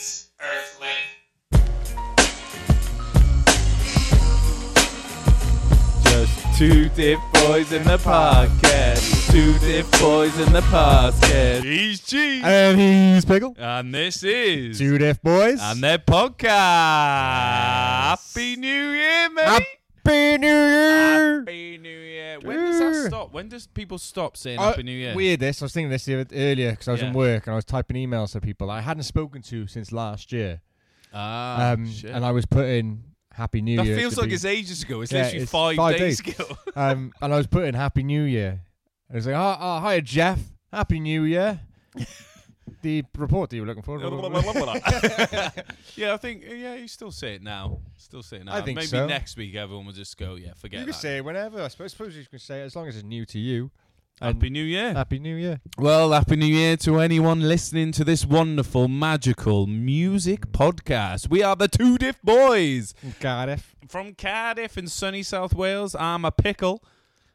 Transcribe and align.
Great 0.00 0.24
Earthling. 0.40 0.96
Just 6.04 6.58
two 6.58 6.88
diff 6.90 7.18
boys 7.34 7.72
in 7.72 7.82
the 7.84 7.98
podcast. 7.98 9.30
Two 9.30 9.58
diff 9.58 9.90
boys 10.00 10.38
in 10.40 10.50
the 10.54 10.62
podcast. 10.62 11.64
He's 11.64 12.00
G. 12.00 12.40
And 12.42 12.80
he's 12.80 13.26
Pickle. 13.26 13.54
And 13.58 13.94
this 13.94 14.22
is. 14.22 14.78
Two 14.78 14.96
Diff 14.96 15.20
Boys. 15.20 15.58
And 15.60 15.82
their 15.82 15.98
podcast. 15.98 16.48
Happy 16.48 18.56
New 18.56 18.90
Year, 18.92 19.28
mate. 19.28 19.44
Happy 19.44 20.38
New 20.38 20.46
Year. 20.46 21.40
Happy 21.40 21.76
New 21.76 21.88
Year. 21.90 21.99
When 22.44 22.56
does 22.58 22.78
that 22.78 23.08
stop? 23.08 23.32
When 23.32 23.48
does 23.48 23.66
people 23.66 23.98
stop 23.98 24.36
saying 24.36 24.58
Happy 24.58 24.82
New 24.82 24.92
Year? 24.92 25.14
Weird 25.14 25.40
this. 25.40 25.60
I 25.62 25.64
was 25.66 25.72
thinking 25.72 25.90
this 25.90 26.08
earlier 26.08 26.70
because 26.72 26.88
I 26.88 26.92
was 26.92 27.00
Yeah. 27.00 27.08
in 27.08 27.12
work 27.14 27.46
and 27.46 27.52
I 27.52 27.56
was 27.56 27.64
typing 27.64 27.96
emails 27.96 28.32
to 28.32 28.40
people 28.40 28.70
I 28.70 28.80
hadn't 28.80 29.02
spoken 29.04 29.42
to 29.42 29.66
since 29.66 29.92
last 29.92 30.32
year. 30.32 30.60
Ah, 31.12 31.72
um, 31.72 31.90
shit. 31.90 32.10
and 32.10 32.24
I 32.24 32.30
was 32.30 32.46
putting 32.46 33.02
Happy 33.32 33.60
New 33.62 33.76
that 33.76 33.86
Year. 33.86 33.94
That 33.96 34.00
feels 34.00 34.16
like 34.18 34.28
be- 34.28 34.34
it's 34.34 34.44
ages 34.44 34.82
ago. 34.82 35.00
It's 35.00 35.12
Yeah, 35.12 35.22
literally 35.22 35.42
it's 35.42 35.50
five, 35.50 35.76
five 35.76 35.96
days, 35.98 36.20
days. 36.20 36.34
ago. 36.38 36.56
um, 36.76 37.12
and 37.20 37.32
I 37.34 37.36
was 37.36 37.46
putting 37.46 37.74
Happy 37.74 38.02
New 38.02 38.22
Year. 38.22 38.60
And 39.08 39.12
I 39.12 39.14
was 39.16 39.26
like, 39.26 39.34
oh, 39.36 39.56
oh, 39.60 39.80
hi, 39.80 40.00
Jeff. 40.00 40.38
Happy 40.72 41.00
New 41.00 41.22
Year. 41.24 41.60
The 42.82 43.04
report 43.16 43.50
that 43.50 43.56
you 43.56 43.62
were 43.62 43.68
looking 43.68 43.82
for. 43.82 43.98
yeah, 45.96 46.14
I 46.14 46.16
think 46.16 46.44
yeah, 46.46 46.74
you 46.74 46.88
still 46.88 47.10
say 47.10 47.34
it 47.34 47.42
now. 47.42 47.80
Still 47.96 48.22
say 48.22 48.38
it 48.38 48.44
now. 48.44 48.54
I 48.54 48.62
think 48.62 48.76
Maybe 48.76 48.88
so. 48.88 49.06
next 49.06 49.36
week 49.36 49.54
everyone 49.54 49.86
will 49.86 49.92
just 49.92 50.16
go, 50.16 50.34
yeah, 50.36 50.52
forget 50.56 50.80
you 50.80 50.86
that. 50.86 50.92
can 50.92 51.00
say 51.00 51.16
it 51.18 51.24
whenever. 51.24 51.62
I 51.62 51.68
suppose, 51.68 51.92
suppose 51.92 52.16
you 52.16 52.24
can 52.26 52.38
say 52.38 52.60
it 52.60 52.64
as 52.64 52.76
long 52.76 52.88
as 52.88 52.96
it's 52.96 53.04
new 53.04 53.24
to 53.26 53.38
you. 53.38 53.70
Happy 54.20 54.50
New 54.50 54.62
Year. 54.62 54.92
Happy 54.92 55.18
New 55.18 55.34
Year. 55.34 55.60
Well, 55.78 56.12
Happy 56.12 56.36
New 56.36 56.44
Year 56.44 56.76
to 56.78 56.98
anyone 57.00 57.40
listening 57.40 57.90
to 57.92 58.04
this 58.04 58.26
wonderful, 58.26 58.86
magical 58.86 59.66
music 59.66 60.52
podcast. 60.52 61.30
We 61.30 61.42
are 61.42 61.56
the 61.56 61.68
Two 61.68 61.96
Diff 61.96 62.20
Boys 62.22 62.92
Cardiff. 63.18 63.74
from 63.88 64.14
Cardiff 64.14 64.76
in 64.76 64.88
sunny 64.88 65.22
South 65.22 65.54
Wales. 65.54 65.96
I'm 65.98 66.26
a 66.26 66.30
pickle, 66.30 66.84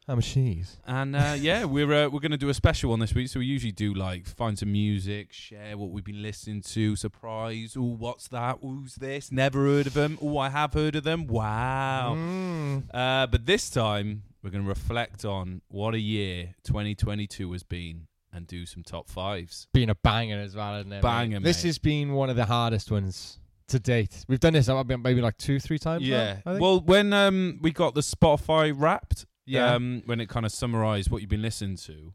I'm 0.08 0.18
a 0.20 0.22
cheese. 0.22 0.78
and 0.86 1.16
uh, 1.16 1.34
yeah, 1.38 1.64
we're 1.64 1.92
uh, 1.92 2.08
we're 2.08 2.20
gonna 2.20 2.36
do 2.36 2.48
a 2.48 2.54
special 2.54 2.90
one 2.90 3.00
this 3.00 3.14
week. 3.14 3.28
So 3.28 3.40
we 3.40 3.46
usually 3.46 3.72
do 3.72 3.92
like 3.92 4.26
find 4.26 4.56
some 4.58 4.70
music, 4.70 5.32
share 5.32 5.76
what 5.76 5.90
we've 5.90 6.04
been 6.04 6.22
listening 6.22 6.62
to, 6.62 6.94
surprise. 6.96 7.74
Oh, 7.76 7.82
what's 7.98 8.28
that? 8.28 8.58
Who's 8.62 8.94
this? 8.94 9.32
Never 9.32 9.64
heard 9.64 9.86
of 9.88 9.94
them. 9.94 10.18
Oh, 10.22 10.38
I 10.38 10.48
have 10.50 10.74
heard 10.74 10.94
of 10.94 11.02
them. 11.04 11.26
Wow. 11.26 12.14
Mm. 12.16 12.84
Uh, 12.94 13.26
but 13.26 13.46
this 13.46 13.68
time 13.68 14.22
we're 14.42 14.50
going 14.50 14.62
to 14.62 14.68
reflect 14.68 15.24
on 15.24 15.60
what 15.68 15.94
a 15.94 15.98
year 15.98 16.54
2022 16.62 17.50
has 17.52 17.64
been 17.64 18.06
and 18.32 18.46
do 18.46 18.64
some 18.64 18.84
top 18.84 19.08
fives. 19.08 19.66
Been 19.72 19.90
a 19.90 19.94
banger 19.96 20.38
as 20.40 20.54
well, 20.54 20.76
isn't 20.76 20.92
it? 20.92 20.96
mate? 20.96 21.02
Banger, 21.02 21.40
This 21.40 21.64
mate. 21.64 21.68
has 21.70 21.78
been 21.78 22.12
one 22.12 22.30
of 22.30 22.36
the 22.36 22.44
hardest 22.44 22.90
ones 22.92 23.40
to 23.68 23.80
date. 23.80 24.24
We've 24.28 24.38
done 24.38 24.52
this 24.52 24.68
maybe 24.68 25.20
like 25.20 25.36
two, 25.38 25.58
three 25.58 25.78
times. 25.80 26.02
now, 26.02 26.08
Yeah. 26.08 26.36
I 26.46 26.50
think. 26.52 26.60
Well, 26.60 26.80
when 26.80 27.12
um 27.12 27.58
we 27.60 27.72
got 27.72 27.94
the 27.96 28.02
Spotify 28.02 28.72
Wrapped, 28.76 29.26
Yeah. 29.46 29.74
um, 29.74 30.02
when 30.06 30.20
it 30.20 30.28
kind 30.28 30.44
of 30.44 30.52
summarized 30.52 31.10
what 31.10 31.20
you've 31.22 31.30
been 31.30 31.42
listening 31.42 31.76
to, 31.78 32.12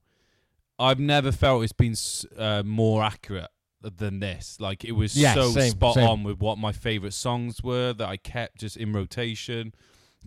I've 0.77 0.99
never 0.99 1.31
felt 1.31 1.63
it's 1.63 1.71
been 1.73 1.93
s- 1.93 2.25
uh, 2.37 2.63
more 2.65 3.03
accurate 3.03 3.49
than 3.81 4.19
this. 4.19 4.57
Like 4.59 4.83
it 4.83 4.91
was 4.91 5.17
Yeah, 5.17 5.33
so 5.33 5.51
same, 5.51 5.71
spot 5.71 5.95
same. 5.95 6.07
on 6.07 6.23
with 6.23 6.39
what 6.39 6.57
my 6.57 6.71
favorite 6.71 7.13
songs 7.13 7.63
were 7.63 7.93
that 7.93 8.07
I 8.07 8.17
kept 8.17 8.59
just 8.59 8.77
in 8.77 8.93
rotation, 8.93 9.73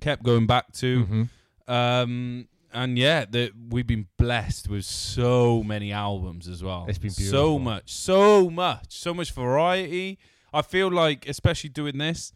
kept 0.01 0.23
going 0.23 0.47
back 0.47 0.73
to. 0.75 1.05
Mhm. 1.07 1.29
Um, 1.73 2.49
and 2.73 2.99
yeah, 2.99 3.25
the, 3.25 3.53
we've 3.69 3.87
been 3.87 4.09
blessed 4.19 4.69
with 4.69 4.85
so 4.85 5.63
many 5.63 5.93
albums 5.93 6.49
as 6.49 6.63
well. 6.63 6.87
It's 6.89 6.99
been 6.99 7.11
so 7.11 7.21
beautiful. 7.23 7.59
much, 7.61 7.93
so 7.93 8.51
much, 8.51 8.87
so 8.99 9.15
much 9.15 9.31
variety. 9.33 10.19
I 10.53 10.63
feel 10.63 10.91
like, 10.91 11.29
especially 11.29 11.71
doing 11.71 11.99
this, 11.99 12.33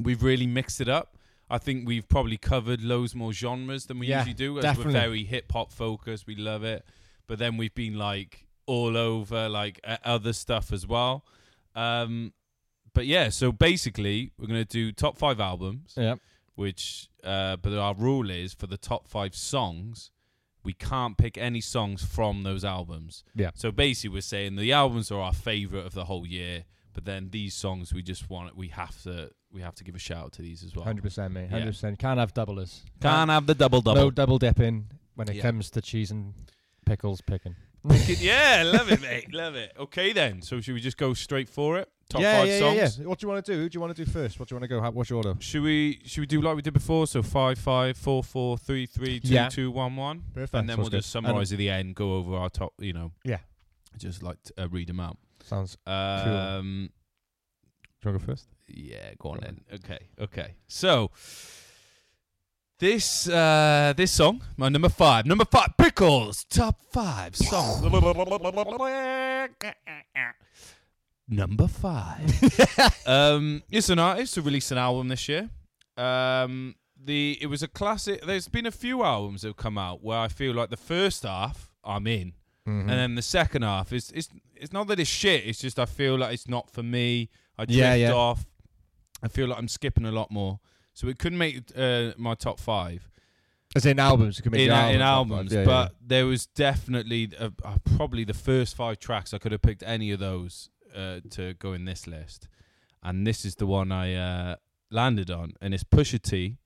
we've 0.00 0.22
really 0.22 0.46
mixed 0.46 0.80
it 0.80 0.88
up. 0.88 1.16
I 1.50 1.58
think 1.58 1.86
we've 1.88 2.08
probably 2.08 2.36
covered 2.36 2.82
loads 2.82 3.14
more 3.14 3.32
genres 3.32 3.86
than 3.86 3.98
we 3.98 4.08
Yeah, 4.08 4.18
usually 4.18 4.34
do. 4.34 4.58
As 4.58 4.62
definitely. 4.64 4.94
we're 4.94 5.00
very 5.00 5.24
hip 5.24 5.50
hop 5.52 5.72
focused, 5.72 6.26
we 6.26 6.34
love 6.36 6.62
it. 6.64 6.84
But 7.26 7.38
then 7.38 7.56
we've 7.56 7.74
been 7.74 7.96
like 7.96 8.46
all 8.66 8.96
over 8.96 9.48
like 9.48 9.80
uh, 9.84 9.96
other 10.04 10.32
stuff 10.32 10.72
as 10.72 10.86
well. 10.86 11.24
Um, 11.74 12.32
but 12.94 13.06
yeah, 13.06 13.28
so 13.28 13.52
basically, 13.52 14.32
we're 14.38 14.46
gonna 14.46 14.64
do 14.64 14.92
top 14.92 15.16
five 15.16 15.40
albums 15.40 15.94
Yeah. 15.96 16.16
which 16.54 17.08
uh, 17.24 17.56
but 17.56 17.72
our 17.72 17.94
rule 17.94 18.30
is 18.30 18.52
for 18.54 18.66
the 18.66 18.76
top 18.78 19.08
five 19.08 19.34
songs 19.34 20.10
we 20.64 20.72
can't 20.72 21.16
pick 21.16 21.38
any 21.38 21.60
songs 21.60 22.04
from 22.04 22.42
those 22.42 22.64
albums 22.64 23.24
Yeah. 23.34 23.50
so 23.54 23.70
basically 23.72 24.10
we're 24.16 24.20
saying 24.22 24.56
the 24.56 24.72
albums 24.72 25.10
are 25.10 25.20
our 25.20 25.32
favorite 25.32 25.86
of 25.86 25.94
the 25.94 26.04
whole 26.06 26.26
year 26.26 26.64
but 26.98 27.04
then 27.04 27.28
these 27.30 27.54
songs 27.54 27.94
we 27.94 28.02
just 28.02 28.28
want 28.28 28.56
we 28.56 28.66
have 28.66 29.00
to 29.04 29.30
we 29.52 29.60
have 29.60 29.72
to 29.76 29.84
give 29.84 29.94
a 29.94 29.98
shout 30.00 30.24
out 30.24 30.32
to 30.32 30.42
these 30.42 30.64
as 30.64 30.74
well 30.74 30.84
Hundred 30.84 31.02
percent, 31.04 31.32
mate. 31.32 31.44
Yeah. 31.44 31.50
Hundred 31.58 31.66
percent. 31.70 31.96
Can't 32.00 32.18
have 32.18 32.34
doublers. 32.34 32.80
can't 33.00 33.30
have 33.30 33.46
the 33.46 33.54
double 33.54 33.80
double 33.80 34.02
No 34.02 34.10
double 34.10 34.38
dipping 34.38 34.86
when 35.14 35.28
it 35.28 35.36
Yeah. 35.36 35.42
comes 35.42 35.70
to 35.70 35.80
cheese 35.80 36.10
and 36.10 36.34
pickles 36.84 37.20
picking. 37.20 37.54
yeah 37.84 38.64
love 38.66 38.90
it 38.90 39.00
mate 39.00 39.32
love 39.32 39.54
it 39.54 39.72
okay 39.78 40.12
then 40.12 40.42
so 40.42 40.60
should 40.60 40.74
we 40.74 40.80
just 40.80 40.96
go 40.96 41.14
straight 41.14 41.48
for 41.48 41.78
it 41.78 41.88
top 42.10 42.20
yeah, 42.20 42.38
five 42.40 42.48
yeah, 42.48 42.58
songs 42.58 42.76
yeah, 42.76 42.88
yeah. 43.02 43.06
What 43.08 43.18
do 43.20 43.24
you 43.24 43.28
want 43.32 43.44
to 43.46 43.52
do? 43.52 43.58
Who 43.60 43.68
do 43.68 43.76
you 43.76 43.80
want 43.80 43.94
to 43.94 44.04
do 44.04 44.10
first? 44.10 44.40
What 44.40 44.48
do 44.48 44.54
you 44.54 44.56
want 44.56 44.64
to 44.64 44.74
go? 44.74 44.80
How, 44.80 44.90
what's 44.90 45.08
your 45.10 45.18
order? 45.18 45.34
Should 45.38 45.62
we 45.62 46.00
should 46.04 46.22
we 46.22 46.26
do 46.26 46.40
like 46.42 46.56
we 46.56 46.62
did 46.62 46.74
before? 46.74 47.06
So 47.06 47.22
five 47.22 47.56
five 47.58 47.96
four 47.96 48.24
four 48.24 48.58
three 48.58 48.86
three 48.86 49.20
two 49.20 49.32
Yeah. 49.34 49.48
two 49.48 49.70
one 49.70 49.94
one. 49.94 50.24
Perfect. 50.34 50.54
and 50.54 50.68
then 50.68 50.74
Sounds 50.76 50.84
we'll 50.84 50.90
good. 50.90 50.96
just 51.02 51.10
summarize 51.10 51.52
at 51.52 51.58
the 51.58 51.70
end, 51.70 51.94
go 51.94 52.14
over 52.16 52.34
our 52.34 52.50
top, 52.50 52.72
you 52.80 52.92
know. 52.92 53.12
Yeah. 53.24 53.38
Just 53.96 54.22
like 54.24 54.42
to, 54.44 54.64
uh, 54.64 54.68
read 54.68 54.88
them 54.88 54.98
out. 55.00 55.18
Sounds. 55.48 55.78
Um, 55.86 56.90
Do 58.02 58.08
you 58.08 58.12
want 58.12 58.20
to 58.20 58.26
go 58.26 58.32
first? 58.32 58.48
yeah, 58.66 59.12
go 59.18 59.30
on 59.30 59.36
Go 59.36 59.40
then. 59.40 59.60
Okay, 59.74 59.98
okay. 60.20 60.54
So 60.66 61.10
this 62.78 63.28
uh, 63.28 63.94
this 63.96 64.12
song, 64.12 64.42
my 64.58 64.68
number 64.68 64.90
five, 64.90 65.24
number 65.24 65.46
five, 65.46 65.70
pickles, 65.78 66.44
top 66.44 66.78
five 66.92 67.34
song. 67.34 67.82
number 71.28 71.66
five. 71.66 73.06
um, 73.06 73.62
it's 73.70 73.88
an 73.88 73.98
artist 73.98 74.34
who 74.34 74.42
released 74.42 74.70
an 74.70 74.78
album 74.78 75.08
this 75.08 75.28
year. 75.28 75.48
Um, 75.96 76.74
the 77.02 77.38
it 77.40 77.46
was 77.46 77.62
a 77.62 77.68
classic. 77.68 78.22
There's 78.26 78.48
been 78.48 78.66
a 78.66 78.70
few 78.70 79.02
albums 79.02 79.42
that 79.42 79.48
have 79.48 79.56
come 79.56 79.78
out 79.78 80.04
where 80.04 80.18
I 80.18 80.28
feel 80.28 80.54
like 80.54 80.68
the 80.68 80.76
first 80.76 81.22
half 81.22 81.72
I'm 81.82 82.06
in, 82.06 82.34
Mhm. 82.68 82.80
and 82.82 82.90
then 82.90 83.14
the 83.14 83.22
second 83.22 83.62
half 83.62 83.92
is 83.92 84.10
it's 84.14 84.28
it's 84.54 84.72
not 84.72 84.86
that 84.88 84.98
it's 85.00 85.08
shit. 85.10 85.44
It's 85.46 85.60
just 85.60 85.78
I 85.78 85.86
feel 85.86 86.16
like 86.18 86.32
it's 86.34 86.48
not 86.48 86.70
for 86.70 86.82
me. 86.82 87.30
I 87.56 87.64
drift 87.64 87.78
Yeah, 87.78 87.94
yeah. 87.94 88.12
off. 88.12 88.46
I 89.22 89.28
feel 89.28 89.48
like 89.48 89.58
I'm 89.58 89.68
skipping 89.68 90.04
a 90.04 90.12
lot 90.12 90.30
more, 90.30 90.60
so 90.94 91.08
it 91.08 91.18
couldn't 91.18 91.38
make 91.38 91.62
uh, 91.76 92.12
my 92.16 92.34
top 92.34 92.60
five 92.60 93.10
As 93.74 93.84
in 93.86 93.98
albums, 93.98 94.38
you 94.38 94.42
can 94.42 94.52
make 94.52 94.68
in, 94.68 94.72
in 94.94 95.00
albums. 95.02 95.52
Yeah, 95.52 95.64
but 95.64 95.94
there 96.00 96.26
was 96.26 96.46
definitely 96.46 97.30
uh, 97.38 97.50
uh, 97.64 97.78
probably 97.96 98.24
the 98.24 98.34
first 98.34 98.76
five 98.76 98.98
tracks 98.98 99.34
I 99.34 99.38
could 99.38 99.52
have 99.52 99.62
picked 99.62 99.82
any 99.82 100.10
of 100.12 100.20
those 100.20 100.70
uh, 100.94 101.20
to 101.30 101.54
go 101.54 101.72
in 101.72 101.84
this 101.84 102.06
list, 102.06 102.48
and 103.02 103.26
this 103.26 103.44
is 103.44 103.54
the 103.56 103.66
one 103.66 103.90
I 103.92 104.14
uh, 104.14 104.56
landed 104.90 105.30
on, 105.30 105.54
and 105.60 105.74
it's 105.74 105.84
Pusha 105.84 106.20
T 106.20 106.56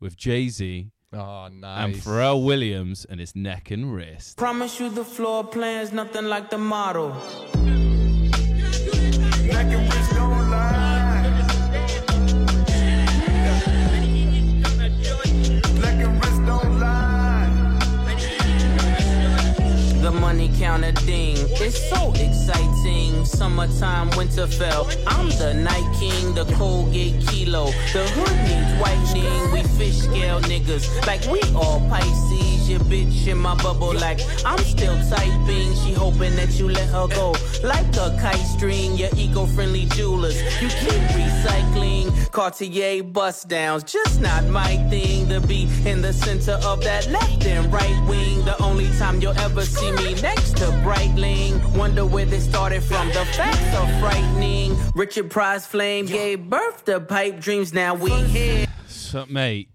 with 0.00 0.16
Jay 0.16 0.48
Z 0.48 0.90
yeah. 1.12 1.20
Oh, 1.20 1.44
and 1.46 1.60
nice. 1.60 2.04
Pharrell 2.04 2.44
Williams 2.44 3.04
and 3.04 3.20
his 3.20 3.34
neck 3.34 3.70
and 3.70 3.94
wrist. 3.94 4.36
Promise 4.36 4.80
you 4.80 4.90
the 4.90 5.04
floor 5.04 5.44
plan's 5.44 5.92
nothing 5.92 6.26
like 6.26 6.50
the 6.50 6.58
model. 6.58 7.16
The 9.50 10.39
money 20.30 20.48
counter 20.60 20.92
ding, 21.06 21.36
it's 21.58 21.90
so 21.90 22.12
exciting. 22.12 23.24
Summertime, 23.24 24.10
Winterfell. 24.10 24.86
I'm 25.08 25.28
the 25.30 25.52
night 25.52 25.88
king, 25.98 26.34
the 26.34 26.44
Colgate 26.54 27.20
kilo. 27.26 27.64
The 27.92 28.04
hood 28.14 28.36
needs 28.46 28.72
whitening. 28.80 29.50
We 29.52 29.62
fish 29.76 29.98
scale 29.98 30.40
niggas 30.42 31.04
like 31.04 31.22
we 31.26 31.40
all 31.56 31.80
Pisces. 31.90 32.59
Your 32.70 32.78
bitch 32.78 33.26
in 33.26 33.36
my 33.36 33.56
bubble 33.56 33.92
like 33.94 34.20
I'm 34.46 34.60
still 34.60 34.96
typing. 35.10 35.74
She 35.74 35.92
hoping 35.92 36.36
that 36.36 36.52
you 36.52 36.68
let 36.68 36.88
her 36.90 37.08
go 37.08 37.34
like 37.64 37.84
a 37.96 38.16
kite 38.20 38.46
string. 38.46 38.96
Your 38.96 39.08
eco-friendly 39.16 39.86
jewelers, 39.86 40.40
you 40.62 40.68
keep 40.68 41.02
recycling. 41.18 42.30
Cartier 42.30 43.02
bust 43.02 43.48
downs, 43.48 43.82
just 43.82 44.20
not 44.20 44.44
my 44.44 44.76
thing. 44.88 45.28
To 45.30 45.40
be 45.40 45.68
in 45.84 46.00
the 46.00 46.12
center 46.12 46.60
of 46.64 46.80
that 46.84 47.08
left 47.08 47.44
and 47.44 47.72
right 47.72 48.08
wing. 48.08 48.44
The 48.44 48.62
only 48.62 48.86
time 48.98 49.20
you'll 49.20 49.38
ever 49.40 49.62
see 49.62 49.90
me 49.90 50.14
next 50.22 50.56
to 50.58 50.66
Breitling. 50.84 51.76
Wonder 51.76 52.06
where 52.06 52.24
they 52.24 52.38
started 52.38 52.84
from. 52.84 53.08
The 53.08 53.24
facts 53.34 53.74
are 53.74 54.00
frightening. 54.00 54.76
Richard 54.94 55.28
Pryor 55.28 55.58
Flame 55.58 56.06
gave 56.06 56.48
birth 56.48 56.84
to 56.84 57.00
pipe 57.00 57.40
dreams. 57.40 57.72
Now 57.72 57.94
we 57.96 58.12
here. 58.12 58.68
So, 58.86 59.26
mate, 59.26 59.70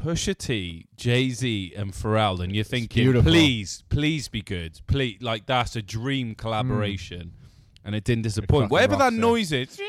Pusha 0.00 0.36
T, 0.36 0.86
Jay 0.96 1.28
Z, 1.30 1.74
and 1.76 1.92
Pharrell, 1.92 2.40
and 2.42 2.54
you're 2.54 2.64
thinking, 2.64 3.22
please, 3.22 3.82
please 3.90 4.28
be 4.28 4.40
good. 4.42 4.80
Please, 4.86 5.18
like 5.20 5.46
that's 5.46 5.76
a 5.76 5.82
dream 5.82 6.34
collaboration. 6.34 7.32
and 7.84 7.94
it 7.94 8.04
didn't 8.04 8.22
disappoint. 8.22 8.64
fucking 8.64 8.68
Whatever 8.72 8.96
that 8.96 9.12
it. 9.14 9.16
noise 9.16 9.52
is, 9.52 9.80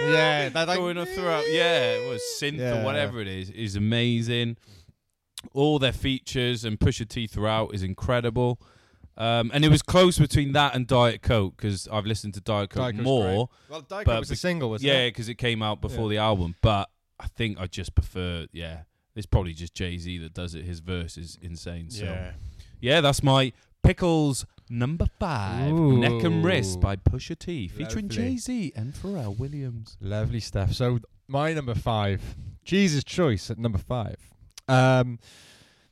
Yeah, 0.00 0.48
that, 0.48 0.66
like- 0.66 0.78
going 0.78 0.96
throughout. 1.04 1.44
Yeah, 1.50 1.92
it 1.96 2.08
was 2.08 2.22
synth 2.40 2.56
Yeah. 2.58 2.80
or 2.80 2.84
whatever 2.84 3.20
it 3.20 3.28
is 3.28 3.50
is 3.50 3.76
amazing. 3.76 4.56
All 5.52 5.78
their 5.78 5.92
features 5.92 6.64
and 6.64 6.78
Pusha 6.80 7.06
T 7.06 7.26
throughout 7.26 7.74
is 7.74 7.82
incredible. 7.82 8.60
Um, 9.18 9.50
and 9.52 9.62
it 9.64 9.68
was 9.68 9.82
close 9.82 10.18
between 10.18 10.52
that 10.52 10.74
and 10.74 10.86
Diet 10.86 11.20
Coke 11.22 11.56
because 11.58 11.86
I've 11.88 12.06
listened 12.06 12.32
to 12.34 12.40
Diet 12.40 12.70
Coke 12.70 12.94
Diet 12.94 12.96
more. 13.04 13.50
Well, 13.68 13.82
Diet 13.82 14.06
Coke 14.06 14.20
was 14.20 14.30
a 14.30 14.36
single, 14.36 14.70
was 14.70 14.82
Yeah, 14.82 15.00
it? 15.00 15.10
because 15.10 15.28
it 15.28 15.34
came 15.34 15.62
out 15.62 15.80
before 15.82 16.04
Yeah. 16.10 16.18
the 16.20 16.24
album. 16.24 16.54
But 16.62 16.88
I 17.20 17.26
think 17.26 17.58
I 17.60 17.66
just 17.66 17.94
prefer. 17.94 18.46
Yeah, 18.52 18.82
it's 19.18 19.26
probably 19.26 19.52
just 19.52 19.74
Jay 19.74 19.98
Z 19.98 20.18
that 20.18 20.32
does 20.34 20.54
it. 20.54 20.64
His 20.64 20.80
verse 20.80 21.16
is 21.18 21.38
insane. 21.42 21.90
So 21.90 22.04
Yeah. 22.04 22.32
yeah, 22.80 23.00
that's 23.00 23.22
my 23.22 23.52
pickles 23.82 24.46
number 24.70 25.06
five. 25.18 25.72
Neck 25.74 26.22
and 26.24 26.44
Wrist 26.44 26.80
by 26.80 26.96
Pusha 26.96 27.38
T, 27.38 27.68
featuring 27.68 28.08
Jay 28.08 28.36
Z 28.36 28.72
and 28.76 28.94
Pharrell 28.94 29.36
Williams. 29.38 29.96
Lovely 30.00 30.40
stuff. 30.40 30.72
So 30.72 30.98
my 31.26 31.52
number 31.52 31.74
five, 31.74 32.22
Jesus' 32.64 33.04
Choice 33.04 33.50
at 33.50 33.58
number 33.58 33.78
five. 33.78 34.16
Um, 34.68 35.18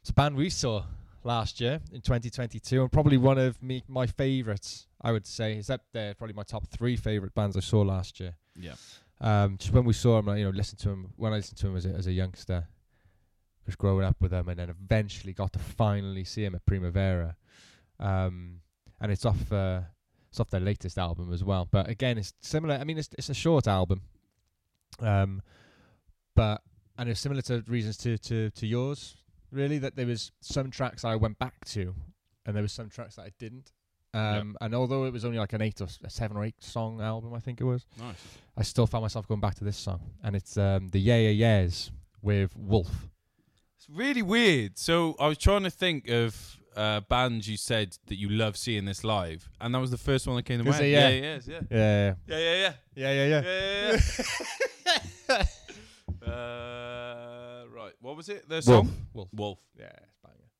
it's 0.01 0.11
a 0.11 0.13
band 0.13 0.37
we 0.37 0.51
saw 0.51 0.85
last 1.25 1.61
year 1.61 1.81
in 1.93 2.01
2022, 2.03 2.83
and 2.83 2.93
probably 2.93 3.17
one 3.17 3.39
of 3.39 3.61
me 3.63 3.83
my 3.89 4.07
favourites. 4.07 4.87
I 5.01 5.13
would 5.13 5.27
say 5.27 5.57
is 5.57 5.71
up 5.71 5.83
there. 5.93 6.15
Probably 6.15 6.35
my 6.35 6.43
top 6.43 6.67
three 6.69 6.97
favourite 6.97 7.35
bands 7.35 7.57
I 7.57 7.61
saw 7.61 7.83
last 7.83 8.19
year. 8.21 8.35
Yeah. 8.59 8.75
Um, 9.21 9.57
just 9.57 9.73
when 9.73 9.85
we 9.85 9.93
saw 9.95 10.19
him, 10.19 10.27
like, 10.27 10.39
you 10.39 10.45
know, 10.45 10.51
listened 10.51 10.79
to 10.81 10.91
him 10.91 11.13
when 11.17 11.33
I 11.33 11.37
listened 11.37 11.59
to 11.59 11.69
him 11.69 11.77
as 11.77 11.87
a, 11.87 11.91
as 11.91 12.07
a 12.07 12.13
youngster, 12.13 12.67
just 13.67 13.79
growing 13.79 14.05
up 14.07 14.17
with 14.21 14.31
them, 14.31 14.49
and 14.49 14.59
then 14.59 14.71
eventually 14.71 15.33
got 15.35 15.53
to 15.53 15.59
finally 15.59 16.25
see 16.25 16.45
him 16.45 16.55
at 16.55 16.65
Primavera. 16.65 17.37
Um, 18.01 18.61
and 19.01 19.13
it's 19.13 19.25
off, 19.27 19.53
uh, 19.53 19.81
it's 20.31 20.41
off 20.41 20.49
their 20.51 20.61
latest 20.61 20.97
album 20.99 21.33
as 21.33 21.45
well. 21.45 21.69
But 21.71 21.89
again, 21.89 22.17
it's 22.19 22.33
similar. 22.41 22.77
I 22.77 22.85
mean, 22.85 22.97
it's 22.99 23.11
it's 23.19 23.29
a 23.29 23.35
short 23.35 23.67
album, 23.67 24.03
um, 25.01 25.43
but 26.35 26.63
and 26.99 27.09
it's 27.09 27.21
similar 27.21 27.43
to 27.43 27.63
reasons 27.67 27.97
to 27.99 28.17
to 28.19 28.51
to 28.51 28.67
yours. 28.67 29.17
Really, 29.53 29.79
that 29.79 29.97
there 29.97 30.07
was 30.07 30.33
some 30.41 30.71
tracks 30.71 31.05
I 31.05 31.15
went 31.17 31.39
back 31.39 31.65
to, 31.67 31.95
and 32.45 32.55
there 32.57 32.63
was 32.63 32.73
some 32.73 32.89
tracks 32.89 33.17
that 33.17 33.23
I 33.23 33.33
didn't. 33.39 33.73
Um, 34.15 34.57
And 34.63 34.75
although 34.75 35.05
it 35.05 35.13
was 35.13 35.25
only 35.25 35.39
like 35.39 35.53
an 35.53 35.61
eight 35.63 35.81
or 35.81 35.85
s- 35.85 35.99
a 36.03 36.09
seven 36.11 36.37
or 36.39 36.45
eight 36.45 36.63
song 36.63 37.01
album, 37.03 37.35
I 37.35 37.41
think 37.41 37.61
it 37.61 37.65
was. 37.65 37.85
Nice. 37.99 38.17
I 38.57 38.63
still 38.63 38.87
found 38.87 39.03
myself 39.03 39.29
going 39.29 39.41
back 39.41 39.55
to 39.57 39.65
this 39.65 39.77
song, 39.77 40.01
and 40.23 40.35
it's 40.35 40.57
um, 40.57 40.89
the 40.89 40.99
Yeah 40.99 41.17
Yeah 41.19 41.59
Yeahs 41.59 41.91
with 42.23 42.57
Wolf. 42.57 43.09
It's 43.89 43.97
really 43.99 44.23
weird. 44.23 44.79
So 44.79 45.15
I 45.21 45.29
was 45.29 45.39
trying 45.39 45.63
to 45.65 45.71
think 45.71 46.09
of 46.09 46.57
uh, 46.77 47.01
bands 47.01 47.49
you 47.49 47.57
said 47.57 47.97
that 48.07 48.17
you 48.17 48.29
love 48.29 48.57
seeing 48.57 48.85
this 48.85 49.05
live, 49.05 49.49
and 49.61 49.75
that 49.75 49.79
was 49.79 49.91
the 49.91 49.97
first 49.99 50.27
one 50.27 50.37
that 50.37 50.43
came 50.45 50.59
to 50.63 50.65
mind. 50.71 50.85
it? 50.85 50.89
Yeah, 50.89 51.09
Yeah. 51.09 51.39
yeah, 51.47 51.59
yeah, 51.71 52.15
Yeah, 52.27 52.39
yeah, 52.39 52.39
yeah, 52.39 52.55
yeah. 52.57 52.73
yeah, 52.97 53.13
yeah, 53.13 53.27
yeah. 53.27 53.43
Yeah, 53.45 54.01
yeah, 55.29 55.45
yeah. 56.27 56.27
uh, 56.33 57.65
right. 57.75 57.93
What 58.01 58.17
was 58.17 58.29
it? 58.29 58.49
The 58.49 58.55
Wolf. 58.57 58.65
song? 58.65 58.93
Wolf. 59.15 59.29
Wolf. 59.33 59.59
Yeah, 59.79 59.87
it's 59.87 60.17
banger. 60.23 60.51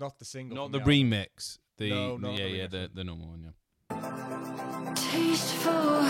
Not 0.00 0.18
the 0.18 0.24
single. 0.24 0.56
Not 0.56 0.70
from 0.72 0.72
the 0.72 0.80
remix. 1.04 1.58
The 1.76 1.90
No, 1.90 2.16
not 2.16 2.32
yeah, 2.38 2.44
the 2.44 2.50
yeah, 2.50 2.66
remix 2.66 2.70
the, 2.70 2.78
one. 2.78 2.90
the 2.94 3.04
normal 3.04 3.28
one. 3.28 3.42
Yeah. 3.44 4.94
Tasteful 4.94 6.08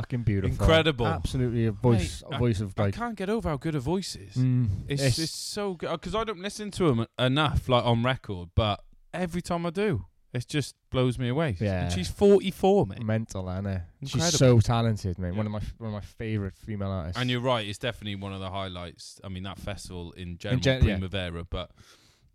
Fucking 0.00 0.22
beautiful. 0.22 0.50
Incredible. 0.64 1.06
Absolutely 1.06 1.66
a 1.66 1.72
voice, 1.72 2.22
Mate, 2.28 2.36
a 2.36 2.38
voice 2.38 2.60
of 2.60 2.68
like, 2.76 2.78
I 2.78 2.84
like. 2.86 2.94
can't 2.94 3.16
get 3.16 3.28
over 3.30 3.48
how 3.48 3.56
good 3.56 3.74
a 3.74 3.80
voice 3.80 4.16
is. 4.16 4.34
Mm, 4.34 4.68
It's, 4.88 5.18
it's 5.18 5.32
so 5.32 5.74
good 5.74 5.90
because 5.92 6.14
I 6.14 6.24
don't 6.24 6.40
listen 6.40 6.70
to 6.72 6.88
him 6.88 7.06
enough, 7.18 7.68
like 7.68 7.84
on 7.84 8.02
record. 8.02 8.50
But 8.54 8.82
every 9.12 9.42
time 9.42 9.66
I 9.66 9.70
do, 9.70 10.06
it 10.32 10.46
just 10.48 10.76
blows 10.90 11.18
me 11.18 11.28
away. 11.28 11.56
Yeah. 11.60 11.84
And 11.84 11.92
she's 11.92 12.08
forty 12.08 12.50
four, 12.50 12.86
mate. 12.86 13.02
mental, 13.02 13.50
Anna. 13.50 13.86
She's 14.04 14.28
so 14.36 14.60
talented, 14.60 15.18
mate. 15.18 15.34
One 15.34 15.46
of 15.46 15.52
my 15.52 15.60
one 15.78 15.88
of 15.88 15.92
my 15.94 16.00
favorite 16.00 16.54
female 16.56 16.90
artists. 16.90 17.20
And 17.20 17.28
you're 17.30 17.40
right; 17.40 17.66
it's 17.66 17.78
definitely 17.78 18.14
one 18.16 18.32
of 18.32 18.40
the 18.40 18.50
highlights. 18.50 19.20
I 19.24 19.28
mean, 19.28 19.42
that 19.42 19.58
festival 19.58 20.12
in 20.12 20.38
general, 20.38 20.60
gen- 20.60 20.84
yeah. 20.84 20.94
Primavera, 20.94 21.44
but 21.44 21.70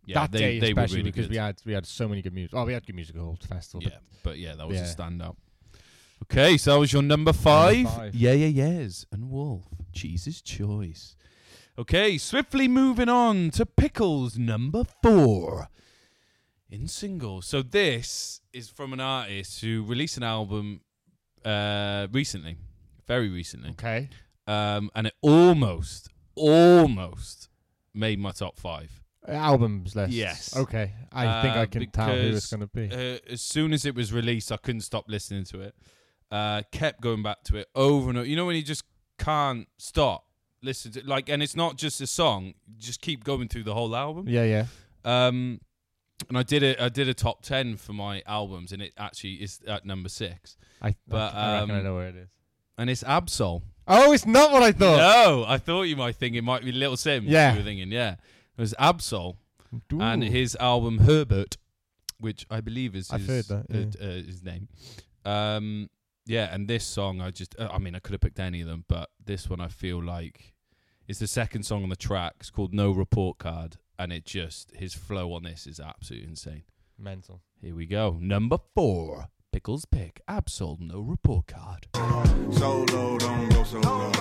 yeah, 0.06 0.20
that 0.20 0.32
they 0.34 0.40
day 0.40 0.60
they 0.60 0.74
were 0.74 0.82
especially 0.82 0.98
really 0.98 1.12
because 1.12 1.26
good. 1.28 1.32
we 1.32 1.38
had 1.38 1.62
we 1.66 1.74
had 1.74 1.86
so 1.86 2.08
many 2.10 2.22
good 2.22 2.34
music. 2.34 2.54
Oh, 2.56 2.66
we 2.66 2.74
had 2.74 2.86
good 2.86 2.96
music 2.96 3.16
the 3.16 3.48
festival. 3.48 3.82
yeah, 3.88 3.98
but 4.24 4.38
yeah, 4.38 4.56
that 4.56 4.68
was 4.68 4.78
Yeah. 4.78 4.84
a 4.84 4.96
standout. 4.96 5.36
Okay, 6.32 6.58
so 6.58 6.74
that 6.74 6.80
was 6.80 6.92
your 6.92 7.04
number 7.04 7.34
five. 7.34 7.88
five. 7.88 8.16
Yeah, 8.16 8.34
yeah, 8.34 8.48
yes, 8.48 9.06
and 9.12 9.30
Wolf. 9.30 9.64
Jesus' 9.92 10.42
choice. 10.42 11.16
Okay, 11.78 12.18
swiftly 12.18 12.68
moving 12.68 13.10
on 13.10 13.52
to 13.52 13.66
Pickles 13.66 14.38
number 14.38 14.84
four 15.04 15.68
in 16.70 16.88
singles. 16.88 17.46
So 17.46 17.62
this 17.62 18.42
is 18.54 18.70
from 18.70 18.92
an 18.94 19.00
artist 19.00 19.62
who 19.62 19.84
released 19.84 20.18
an 20.18 20.24
album 20.24 20.82
uh, 21.44 22.08
recently, 22.12 22.58
very 23.08 23.30
recently, 23.30 23.72
okay. 23.72 24.10
um, 24.48 24.90
and 24.96 25.08
it 25.08 25.14
almost, 25.22 26.10
almost 26.36 27.50
made 27.94 28.20
my 28.20 28.32
top 28.32 28.58
five. 28.58 29.04
Albums 29.28 29.96
list. 29.96 30.12
Yes. 30.12 30.56
Okay. 30.56 30.92
I 31.12 31.42
think 31.42 31.56
Uh, 31.56 31.60
I 31.60 31.66
can 31.66 31.90
tell 31.92 32.10
who 32.10 32.36
it's 32.36 32.48
going 32.52 32.62
to 32.62 32.68
be. 32.68 32.90
Uh, 32.92 33.18
as 33.30 33.42
soon 33.42 33.74
as 33.74 33.86
it 33.86 33.96
was 33.96 34.14
released, 34.14 34.52
I 34.52 34.58
couldn't 34.58 34.82
stop 34.82 35.06
listening 35.08 35.46
to 35.46 35.62
it. 35.62 35.76
Uh, 36.32 36.64
kept 36.72 37.02
going 37.02 37.24
back 37.24 37.44
to 37.44 37.58
it 37.58 37.68
over 37.76 38.10
and 38.10 38.18
over. 38.18 38.28
You 38.28 38.36
know 38.36 38.46
when 38.46 38.56
you 38.56 38.64
just 38.64 38.84
can't 39.18 39.68
stop 39.78 40.26
listen 40.66 40.92
to 40.94 41.02
like, 41.06 41.30
and 41.30 41.42
it's 41.42 41.56
not 41.56 41.78
just 41.78 42.02
a 42.02 42.08
song. 42.08 42.54
Just 42.78 43.00
keep 43.00 43.24
going 43.24 43.48
through 43.48 43.64
the 43.64 43.74
whole 43.74 43.96
album. 43.96 44.28
yeah, 44.28 44.44
yeah. 44.44 44.66
Um, 45.06 45.62
and 46.28 46.38
I 46.38 46.44
did 46.44 46.64
it. 46.64 46.80
I 46.82 46.90
did 46.90 47.08
a 47.08 47.14
top 47.14 47.44
ten 47.44 47.78
for 47.78 47.94
my 47.94 48.24
albums, 48.26 48.72
and 48.72 48.82
it 48.82 48.94
actually 48.98 49.36
is 49.36 49.60
at 49.68 49.86
number 49.86 50.10
six. 50.10 50.58
I, 50.82 50.96
But, 51.08 51.34
I, 51.34 51.60
reckon 51.60 51.72
I 51.72 51.78
um, 51.78 51.84
know 51.84 51.96
where 51.96 52.08
it 52.08 52.16
is. 52.16 52.30
And 52.78 52.90
it's 52.90 53.04
Ab-Soul. 53.04 53.64
Oh, 53.88 54.12
it's 54.12 54.26
not 54.26 54.52
what 54.52 54.64
I 54.64 54.72
thought. 54.72 54.98
No, 54.98 55.46
I 55.48 55.58
thought 55.58 55.84
you 55.84 55.96
might 55.96 56.16
think 56.16 56.36
it 56.36 56.42
might 56.42 56.66
be 56.66 56.72
Little 56.72 56.98
Simz. 56.98 57.24
Yeah. 57.28 57.54
you 57.54 57.60
were 57.60 57.64
thinking, 57.64 57.92
yeah. 57.92 58.14
It 58.58 58.62
was 58.62 58.74
Ab-Soul. 58.78 59.38
Ooh. 59.94 60.02
and 60.02 60.24
his 60.24 60.56
album 60.60 61.00
Herbert, 61.00 61.58
which 62.18 62.46
I 62.50 62.62
believe 62.62 62.96
is 62.96 63.12
his, 63.12 63.22
I've 63.22 63.28
heard 63.28 63.46
that, 63.46 63.98
uh, 64.00 64.04
uh, 64.04 64.14
his 64.24 64.42
name. 64.42 64.70
Um, 65.26 65.90
yeah, 66.26 66.54
and 66.54 66.68
this 66.68 66.84
song 66.86 67.22
I 67.22 67.32
just, 67.32 67.56
uh, 67.60 67.70
I 67.72 67.78
mean, 67.78 67.96
I 67.96 68.00
could 68.00 68.14
have 68.14 68.22
picked 68.22 68.40
any 68.40 68.62
of 68.62 68.68
them, 68.68 68.84
but 68.88 69.10
this 69.24 69.50
one 69.50 69.62
I 69.62 69.68
feel 69.68 70.04
like 70.04 70.54
is 71.08 71.20
the 71.20 71.28
second 71.28 71.64
song 71.64 71.84
on 71.84 71.90
the 71.90 71.96
track. 71.96 72.34
It's 72.40 72.50
called 72.50 72.74
No 72.74 72.92
Report 72.92 73.38
Card, 73.38 73.78
and 74.00 74.12
it 74.12 74.26
just 74.26 74.72
his 74.76 74.94
flow 74.94 75.34
on 75.34 75.44
this 75.44 75.68
is 75.68 75.80
absolutely 75.80 76.28
insane. 76.30 76.64
mental. 76.98 77.42
Here 77.62 77.76
we 77.76 77.86
go, 77.86 78.18
number 78.20 78.58
four. 78.74 79.30
Pickles 79.52 79.86
pick, 79.86 80.22
Ab-Soul, 80.28 80.80
no 80.82 81.00
report 81.00 81.48
card. 81.48 81.88
Solo, 82.52 83.18
don't 83.18 83.50
go 83.50 83.64
solo. 83.64 84.12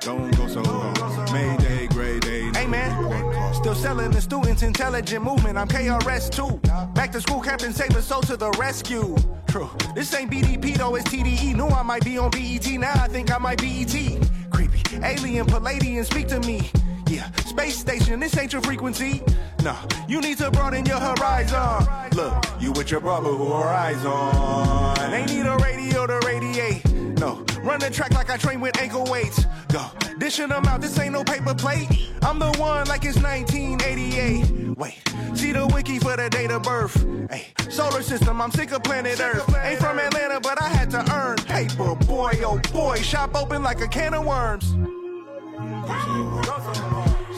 Don't 0.00 0.36
go 0.36 0.46
solo. 0.48 0.92
Mayday, 1.33 1.33
still 3.74 3.94
selling 3.94 4.10
the 4.10 4.20
students 4.20 4.62
intelligent 4.62 5.24
movement. 5.24 5.58
I'm 5.58 5.68
KRS 5.68 6.30
too. 6.30 6.58
Back 6.94 7.12
to 7.12 7.20
school, 7.20 7.40
Captain 7.40 7.72
Save 7.72 7.96
us 7.96 8.06
soul 8.06 8.22
to 8.22 8.36
the 8.36 8.50
rescue. 8.52 9.16
True. 9.48 9.70
This 9.94 10.12
ain't 10.14 10.30
BDP 10.30 10.76
though, 10.76 10.94
it's 10.96 11.08
TDE. 11.08 11.54
Knew 11.54 11.66
I 11.68 11.82
might 11.82 12.04
be 12.04 12.18
on 12.18 12.30
BET. 12.30 12.66
Now 12.78 12.92
I 12.94 13.08
think 13.08 13.32
I 13.32 13.38
might 13.38 13.60
be 13.60 13.82
ET. 13.82 14.50
Creepy, 14.50 14.82
alien, 15.02 15.46
Pleiadian, 15.46 16.04
speak 16.04 16.28
to 16.28 16.40
me. 16.40 16.70
Yeah, 17.08 17.30
space 17.46 17.78
station, 17.78 18.20
this 18.20 18.36
ain't 18.38 18.52
your 18.52 18.62
frequency. 18.62 19.22
Nah, 19.62 19.76
you 20.08 20.20
need 20.20 20.38
to 20.38 20.50
broaden 20.50 20.84
your 20.86 20.98
horizon. 21.00 21.86
Look, 22.14 22.44
You 22.60 22.72
with 22.72 22.90
your 22.90 23.00
brother 23.00 23.30
who 23.30 23.52
are 23.52 23.68
eyes 23.68 24.04
on. 24.04 25.10
they 25.10 25.24
need 25.26 25.46
a 25.46 25.56
radio 25.56 26.06
to 26.06 26.20
radiate. 26.26 26.84
No, 27.18 27.44
Run 27.62 27.80
the 27.80 27.90
track 27.90 28.12
like 28.12 28.30
I 28.30 28.36
train 28.36 28.60
with 28.60 28.78
ankle 28.78 29.04
weights. 29.10 29.44
Go, 29.68 29.84
dishing 30.24 30.48
them 30.48 30.64
out, 30.64 30.80
this 30.80 30.98
ain't 30.98 31.12
no 31.12 31.22
paper 31.22 31.54
plate. 31.54 31.86
I'm 32.22 32.38
the 32.38 32.50
one 32.52 32.86
like 32.86 33.04
it's 33.04 33.18
1988. 33.18 34.78
Wait, 34.78 35.02
see 35.34 35.52
the 35.52 35.66
wiki 35.66 35.98
for 35.98 36.16
the 36.16 36.30
date 36.30 36.50
of 36.50 36.62
birth. 36.62 36.96
Hey, 37.30 37.48
solar 37.68 38.00
system, 38.00 38.40
I'm 38.40 38.50
sick 38.50 38.72
of 38.72 38.82
planet 38.82 39.20
Earth. 39.20 39.46
Ain't 39.62 39.80
from 39.80 39.98
Atlanta, 39.98 40.40
but 40.40 40.60
I 40.62 40.68
had 40.68 40.90
to 40.92 41.00
earn 41.12 41.36
paper. 41.36 41.94
Boy, 42.06 42.40
oh 42.42 42.58
boy, 42.72 42.96
shop 43.02 43.34
open 43.34 43.62
like 43.62 43.82
a 43.82 43.86
can 43.86 44.14
of 44.14 44.24
worms. 44.24 44.70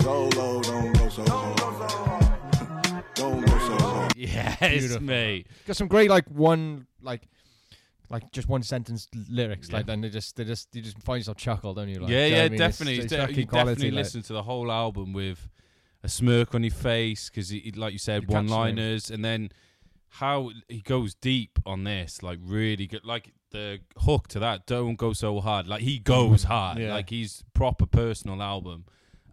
Solo, 0.00 0.60
don't 0.62 0.92
go 0.96 1.08
so 1.08 1.24
hard. 1.26 1.56
Don't 3.16 3.44
go 3.44 3.58
so 3.58 3.76
hard. 3.84 4.12
Yes, 4.16 4.58
Beautiful. 4.60 5.02
mate. 5.02 5.48
Got 5.66 5.76
some 5.76 5.88
great 5.88 6.08
like 6.08 6.28
one 6.28 6.86
like 7.02 7.22
like 8.08 8.30
just 8.32 8.48
one 8.48 8.62
sentence 8.62 9.08
lyrics 9.28 9.68
Yeah. 9.68 9.76
like 9.76 9.86
then 9.86 10.00
they 10.00 10.10
just 10.10 10.36
they 10.36 10.44
just 10.44 10.74
you 10.74 10.82
just 10.82 11.02
find 11.02 11.18
yourself 11.18 11.36
chuckle 11.36 11.74
don't 11.74 11.88
you 11.88 12.00
like 12.00 12.10
yeah, 12.10 12.16
do 12.18 12.24
you 12.24 12.30
know 12.30 12.36
yeah, 12.36 12.42
what 12.42 12.44
I 12.44 12.48
mean? 12.48 12.54
It's- 12.54 12.70
definitely. 12.70 12.98
it's 12.98 13.12
De- 13.12 13.18
fucking 13.18 13.36
you 13.36 13.46
quality, 13.46 13.70
definitely 13.70 13.90
like- 13.90 14.04
listen 14.04 14.22
to 14.22 14.32
the 14.32 14.42
whole 14.42 14.70
album 14.70 15.12
with 15.12 15.48
a 16.02 16.08
smirk 16.08 16.54
on 16.54 16.62
your 16.62 16.72
face 16.72 17.28
because, 17.28 17.52
like 17.74 17.92
you 17.92 17.98
said, 17.98 18.28
one-liners, 18.28 19.10
and 19.10 19.24
then 19.24 19.50
how 20.08 20.50
he 20.68 20.80
goes 20.80 21.14
deep 21.14 21.58
on 21.66 21.82
this, 21.82 22.22
like 22.22 22.38
really 22.42 22.86
good. 22.86 23.04
Like 23.04 23.32
the 23.50 23.80
hook 23.98 24.28
to 24.28 24.38
that, 24.38 24.66
"Don't 24.66 24.94
Go 24.94 25.14
So 25.14 25.40
Hard." 25.40 25.66
Like 25.66 25.80
he 25.80 25.98
goes 25.98 26.42
mm-hmm. 26.42 26.52
hard. 26.52 26.78
Yeah. 26.78 26.94
Like 26.94 27.10
he's 27.10 27.42
proper 27.54 27.86
personal 27.86 28.40
album, 28.40 28.84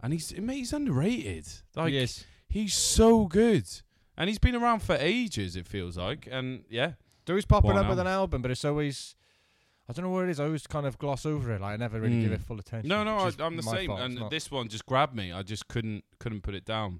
and 0.01 0.13
he's 0.13 0.35
mate, 0.39 0.55
he's 0.55 0.73
underrated. 0.73 1.47
Like 1.75 1.93
yes 1.93 2.23
he's 2.53 2.75
so 2.75 3.25
good, 3.25 3.67
and 4.15 4.29
he's 4.29 4.37
been 4.37 4.55
around 4.55 4.81
for 4.81 4.95
ages. 4.95 5.55
It 5.55 5.67
feels 5.67 5.97
like, 5.97 6.27
and 6.31 6.63
yeah, 6.69 6.93
they're 7.25 7.33
always 7.33 7.45
popping 7.45 7.77
up 7.77 7.87
with 7.89 7.99
an 7.99 8.07
album 8.07 8.41
but 8.41 8.51
it's 8.51 8.65
always 8.65 9.15
I 9.89 9.93
don't 9.93 10.05
know 10.05 10.11
what 10.11 10.25
it 10.25 10.29
is 10.31 10.39
I 10.39 10.45
always 10.45 10.65
kind 10.67 10.85
of 10.85 10.97
gloss 10.97 11.25
over 11.25 11.53
it 11.53 11.61
like 11.61 11.73
I 11.73 11.77
never 11.77 11.99
really 11.99 12.21
give 12.21 12.31
Mm. 12.31 12.35
it 12.35 12.41
full 12.41 12.59
attention 12.59 12.87
No, 12.89 13.03
no, 13.03 13.17
I, 13.17 13.31
I'm 13.39 13.55
the 13.57 13.63
same, 13.63 13.87
fault, 13.87 13.99
and 14.01 14.19
this 14.29 14.49
one 14.51 14.67
just 14.69 14.85
grabbed 14.85 15.15
me. 15.15 15.31
I 15.31 15.43
just 15.43 15.67
couldn't 15.67 16.03
couldn't 16.19 16.41
put 16.41 16.55
it 16.55 16.65
down. 16.65 16.99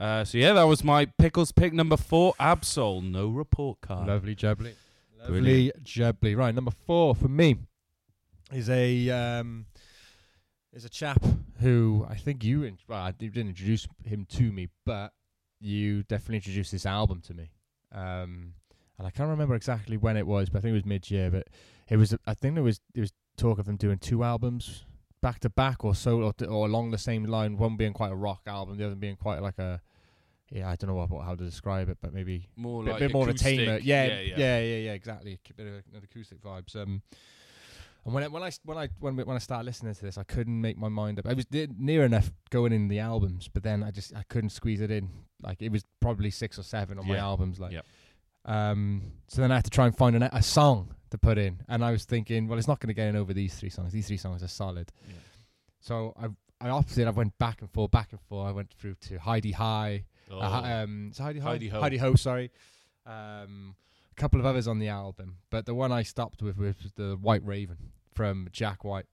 Uh, 0.00 0.24
so 0.24 0.38
yeah, 0.38 0.52
that 0.54 0.64
was 0.64 0.82
my 0.82 1.04
pickles 1.18 1.52
pick 1.52 1.72
number 1.72 1.96
four. 1.96 2.34
Ab-Soul, 2.40 3.02
no 3.02 3.28
report 3.28 3.80
card. 3.82 4.08
Lovely 4.08 4.34
jubbly. 4.34 4.74
Lovely 5.20 5.40
Brilliant. 5.40 5.84
jubbly. 5.84 6.34
Right, 6.36 6.54
number 6.54 6.70
four 6.72 7.14
for 7.14 7.28
me 7.28 7.56
is 8.52 8.68
a 8.70 9.10
um 9.10 9.66
is 10.72 10.84
a 10.86 10.88
chap 10.88 11.22
who 11.60 12.06
I 12.08 12.14
think 12.16 12.42
you 12.42 12.62
in, 12.64 12.78
well, 12.88 13.12
you 13.20 13.28
didn't 13.30 13.50
introduce 13.50 13.86
him 14.04 14.26
to 14.30 14.50
me, 14.50 14.68
but 14.86 15.12
you 15.60 16.02
definitely 16.04 16.36
introduced 16.36 16.72
this 16.72 16.86
album 16.86 17.20
to 17.26 17.34
me. 17.34 17.50
Um 17.92 18.54
and 19.02 19.08
I 19.08 19.10
can't 19.10 19.28
remember 19.30 19.56
exactly 19.56 19.96
when 19.96 20.16
it 20.16 20.28
was, 20.28 20.48
but 20.48 20.58
I 20.58 20.60
think 20.60 20.70
it 20.70 20.74
was 20.74 20.86
mid 20.86 21.10
year, 21.10 21.28
but 21.28 21.48
it 21.88 21.96
was 21.96 22.14
I 22.24 22.34
think 22.34 22.54
there 22.54 22.62
was 22.62 22.80
there 22.94 23.00
was 23.00 23.12
talk 23.36 23.58
of 23.58 23.66
them 23.66 23.76
doing 23.76 23.98
two 23.98 24.22
albums 24.22 24.84
back 25.20 25.40
to 25.40 25.50
back 25.50 25.84
or 25.84 25.94
so 25.96 26.22
or, 26.22 26.32
or 26.46 26.66
along 26.66 26.92
the 26.92 26.98
same 26.98 27.24
line, 27.24 27.56
one 27.56 27.76
being 27.76 27.94
quite 27.94 28.12
a 28.12 28.14
rock 28.14 28.42
album, 28.46 28.78
the 28.78 28.86
other 28.86 28.94
being 28.94 29.16
quite 29.16 29.42
like 29.42 29.58
a 29.58 29.80
yeah, 30.50 30.70
I 30.70 30.76
don't 30.76 30.88
know 30.88 30.94
what, 30.94 31.24
how 31.24 31.34
to 31.34 31.44
describe 31.44 31.88
it, 31.88 31.98
but 32.00 32.14
maybe 32.14 32.48
More 32.54 32.84
bit, 32.84 32.90
like 32.92 33.00
bit 33.00 33.12
more 33.12 33.28
of 33.28 33.34
a 33.34 33.38
tamer. 33.38 33.78
Yeah, 33.78 34.04
yeah, 34.04 34.20
yeah, 34.20 34.36
yeah, 34.36 34.76
yeah, 34.76 34.92
exactly. 34.92 35.40
A 35.50 35.54
bit 35.54 35.66
of 35.66 35.72
an 35.72 36.02
acoustic 36.04 36.40
vibes. 36.40 36.76
Um, 36.76 37.02
and 38.04 38.14
when 38.14 38.22
I, 38.22 38.28
when 38.28 38.42
I 38.44 38.50
when 38.64 38.78
I 38.78 38.88
when 39.00 39.16
when 39.16 39.34
I 39.36 39.38
started 39.40 39.66
listening 39.66 39.94
to 39.94 40.02
this, 40.02 40.16
I 40.16 40.24
couldn't 40.24 40.60
make 40.60 40.76
my 40.78 40.88
mind 40.88 41.18
up. 41.18 41.26
I 41.26 41.32
was 41.32 41.46
near 41.50 42.04
enough 42.04 42.30
going 42.50 42.72
in 42.72 42.86
the 42.86 43.00
albums, 43.00 43.48
but 43.52 43.64
then 43.64 43.82
I 43.82 43.90
just 43.90 44.14
I 44.14 44.22
couldn't 44.28 44.50
squeeze 44.50 44.80
it 44.80 44.92
in. 44.92 45.08
Like 45.42 45.60
it 45.60 45.72
was 45.72 45.84
probably 46.00 46.30
six 46.30 46.58
or 46.58 46.62
seven 46.62 46.98
on 46.98 47.08
my 47.08 47.16
albums. 47.16 47.58
Like, 47.58 47.72
Yep. 47.72 47.86
Um, 48.44 49.12
so 49.28 49.40
then 49.40 49.52
I 49.52 49.56
had 49.56 49.64
to 49.64 49.70
try 49.70 49.86
and 49.86 49.96
find 49.96 50.16
an, 50.16 50.22
a 50.24 50.42
song 50.42 50.94
to 51.10 51.18
put 51.18 51.38
in, 51.38 51.62
and 51.68 51.84
I 51.84 51.92
was 51.92 52.04
thinking, 52.04 52.48
well, 52.48 52.58
it's 52.58 52.68
not 52.68 52.80
going 52.80 52.88
to 52.88 52.94
get 52.94 53.08
in 53.08 53.16
over 53.16 53.32
these 53.32 53.54
three 53.54 53.68
songs. 53.70 53.92
These 53.92 54.08
three 54.08 54.16
songs 54.16 54.42
are 54.42 54.48
solid. 54.48 54.90
Yeah. 55.06 55.14
So 55.80 56.14
I 56.20 56.28
I 56.66 56.70
opted. 56.70 57.06
I 57.08 57.10
went 57.10 57.36
back 57.38 57.60
and 57.60 57.70
forth, 57.70 57.90
back 57.90 58.12
and 58.12 58.20
forth. 58.20 58.48
I 58.48 58.52
went 58.52 58.72
through 58.72 58.94
to 59.08 59.18
Heidi 59.18 59.52
High. 59.52 60.04
Oh. 60.30 60.40
Uh, 60.40 60.84
um, 60.84 61.12
Heidi, 61.18 61.40
Ho. 61.40 61.48
Hi-De-Ho. 61.48 61.80
Heidi 61.80 61.96
Ho, 61.98 62.14
sorry. 62.14 62.50
Um, 63.04 63.74
a 64.10 64.14
couple 64.20 64.38
of 64.38 64.46
others 64.46 64.68
on 64.68 64.78
the 64.78 64.88
album, 64.88 65.38
but 65.50 65.66
the 65.66 65.74
one 65.74 65.90
I 65.90 66.02
stopped 66.02 66.40
with 66.40 66.56
was 66.56 66.76
the 66.94 67.18
White 67.20 67.44
Raven 67.44 67.78
from 68.14 68.48
Jack 68.52 68.84
White, 68.84 69.06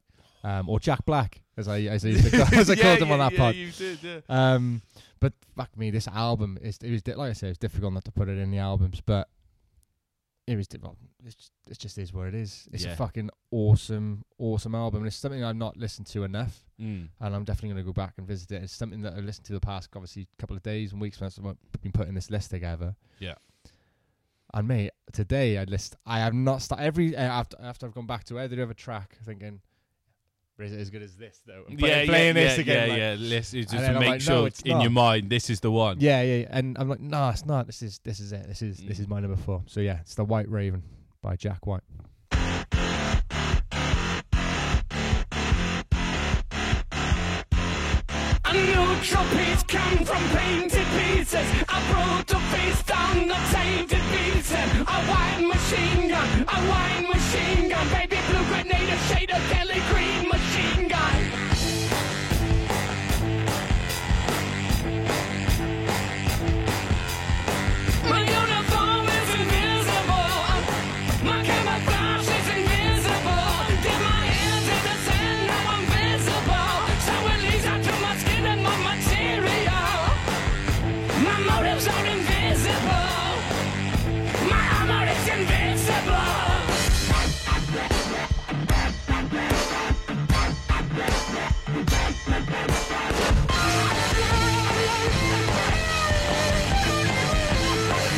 um, 0.43 0.69
or 0.69 0.79
Jack 0.79 1.05
Black, 1.05 1.41
as 1.59 1.67
I 1.67 1.79
as 1.81 2.05
I, 2.05 2.09
used 2.09 2.25
to 2.31 2.31
call- 2.37 2.59
as 2.59 2.69
I 2.69 2.73
Yeah, 2.77 2.81
called 2.83 2.99
him 3.01 3.07
yeah, 3.09 3.13
on 3.13 3.19
that 3.19 3.31
yeah, 3.33 3.37
pod. 3.37 3.55
You 3.55 3.71
did, 3.71 3.99
yeah. 4.03 4.19
Um, 4.29 4.81
but 5.19 5.33
fuck 5.55 5.75
me, 5.77 5.91
this 5.91 6.07
album 6.07 6.57
is 6.61 6.77
it 6.81 6.91
was 6.91 7.05
like 7.17 7.29
I 7.29 7.33
said, 7.33 7.49
it's 7.49 7.59
difficult 7.59 7.93
not 7.93 8.05
to 8.05 8.11
put 8.11 8.29
it 8.29 8.37
in 8.37 8.49
the 8.51 8.57
albums, 8.59 9.01
but 9.05 9.27
it 10.47 10.55
was 10.55 10.67
well, 10.81 10.95
it's 11.23 11.35
just, 11.35 11.51
it 11.69 11.77
just 11.77 11.97
is 11.99 12.11
what 12.11 12.27
it 12.27 12.33
is. 12.33 12.67
It's 12.71 12.83
Yeah. 12.85 12.93
a 12.93 12.95
fucking 12.95 13.29
awesome, 13.51 14.23
awesome 14.39 14.73
album, 14.73 15.01
and 15.01 15.07
it's 15.07 15.15
something 15.15 15.43
I've 15.43 15.55
not 15.55 15.77
listened 15.77 16.07
to 16.07 16.23
enough 16.23 16.63
Mm. 16.81 17.09
and 17.19 17.35
I'm 17.35 17.43
definitely 17.43 17.71
going 17.71 17.83
to 17.83 17.89
go 17.89 17.91
back 17.93 18.13
and 18.17 18.25
visit 18.25 18.51
it. 18.53 18.63
It's 18.63 18.73
something 18.73 19.01
that 19.01 19.13
I've 19.13 19.25
listened 19.25 19.45
to 19.47 19.53
the 19.53 19.59
past, 19.59 19.89
obviously, 19.93 20.29
couple 20.39 20.55
of 20.55 20.63
days 20.63 20.93
and 20.93 21.01
weeks 21.01 21.17
since 21.19 21.37
I've 21.37 21.57
been 21.81 21.91
putting 21.91 22.13
this 22.13 22.31
list 22.31 22.51
together. 22.51 22.95
Yeah. 23.19 23.33
And 24.53 24.67
mate, 24.67 24.91
today 25.11 25.57
I 25.57 25.65
list. 25.65 25.97
I 26.05 26.19
have 26.19 26.33
not 26.33 26.61
started 26.61 26.83
every 26.85 27.15
uh, 27.15 27.21
after 27.21 27.57
after 27.61 27.85
I've 27.85 27.93
gone 27.93 28.07
back 28.07 28.23
to 28.25 28.39
every 28.39 28.61
other 28.61 28.73
track, 28.73 29.17
thinking, 29.23 29.59
is 30.65 30.73
it 30.73 30.79
as 30.79 30.89
good 30.89 31.01
as 31.01 31.15
this 31.15 31.41
though? 31.45 31.63
Play- 31.77 31.89
Yeah, 31.89 32.05
playing 32.05 32.27
yeah, 32.35 32.43
this 32.43 32.55
yeah, 32.57 32.61
again, 32.61 32.87
yeah, 32.87 32.93
like- 32.93 32.99
yeah. 32.99 33.15
Listen, 33.35 33.61
just 33.61 33.73
to 33.73 33.93
make 33.99 34.09
like, 34.09 34.19
no, 34.19 34.19
sure 34.19 34.47
it's 34.47 34.61
in 34.61 34.81
your 34.81 34.91
mind 34.91 35.29
this 35.29 35.49
is 35.49 35.59
the 35.59 35.71
one. 35.71 35.97
yeah, 35.99 36.21
yeah. 36.21 36.47
And 36.49 36.77
I'm 36.77 36.89
like, 36.89 36.99
no, 36.99 37.29
it's 37.29 37.45
not. 37.45 37.65
This 37.67 37.81
is 37.81 37.99
this 38.03 38.19
is 38.19 38.31
it. 38.31 38.47
This 38.47 38.61
is 38.61 38.77
this 38.77 38.97
Mm. 38.97 39.01
is 39.01 39.07
my 39.07 39.19
number 39.19 39.37
four. 39.37 39.63
So 39.67 39.79
yeah, 39.79 39.99
it's 40.01 40.15
the 40.15 40.25
White 40.25 40.49
Raven 40.49 40.83
by 41.21 41.35
Jack 41.35 41.65
White. 41.67 41.81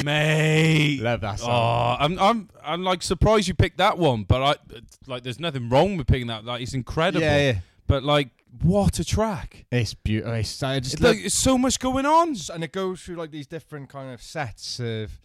Mate. 0.05 0.99
Love 1.01 1.21
that 1.21 1.39
song. 1.39 1.49
Oh, 1.51 1.95
I'm 2.03 2.19
I'm 2.19 2.49
I'm 2.63 2.83
like 2.83 3.01
surprised 3.03 3.47
you 3.47 3.53
picked 3.53 3.77
that 3.77 3.97
one, 3.97 4.23
but 4.23 4.41
I 4.41 4.55
like 5.07 5.23
there's 5.23 5.39
nothing 5.39 5.69
wrong 5.69 5.97
with 5.97 6.07
picking 6.07 6.27
that. 6.27 6.45
Like 6.45 6.61
it's 6.61 6.73
incredible. 6.73 7.21
Yeah, 7.21 7.37
yeah. 7.37 7.59
But 7.87 8.03
like 8.03 8.29
what 8.61 8.99
a 8.99 9.05
track. 9.05 9.65
It's 9.71 9.93
beautiful. 9.93 10.33
It's, 10.33 10.61
I 10.61 10.79
just 10.79 10.95
It's 10.95 11.03
like 11.03 11.17
it's 11.19 11.35
so 11.35 11.57
much 11.57 11.79
going 11.79 12.05
on. 12.05 12.35
and 12.53 12.63
it 12.63 12.71
goes 12.73 13.01
through 13.01 13.15
like 13.15 13.31
these 13.31 13.47
different 13.47 13.89
kind 13.89 14.13
of 14.13 14.21
sets 14.21 14.79
of 14.79 15.19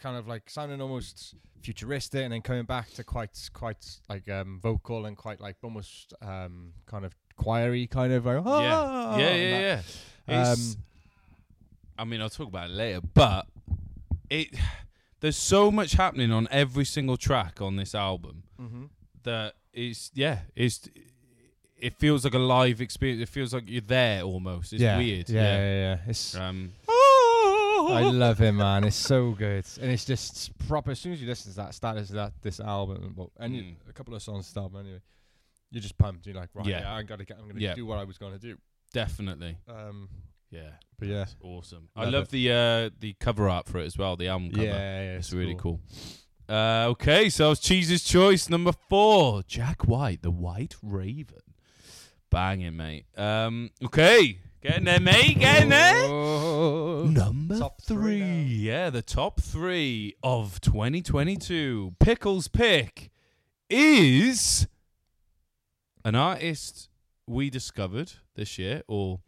kind 0.00 0.16
of 0.16 0.26
like 0.28 0.50
sounding 0.50 0.80
almost 0.80 1.34
futuristic 1.62 2.22
and 2.22 2.32
then 2.32 2.42
coming 2.42 2.64
back 2.64 2.92
to 2.92 3.02
quite 3.02 3.50
quite 3.52 3.84
like 4.08 4.28
um 4.28 4.60
vocal 4.62 5.06
and 5.06 5.16
quite 5.16 5.40
like 5.40 5.56
almost 5.62 6.12
um 6.22 6.72
kind 6.86 7.04
of 7.04 7.14
choiry 7.42 7.86
kind 7.88 8.12
of 8.12 8.24
like 8.26 8.36
Yeah. 8.36 8.42
"Ah," 8.44 9.16
Yeah, 9.18 9.26
and 9.28 9.40
yeah, 9.42 9.50
that. 9.76 9.84
yeah. 10.28 10.40
It's, 10.52 10.74
Um, 10.74 10.82
I 11.98 12.04
mean, 12.04 12.20
I'll 12.20 12.28
talk 12.30 12.48
about 12.48 12.68
it 12.70 12.74
later, 12.74 13.00
but 13.14 13.46
it 14.30 14.48
there's 15.20 15.36
so 15.36 15.70
much 15.70 15.92
happening 15.92 16.30
on 16.32 16.46
every 16.50 16.84
single 16.84 17.16
track 17.16 17.60
on 17.60 17.76
this 17.76 17.94
album 17.94 18.42
mhm. 18.60 18.88
that 19.22 19.54
it's 19.72 20.10
yeah, 20.14 20.40
it's 20.54 20.88
it 21.78 21.94
feels 21.98 22.24
like 22.24 22.32
a 22.34 22.38
live 22.38 22.80
experience. 22.80 23.20
It 23.22 23.28
feels 23.28 23.52
like 23.52 23.64
you're 23.66 23.82
there 23.82 24.22
almost. 24.22 24.72
It's 24.72 24.80
yeah, 24.82 24.96
weird. 24.96 25.28
Yeah, 25.28 25.42
yeah, 25.42 25.72
yeah. 25.74 25.98
It's 26.06 26.34
Um, 26.34 26.72
I 26.88 28.02
love 28.02 28.40
it, 28.40 28.52
man. 28.52 28.84
It's 28.84 28.96
so 28.96 29.32
good, 29.32 29.64
and 29.80 29.90
it's 29.92 30.04
just 30.06 30.56
proper. 30.66 30.92
As 30.92 30.98
soon 31.00 31.12
as 31.12 31.20
you 31.20 31.28
listen 31.28 31.52
to 31.52 31.56
that, 31.58 31.74
start 31.74 32.04
to 32.04 32.12
that 32.14 32.32
this 32.42 32.58
album, 32.60 33.12
well, 33.16 33.30
any 33.38 33.60
Mm. 33.60 33.76
a 33.88 33.92
couple 33.92 34.14
of 34.14 34.22
songs 34.22 34.46
start 34.46 34.72
anyway. 34.74 35.00
You're 35.70 35.82
just 35.82 35.98
pumped. 35.98 36.26
You're 36.26 36.34
like, 36.34 36.48
right, 36.54 36.66
Yeah. 36.66 36.80
yeah, 36.80 36.94
I 36.94 37.02
gotta 37.02 37.24
get. 37.24 37.38
I'm 37.38 37.46
gonna 37.46 37.60
Yeah. 37.60 37.74
do 37.74 37.84
what 37.84 37.98
I 37.98 38.04
was 38.04 38.18
gonna 38.18 38.38
do. 38.38 38.56
definitely. 38.92 39.58
Um, 39.68 40.08
Yeah. 40.50 40.70
but 40.98 41.08
yeah, 41.08 41.22
It's 41.22 41.36
awesome. 41.42 41.88
I 41.96 42.04
Love 42.04 42.12
love 42.12 42.22
it. 42.24 42.30
the 42.30 42.52
uh, 42.52 42.90
the 43.00 43.14
cover 43.20 43.48
art 43.48 43.66
for 43.68 43.78
it 43.78 43.84
as 43.86 43.98
well. 43.98 44.16
The 44.16 44.28
album 44.28 44.50
cover. 44.52 44.64
yeah, 44.64 45.02
yeah, 45.02 45.16
it's 45.16 45.32
really 45.32 45.56
cool. 45.56 45.80
Uh, 46.48 46.86
okay, 46.90 47.28
so 47.28 47.50
it's 47.50 47.60
Cheese's 47.60 48.04
choice 48.04 48.48
number 48.48 48.72
four, 48.88 49.42
Jack 49.48 49.86
White, 49.86 50.22
the 50.22 50.30
White 50.30 50.76
Raven. 50.82 51.40
Banging, 52.30 52.76
mate. 52.76 53.06
Um, 53.16 53.70
okay, 53.84 54.38
getting 54.62 54.84
there, 54.84 55.00
mate. 55.00 55.38
Getting 55.40 55.70
there. 55.70 56.08
Number 57.06 57.58
Top 57.58 57.80
three, 57.82 58.18
three 58.20 58.42
yeah, 58.42 58.90
the 58.90 59.02
top 59.02 59.40
three 59.40 60.14
of 60.22 60.60
2022. 60.60 61.94
Pickles 61.98 62.48
pick 62.48 63.10
is 63.70 64.66
an 66.04 66.14
artist 66.14 66.88
we 67.26 67.50
discovered 67.50 68.12
this 68.34 68.58
year, 68.58 68.82
or 68.86 69.20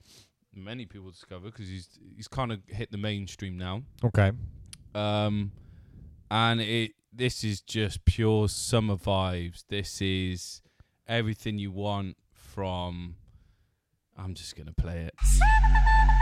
many 0.65 0.87
people 0.87 1.11
discover 1.11 1.47
because 1.47 1.69
he's 1.69 1.99
he's 2.17 2.29
kind 2.29 2.53
of 2.53 2.61
hit 2.67 2.91
the 2.91 2.99
mainstream 2.99 3.57
now. 3.57 3.83
Okay. 4.05 4.33
Um, 4.95 5.53
and 6.31 6.61
it 6.61 6.93
this 7.13 7.45
is 7.45 7.61
just 7.61 8.05
pure 8.05 8.49
summer 8.49 8.97
vibes. 8.97 9.65
This 9.69 10.01
is 10.01 10.63
everything 11.07 11.59
you 11.59 11.71
want 11.73 12.17
from. 12.33 13.17
I'm 14.17 14.35
just 14.35 14.57
gonna 14.57 14.73
play 14.73 15.09
it. 15.09 15.15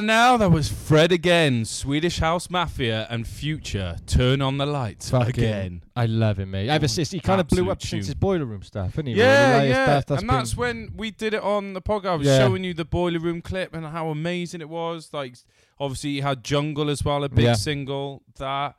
don't 0.00 0.06
know 0.06 0.12
it. 0.12 0.16
by 0.16 0.30
now, 0.32 0.36
that 0.38 0.50
was 0.50 0.68
Fred 0.68 1.12
again, 1.12 1.64
Swedish 1.64 2.18
House 2.18 2.48
Mafia 2.50 3.06
and 3.10 3.26
Future. 3.26 3.96
Turn 4.06 4.40
on 4.42 4.58
the 4.58 4.66
lights 4.66 5.10
Fucking- 5.10 5.28
again. 5.30 5.82
I 5.94 6.06
love 6.06 6.38
him, 6.38 6.50
mate. 6.50 6.68
Ever 6.68 6.88
since 6.88 7.10
he 7.10 7.20
kind 7.20 7.40
of 7.40 7.48
blew 7.48 7.70
up 7.70 7.82
since 7.82 8.06
his 8.06 8.14
boiler 8.14 8.44
room 8.44 8.62
stuff, 8.62 8.92
didn't 8.96 9.08
he? 9.08 9.14
Yeah, 9.14 9.56
Really, 9.58 9.68
yeah, 9.70 10.00
that's 10.06 10.20
and 10.22 10.28
that's 10.30 10.56
when 10.56 10.92
we 10.96 11.10
did 11.10 11.34
it 11.34 11.42
on 11.42 11.72
the 11.72 11.80
podcast. 11.82 12.06
I 12.06 12.14
was 12.16 12.26
Yeah. 12.26 12.38
showing 12.38 12.64
you 12.64 12.74
the 12.74 12.84
boiler 12.84 13.18
room 13.18 13.40
clip 13.42 13.74
and 13.74 13.86
how 13.86 14.08
amazing 14.08 14.60
it 14.60 14.68
was. 14.68 15.08
Like, 15.12 15.36
obviously, 15.80 16.10
he 16.12 16.20
had 16.20 16.44
Jungle 16.44 16.90
as 16.90 17.02
well, 17.04 17.24
a 17.24 17.28
big 17.28 17.44
Yeah. 17.46 17.54
single. 17.54 18.22
That, 18.38 18.76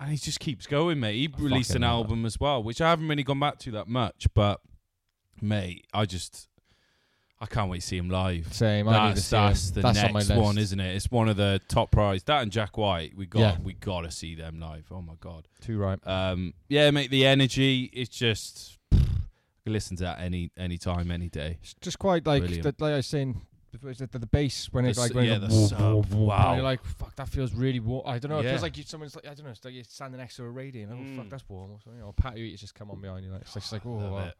and 0.00 0.10
he 0.10 0.16
just 0.16 0.40
keeps 0.40 0.66
going, 0.66 1.00
mate. 1.00 1.16
He 1.16 1.28
released 1.42 1.74
an 1.74 1.84
album 1.84 2.24
as 2.24 2.40
well, 2.40 2.62
which 2.62 2.80
I 2.80 2.88
haven't 2.90 3.08
really 3.08 3.24
gone 3.24 3.40
back 3.40 3.58
to 3.60 3.70
that 3.72 3.88
much. 3.88 4.26
But, 4.34 4.60
mate, 5.42 5.86
I 5.92 6.06
just, 6.06 6.47
I 7.40 7.46
can't 7.46 7.70
wait 7.70 7.80
to 7.82 7.86
see 7.86 7.96
him 7.96 8.10
live. 8.10 8.52
Same. 8.52 8.88
I 8.88 9.10
need 9.10 9.16
to 9.16 9.20
That's, 9.20 9.26
see 9.26 9.36
that's 9.36 9.70
the 9.70 9.80
That's 9.82 9.98
next 10.02 10.14
list. 10.30 10.34
one, 10.34 10.58
isn't 10.58 10.80
it? 10.80 10.96
It's 10.96 11.08
one 11.10 11.28
of 11.28 11.36
the 11.36 11.60
top 11.68 11.92
prize. 11.92 12.24
That 12.24 12.42
and 12.42 12.50
Jack 12.50 12.76
White, 12.76 13.16
we 13.16 13.26
got, 13.26 13.38
Yeah. 13.40 13.56
we 13.62 13.74
got 13.74 14.00
to 14.00 14.10
see 14.10 14.34
them 14.34 14.58
live. 14.58 14.86
Oh 14.90 15.00
my 15.02 15.14
god. 15.20 15.46
Too 15.60 15.78
right. 15.78 16.04
Um, 16.06 16.52
yeah, 16.68 16.90
mate. 16.90 17.10
The 17.12 17.26
energy 17.26 17.90
is 17.92 18.08
just. 18.08 18.76
I 18.92 18.96
can 19.64 19.72
listen 19.72 19.96
to 19.98 20.02
that 20.04 20.20
any 20.20 20.50
any 20.56 20.78
time, 20.78 21.10
any 21.12 21.28
day. 21.28 21.58
It's 21.62 21.74
just 21.80 21.98
quite 21.98 22.26
like 22.26 22.42
the, 22.44 22.62
like 22.78 22.82
I 22.92 22.96
was 22.96 23.06
saying. 23.06 23.40
before, 23.70 23.92
The, 23.92 24.06
the 24.18 24.26
bass 24.26 24.68
when 24.72 24.86
it's 24.86 24.98
like 24.98 25.14
when 25.14 25.26
yeah, 25.26 25.36
it 25.36 25.40
the 25.42 25.50
sub, 25.50 26.06
whoop, 26.06 26.06
wow. 26.12 26.54
you're 26.54 26.62
like 26.64 26.82
fuck 26.82 27.14
that 27.16 27.28
feels 27.28 27.52
really 27.52 27.78
warm. 27.78 28.02
I 28.06 28.18
don't 28.18 28.30
know. 28.30 28.38
It 28.38 28.44
Yeah. 28.44 28.50
feels 28.52 28.62
like 28.62 28.78
you, 28.78 28.84
someone's 28.84 29.14
like 29.14 29.26
I 29.26 29.34
don't 29.34 29.44
know. 29.44 29.50
It's 29.50 29.62
like 29.64 29.74
you're 29.74 29.84
standing 29.84 30.18
next 30.18 30.36
to 30.36 30.44
a 30.44 30.48
radio 30.50 30.88
and 30.88 30.92
oh 30.92 30.96
Mm. 30.96 31.16
fuck 31.18 31.28
that's 31.28 31.48
warm 31.48 31.72
or 31.72 31.78
something. 31.84 32.02
Or 32.02 32.12
Pat 32.14 32.36
you 32.38 32.56
just 32.56 32.74
come 32.74 32.90
on 32.90 33.00
behind 33.00 33.24
you 33.26 33.30
like 33.30 33.42
it's 33.42 33.52
just 33.54 33.70
like 33.72 33.82
oh. 33.86 33.90
Wow. 33.90 34.32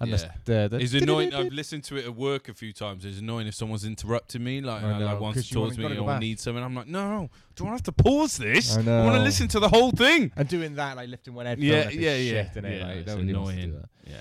It. 0.00 0.02
And 0.02 0.10
Yeah. 0.10 0.16
the, 0.44 0.52
the, 0.52 0.68
the 0.78 0.84
It's 0.84 0.94
annoying. 0.94 1.34
I've 1.34 1.52
listened 1.52 1.84
to 1.84 1.96
it 1.96 2.04
at 2.04 2.14
work 2.14 2.48
a 2.48 2.54
few 2.54 2.72
times. 2.72 3.04
It's 3.04 3.18
annoying 3.18 3.46
if 3.48 3.54
someone's 3.54 3.84
interrupting 3.84 4.44
me, 4.44 4.60
like, 4.60 4.82
I 4.82 4.90
and, 4.90 5.00
know, 5.00 5.06
like 5.06 5.20
wants 5.20 5.38
'cause 5.38 5.48
to 5.48 5.54
talk 5.54 5.62
wanna- 5.76 5.88
me 5.90 5.96
or 5.96 6.00
go 6.00 6.06
back. 6.06 6.20
need 6.20 6.38
something. 6.40 6.62
I'm 6.62 6.74
like, 6.74 6.86
no, 6.86 7.30
do 7.56 7.66
I 7.66 7.70
have 7.70 7.82
to 7.84 7.92
pause 7.92 8.36
this? 8.36 8.76
I 8.76 8.80
want 9.04 9.16
to 9.16 9.22
listen 9.22 9.48
to 9.48 9.60
the 9.60 9.68
whole 9.68 9.90
thing. 9.90 10.30
and 10.36 10.48
doing 10.48 10.74
that 10.76 10.96
like 10.96 11.08
lifting 11.08 11.34
one 11.34 11.46
headphone 11.46 11.66
Yeah, 11.66 11.74
up 11.78 11.94
yeah, 11.94 12.14
yeah. 12.16 12.50
shit, 12.52 12.62
innit? 12.64 12.78
Yeah, 12.78 12.86
like, 12.86 12.96
it's 12.98 13.06
nobody 13.08 13.34
wants 13.34 13.50
to 13.50 13.56
do 13.56 13.62
annoying. 13.70 13.84
Yeah. 14.06 14.14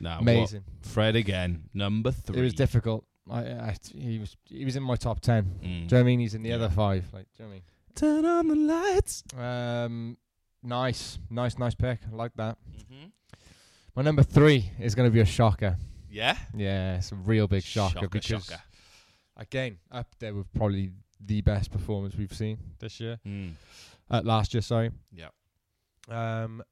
No, 0.00 0.10
Amazing. 0.18 0.62
What? 0.80 0.86
Fred 0.86 1.16
again, 1.16 1.64
number 1.72 2.10
three. 2.10 2.38
It 2.40 2.42
was 2.42 2.54
difficult. 2.54 3.04
I, 3.30 3.38
I 3.40 3.76
he 3.96 4.18
was 4.18 4.36
he 4.50 4.64
was 4.66 4.76
in 4.76 4.82
my 4.82 4.96
top 4.96 5.20
ten. 5.20 5.44
Mm. 5.44 5.60
Do 5.62 5.66
you 5.68 5.78
know 5.80 5.86
what 5.86 6.00
I 6.00 6.02
mean? 6.02 6.20
He's 6.20 6.34
in 6.34 6.42
the 6.42 6.50
Yeah. 6.50 6.56
other 6.56 6.68
five. 6.68 7.06
Like, 7.12 7.26
do 7.36 7.44
you 7.44 7.48
know 7.48 7.54
Turn 7.94 8.24
on 8.26 8.48
the 8.48 8.54
lights. 8.56 9.22
what 9.32 9.40
I 9.42 9.88
mean? 9.88 10.10
Um, 10.10 10.16
nice, 10.62 11.18
nice, 11.30 11.56
nice 11.58 11.74
pick. 11.74 12.00
I 12.12 12.14
like 12.14 12.32
that. 12.36 12.58
Mm-hmm. 12.76 13.04
My 13.96 14.02
number 14.02 14.22
three 14.22 14.70
is 14.80 14.94
going 14.94 15.08
to 15.08 15.12
be 15.14 15.20
a 15.20 15.24
shocker. 15.24 15.76
Yeah. 16.10 16.36
Yeah, 16.54 16.96
it's 16.96 17.12
a 17.12 17.16
real 17.16 17.46
big 17.46 17.62
shocker, 17.62 17.94
Shocker, 17.94 18.08
because 18.08 18.44
shocker. 18.44 18.62
again, 19.36 19.78
up 19.90 20.08
there 20.18 20.34
with 20.34 20.52
probably 20.52 20.90
the 21.24 21.40
best 21.42 21.70
performance 21.70 22.14
we've 22.16 22.32
seen 22.32 22.58
this 22.78 23.00
year. 23.00 23.18
Mm. 23.26 23.52
Uh, 24.10 24.20
last 24.24 24.52
year, 24.54 24.60
sorry. 24.62 24.90
Yeah. 25.12 25.28
Um, 26.08 26.62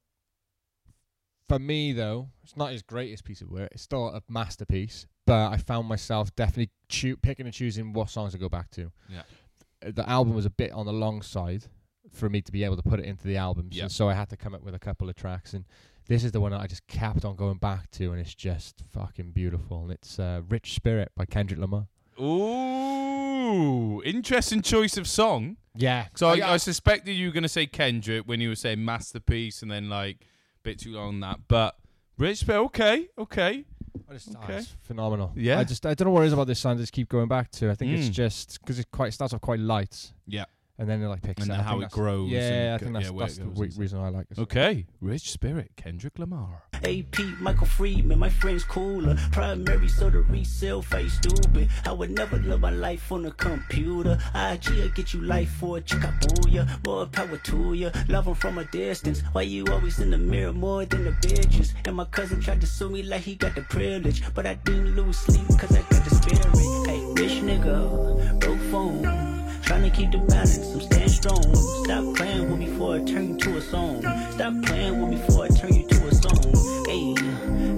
for 1.49 1.59
me 1.59 1.93
though, 1.93 2.29
it's 2.43 2.55
not 2.55 2.71
his 2.71 2.81
greatest 2.81 3.23
piece 3.23 3.41
of 3.41 3.49
work. 3.49 3.69
It's 3.71 3.83
still 3.83 4.07
a 4.07 4.21
masterpiece, 4.29 5.05
but 5.25 5.51
I 5.51 5.57
found 5.57 5.87
myself 5.87 6.33
definitely 6.35 6.69
choo- 6.89 7.17
picking 7.17 7.45
and 7.45 7.53
choosing 7.53 7.93
what 7.93 8.09
songs 8.09 8.33
to 8.33 8.37
go 8.37 8.49
back 8.49 8.69
to. 8.71 8.91
Yeah. 9.09 9.91
The 9.91 10.07
album 10.09 10.33
was 10.35 10.45
a 10.45 10.49
bit 10.49 10.71
on 10.71 10.85
the 10.85 10.93
long 10.93 11.21
side 11.21 11.65
for 12.11 12.29
me 12.29 12.41
to 12.41 12.51
be 12.51 12.63
able 12.63 12.75
to 12.77 12.83
put 12.83 12.99
it 12.99 13.05
into 13.05 13.27
the 13.27 13.37
albums, 13.37 13.75
Yeah. 13.75 13.83
and 13.83 13.91
so 13.91 14.07
I 14.09 14.13
had 14.13 14.29
to 14.29 14.37
come 14.37 14.53
up 14.53 14.61
with 14.63 14.75
a 14.75 14.79
couple 14.79 15.09
of 15.09 15.15
tracks. 15.15 15.53
And 15.53 15.65
this 16.07 16.23
is 16.23 16.31
the 16.31 16.39
one 16.41 16.51
that 16.51 16.61
I 16.61 16.67
just 16.67 16.85
kept 16.87 17.25
on 17.25 17.35
going 17.35 17.57
back 17.57 17.89
to, 17.91 18.11
and 18.11 18.19
it's 18.19 18.35
just 18.35 18.83
fucking 18.91 19.31
beautiful. 19.31 19.83
And 19.83 19.91
it's 19.91 20.19
uh, 20.19 20.41
"Rich 20.49 20.73
Spirit" 20.75 21.11
by 21.15 21.25
Kendrick 21.25 21.59
Lamar. 21.59 21.87
Ooh, 22.19 24.01
interesting 24.03 24.61
choice 24.61 24.97
of 24.97 25.07
song. 25.07 25.57
Yeah, 25.75 26.05
So 26.15 26.27
I, 26.27 26.53
I 26.53 26.57
suspected 26.57 27.13
you 27.13 27.27
were 27.27 27.33
going 27.33 27.41
to 27.43 27.49
say 27.49 27.65
Kendrick 27.65 28.23
when 28.27 28.39
you 28.39 28.49
were 28.49 28.55
saying 28.55 28.83
masterpiece, 28.85 29.61
and 29.63 29.71
then 29.71 29.89
like 29.89 30.17
a 30.21 30.63
bit 30.63 30.79
too 30.79 30.91
long 30.93 31.07
on 31.07 31.19
that. 31.21 31.39
But 31.47 31.75
Rich, 32.19 32.45
but 32.45 32.57
okay, 32.57 33.07
okay. 33.17 33.65
I 34.09 34.13
just, 34.13 34.35
oh, 34.35 34.43
Okay. 34.43 34.57
it's 34.57 34.75
phenomenal. 34.83 35.31
Yeah. 35.35 35.59
I 35.59 35.63
just 35.63 35.83
I 35.85 35.93
don't 35.95 36.07
know 36.07 36.11
what 36.11 36.23
it 36.23 36.27
is 36.27 36.33
about 36.33 36.45
this 36.47 36.59
song. 36.59 36.73
I 36.77 36.79
just 36.81 36.93
keep 36.93 37.09
going 37.09 37.27
back 37.27 37.49
to. 37.51 37.71
I 37.71 37.75
think 37.75 37.91
it's 37.97 38.09
Mm. 38.09 38.11
just 38.11 38.59
because 38.61 38.77
it 38.77 38.91
quite 38.91 39.13
starts 39.13 39.33
off 39.33 39.41
quite 39.41 39.59
light. 39.59 40.11
Yeah. 40.27 40.45
And 40.79 40.89
then 40.89 41.03
it 41.03 41.07
like 41.07 41.21
picks 41.21 41.43
And 41.43 41.51
up. 41.51 41.57
then 41.57 41.65
how 41.65 41.81
it 41.81 41.91
grows 41.91 42.31
Yeah, 42.31 42.39
and 42.39 42.73
I 42.73 42.77
go- 42.77 42.83
think 42.85 42.93
that's, 42.93 43.11
yeah, 43.11 43.19
that's 43.19 43.37
the 43.37 43.45
re- 43.45 43.71
reason 43.77 43.99
I 43.99 44.09
like 44.09 44.27
this. 44.29 44.39
Okay, 44.39 44.87
Rich 45.01 45.31
Spirit, 45.31 45.71
Kendrick 45.75 46.17
Lamar. 46.17 46.63
AP, 46.83 47.19
Michael 47.39 47.67
Friedman, 47.67 48.17
my 48.17 48.29
friend's 48.29 48.63
cooler. 48.63 49.15
Primary, 49.31 49.87
so 49.87 50.09
the 50.09 50.19
resale 50.21 50.81
face 50.81 51.13
stupid. 51.13 51.69
I 51.85 51.91
would 51.91 52.09
never 52.09 52.37
live 52.39 52.59
my 52.61 52.71
life 52.71 53.11
on 53.11 53.23
a 53.25 53.31
computer. 53.31 54.17
IG 54.33 54.69
will 54.71 54.89
get 54.89 55.13
you 55.13 55.21
life 55.21 55.49
for 55.51 55.77
a 55.77 55.81
chick, 55.81 56.03
I 56.03 56.11
boo 56.19 56.49
ya. 56.49 56.65
More 56.85 57.05
power 57.05 57.37
to 57.37 57.73
ya. 57.73 57.91
Love 58.09 58.27
'em 58.27 58.33
from 58.33 58.57
a 58.57 58.65
distance. 58.65 59.21
Why 59.31 59.43
you 59.43 59.65
always 59.71 59.99
in 59.99 60.09
the 60.09 60.17
mirror 60.17 60.53
more 60.53 60.85
than 60.85 61.05
the 61.05 61.11
bitches? 61.11 61.73
And 61.85 61.95
my 61.95 62.05
cousin 62.05 62.41
tried 62.41 62.61
to 62.61 62.67
sue 62.67 62.89
me 62.89 63.03
like 63.03 63.21
he 63.21 63.35
got 63.35 63.53
the 63.55 63.61
privilege. 63.61 64.23
But 64.33 64.47
I 64.47 64.55
didn't 64.55 64.95
lose 64.95 65.17
sleep 65.19 65.47
cause 65.59 65.71
I 65.71 65.81
got 65.83 66.03
the 66.03 66.15
spirit. 66.15 66.45
Hey, 66.87 66.99
rich 67.21 67.41
nigga, 67.43 68.39
broke 68.39 68.59
phone. 68.71 69.22
Trying 69.63 69.83
to 69.83 69.89
keep 69.89 70.11
the 70.11 70.17
balance, 70.17 70.57
I'm 70.73 70.81
staying 70.81 71.07
strong. 71.07 71.55
Stop 71.85 72.15
playing 72.15 72.49
with 72.49 72.59
me 72.59 72.65
before 72.65 72.95
I 72.95 72.99
turn 73.03 73.29
you 73.29 73.37
to 73.37 73.57
a 73.57 73.61
song. 73.61 74.01
Stop 74.31 74.53
playing 74.63 74.99
with 75.01 75.09
me 75.11 75.15
before 75.15 75.45
I 75.45 75.47
turn 75.47 75.73
you 75.73 75.87
to 75.87 76.07
a 76.07 76.13
song. 76.13 76.53
Hey, 76.85 77.13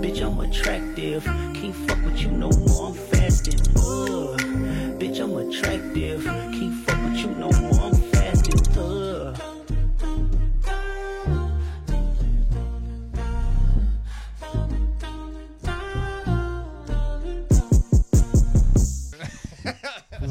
bitch, 0.01 0.21
I'm 0.25 0.39
attractive. 0.39 1.23
Can't 1.23 1.75
fuck 1.75 2.03
with 2.03 2.19
you 2.21 2.31
no 2.31 2.49
more, 2.49 2.87
I'm 2.87 2.93
fasting. 2.95 3.59
Ugh. 3.77 4.39
Bitch, 4.99 5.19
I'm 5.19 5.35
attractive. 5.37 6.23
Can't 6.25 6.73
fuck 6.85 7.03
with 7.03 7.17
you 7.17 7.27
no 7.35 7.51
more, 7.51 7.81
I'm 7.81 7.95
fasting. 8.11 8.61
Ugh. 8.77 9.39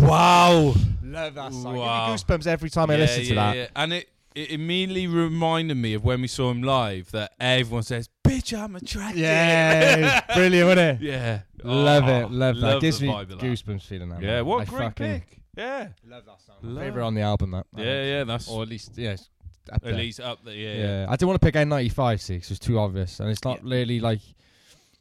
Wow. 0.00 0.74
Love 1.14 1.35
that 1.35 1.53
song. 1.53 1.77
Wow. 1.77 2.07
Give 2.07 2.29
me 2.29 2.35
goosebumps 2.37 2.46
every 2.46 2.70
time 2.70 2.90
I 2.90 2.96
listen 2.96 3.24
to 3.24 3.35
that. 3.37 3.70
And 3.77 3.92
it, 3.92 4.09
it 4.35 4.50
immediately 4.50 5.07
reminded 5.07 5.77
me 5.77 5.94
of 5.94 6.05
when 6.05 6.20
we 6.20 6.27
saw 6.29 6.50
him 6.50 6.62
live 6.62 7.11
that 7.12 7.33
everyone 7.38 7.85
says, 7.85 8.09
bitch, 8.24 8.57
I'm 8.59 8.74
attracted. 8.77 9.20
Yeah, 9.20 10.22
it's 10.27 10.35
brilliant, 10.35 10.68
wasn't 10.68 11.03
it? 11.03 11.07
yeah. 11.07 11.40
Love 11.62 12.05
Oh, 12.05 12.27
it, 12.27 12.31
love 12.33 12.57
that. 12.61 12.81
Gives 12.81 12.98
the 12.98 13.07
me 13.07 13.12
vibe 13.12 13.22
of 13.22 13.29
that. 13.29 13.38
goosebumps 13.40 13.83
feeling 13.83 14.09
that. 14.11 14.20
Yeah, 14.20 14.37
man. 14.37 14.46
what 14.46 14.61
I 14.61 14.62
a 14.62 14.66
great 14.66 14.79
fucking 14.81 15.07
pick. 15.20 15.40
Yeah. 15.57 15.88
Love 16.09 16.24
that 16.27 16.40
song. 16.44 16.57
Love 16.62 16.83
Favorite 16.85 17.07
on 17.07 17.14
the 17.14 17.20
album, 17.20 17.53
that. 17.53 17.66
I 17.77 17.81
Yeah, 17.81 17.85
think. 17.85 18.09
yeah, 18.09 18.24
that's 18.24 18.48
Or 18.48 18.62
at 18.62 18.68
least, 18.68 18.90
yeah, 18.96 19.11
it's 19.12 19.29
up 19.70 19.77
at 19.77 19.83
there. 19.83 19.92
least 19.94 20.20
up 20.20 20.44
there. 20.44 20.55
Yeah, 20.55 20.74
Yeah, 20.74 20.81
yeah. 21.03 21.07
I 21.09 21.12
didn't 21.12 21.29
want 21.29 21.40
to 21.40 21.46
pick 21.46 21.55
N95, 21.55 22.20
see, 22.20 22.38
'cause 22.40 22.50
it's 22.50 22.59
too 22.61 22.79
obvious, 22.79 23.20
and 23.20 23.31
it's 23.31 23.44
not 23.44 23.62
really 23.62 24.00
like 24.00 24.20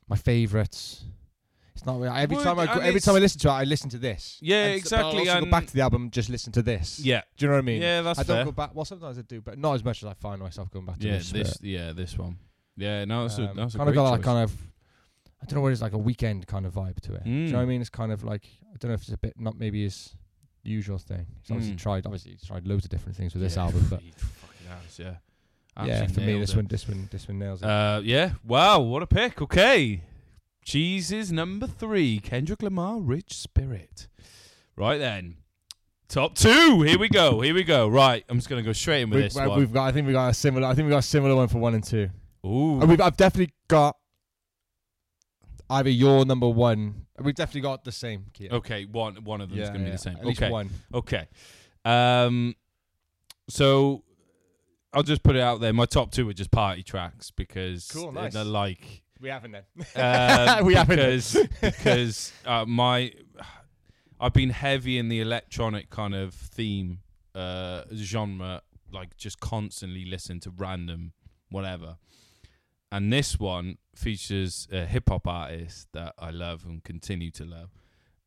my 0.07 0.15
favourites. 0.15 1.05
It's 1.83 1.87
not 1.87 1.99
really, 1.99 2.17
every 2.17 2.37
Would- 2.37 2.43
time 2.45 2.59
I 2.59 2.63
and 2.63 2.71
every 2.71 2.87
it's- 2.91 3.03
time 3.03 3.15
I 3.15 3.19
listen 3.19 3.39
to 3.41 3.49
it, 3.49 3.51
I 3.51 3.63
listen 3.65 3.89
to 3.89 3.97
this. 3.97 4.37
Yeah, 4.41 4.67
And 4.67 4.81
s- 4.81 4.89
but 4.89 4.99
I'll 4.99 5.05
exactly, 5.09 5.19
also 5.27 5.33
go 5.39 5.41
and- 5.43 5.51
back 5.51 5.65
to 5.67 5.73
the 5.73 5.81
album, 5.81 6.11
just 6.11 6.29
listen 6.29 6.53
to 6.53 6.61
this. 6.61 6.99
Yeah. 7.01 7.21
Do 7.35 7.43
you 7.45 7.49
know 7.49 7.55
what 7.55 7.59
I 7.59 7.61
mean? 7.63 7.81
Yeah, 7.81 8.01
that's 8.01 8.19
I 8.19 8.23
don't 8.23 8.37
fair. 8.37 8.45
go 8.45 8.51
back. 8.53 8.73
Well, 8.73 8.85
sometimes 8.85 9.17
I 9.17 9.21
do, 9.23 9.41
but 9.41 9.57
not 9.57 9.73
as 9.73 9.83
much 9.83 10.01
as 10.01 10.07
I 10.07 10.13
find 10.13 10.41
myself 10.41 10.71
going 10.71 10.85
back 10.85 10.99
to 10.99 11.07
Yeah, 11.07 11.17
this. 11.17 11.31
this, 11.31 11.57
yeah, 11.61 11.91
this 11.91 12.17
one. 12.17 12.37
Yeah, 12.77 13.03
no, 13.03 13.23
that's 13.23 13.37
a, 13.37 13.49
um, 13.49 13.57
that's 13.57 13.75
a 13.75 13.77
kind 13.79 13.89
of 13.89 13.95
great 13.95 14.01
got 14.01 14.11
that 14.11 14.17
choice. 14.19 14.25
kind 14.25 14.43
of. 14.45 14.57
I 15.41 15.45
don't 15.45 15.55
know 15.55 15.61
what 15.61 15.73
it's 15.73 15.81
like 15.81 15.91
a 15.91 15.97
weekend 15.97 16.47
kind 16.47 16.65
of 16.65 16.73
vibe 16.73 17.01
to 17.01 17.15
it. 17.15 17.25
Do 17.25 17.29
you 17.29 17.47
know 17.51 17.57
what 17.57 17.63
I 17.63 17.65
Mm. 17.65 17.67
mean? 17.67 17.81
It's 17.81 17.89
kind 17.89 18.13
of 18.13 18.23
like 18.23 18.47
I 18.73 18.77
don't 18.79 18.87
know 18.89 18.95
if 18.95 19.01
it's 19.01 19.11
a 19.11 19.17
bit 19.17 19.33
not 19.37 19.59
maybe 19.59 19.83
his 19.83 20.15
usual 20.63 20.97
thing. 20.97 21.27
He's 21.41 21.51
obviously 21.51 21.75
Mm. 21.75 21.79
tried 21.79 22.05
obviously 22.05 22.31
he's 22.31 22.45
tried 22.45 22.65
loads 22.65 22.85
of 22.85 22.91
different 22.91 23.17
things 23.17 23.33
with 23.33 23.43
this 23.43 23.57
Yeah, 23.57 23.63
album, 23.63 23.85
but 23.89 23.99
he 23.99 24.11
fucking 24.11 24.67
has, 24.67 24.97
yeah. 24.99 25.05
yeah, 25.05 25.15
Absolutely 26.01 26.13
for 26.13 26.19
me 26.21 26.25
nailed 26.27 26.41
this 26.43 26.49
it. 26.51 26.55
one 26.55 26.67
this 26.67 26.87
one 26.87 27.09
this 27.11 27.27
one 27.27 27.39
nails 27.39 27.61
it. 27.61 27.65
Uh, 27.67 28.01
yeah. 28.05 28.31
Wow, 28.45 28.79
what 28.79 29.03
a 29.03 29.07
pick. 29.07 29.41
Okay. 29.41 30.01
Cheese's 30.63 31.31
number 31.31 31.67
three, 31.67 32.19
Kendrick 32.19 32.61
Lamar, 32.61 32.99
Rich 32.99 33.33
Spirit. 33.33 34.07
Right 34.75 34.97
then. 34.97 35.37
Top 36.07 36.35
two. 36.35 36.81
Here 36.83 36.99
we 36.99 37.09
go. 37.09 37.41
Here 37.41 37.53
we 37.53 37.63
go. 37.63 37.87
Right. 37.87 38.23
I'm 38.29 38.37
just 38.37 38.49
gonna 38.49 38.61
go 38.61 38.73
straight 38.73 39.01
in 39.01 39.09
with 39.09 39.17
we've, 39.17 39.23
this 39.25 39.37
uh, 39.37 39.47
one. 39.47 39.59
we've 39.59 39.73
got 39.73 39.87
I 39.87 39.91
think 39.91 40.05
we 40.05 40.13
got 40.13 40.29
a 40.29 40.33
similar 40.33 40.67
I 40.67 40.75
think 40.75 40.85
we 40.85 40.91
got 40.91 40.99
a 40.99 41.01
similar 41.01 41.35
one 41.35 41.47
for 41.47 41.57
one 41.57 41.73
and 41.73 41.83
two. 41.83 42.09
Ooh. 42.45 42.79
And 42.79 42.89
we've 42.89 43.01
I've 43.01 43.17
definitely 43.17 43.53
got 43.67 43.97
either 45.69 45.89
your 45.89 46.25
number 46.25 46.47
one. 46.47 47.05
We've 47.19 47.33
definitely 47.33 47.61
got 47.61 47.83
the 47.83 47.91
same. 47.91 48.25
Kia. 48.33 48.49
Okay, 48.51 48.85
one 48.85 49.23
one 49.23 49.41
of 49.41 49.49
them 49.49 49.57
is 49.59 49.67
Yeah, 49.67 49.73
gonna 49.73 49.85
be 49.85 49.91
the 49.91 49.97
same. 49.97 50.17
At 50.17 50.25
least 50.25 50.41
okay. 50.41 50.51
one. 50.51 50.69
Okay. 50.93 51.27
Um 51.85 52.55
so 53.49 54.03
I'll 54.93 55.03
just 55.03 55.23
put 55.23 55.35
it 55.35 55.41
out 55.41 55.61
there. 55.61 55.73
My 55.73 55.85
top 55.85 56.11
two 56.11 56.29
are 56.29 56.33
just 56.33 56.51
party 56.51 56.83
tracks 56.83 57.31
because 57.31 57.87
Cool, 57.91 58.11
nice. 58.11 58.33
they're 58.33 58.43
like 58.43 59.02
We 59.23 59.29
haven't 59.29 59.53
then. 59.53 59.63
Um, 59.95 60.65
we 60.65 60.73
haven't. 60.75 60.97
because 60.97 61.37
because 61.61 62.33
uh, 62.45 62.65
my 62.67 63.13
I've 64.19 64.33
been 64.33 64.49
heavy 64.49 64.97
in 64.97 65.07
the 65.07 65.21
electronic 65.21 65.89
kind 65.89 66.13
of 66.13 66.33
theme 66.33 66.99
uh, 67.33 67.83
genre, 67.95 68.61
like 68.91 69.15
just 69.15 69.39
constantly 69.39 70.03
listen 70.03 70.41
to 70.41 70.49
random 70.51 71.13
whatever. 71.49 71.95
And 72.91 73.13
this 73.13 73.39
one 73.39 73.77
features 73.95 74.67
a 74.73 74.85
hip 74.85 75.07
hop 75.07 75.25
artist 75.25 75.87
that 75.93 76.13
I 76.19 76.29
love 76.31 76.65
and 76.65 76.83
continue 76.83 77.31
to 77.31 77.45
love, 77.45 77.69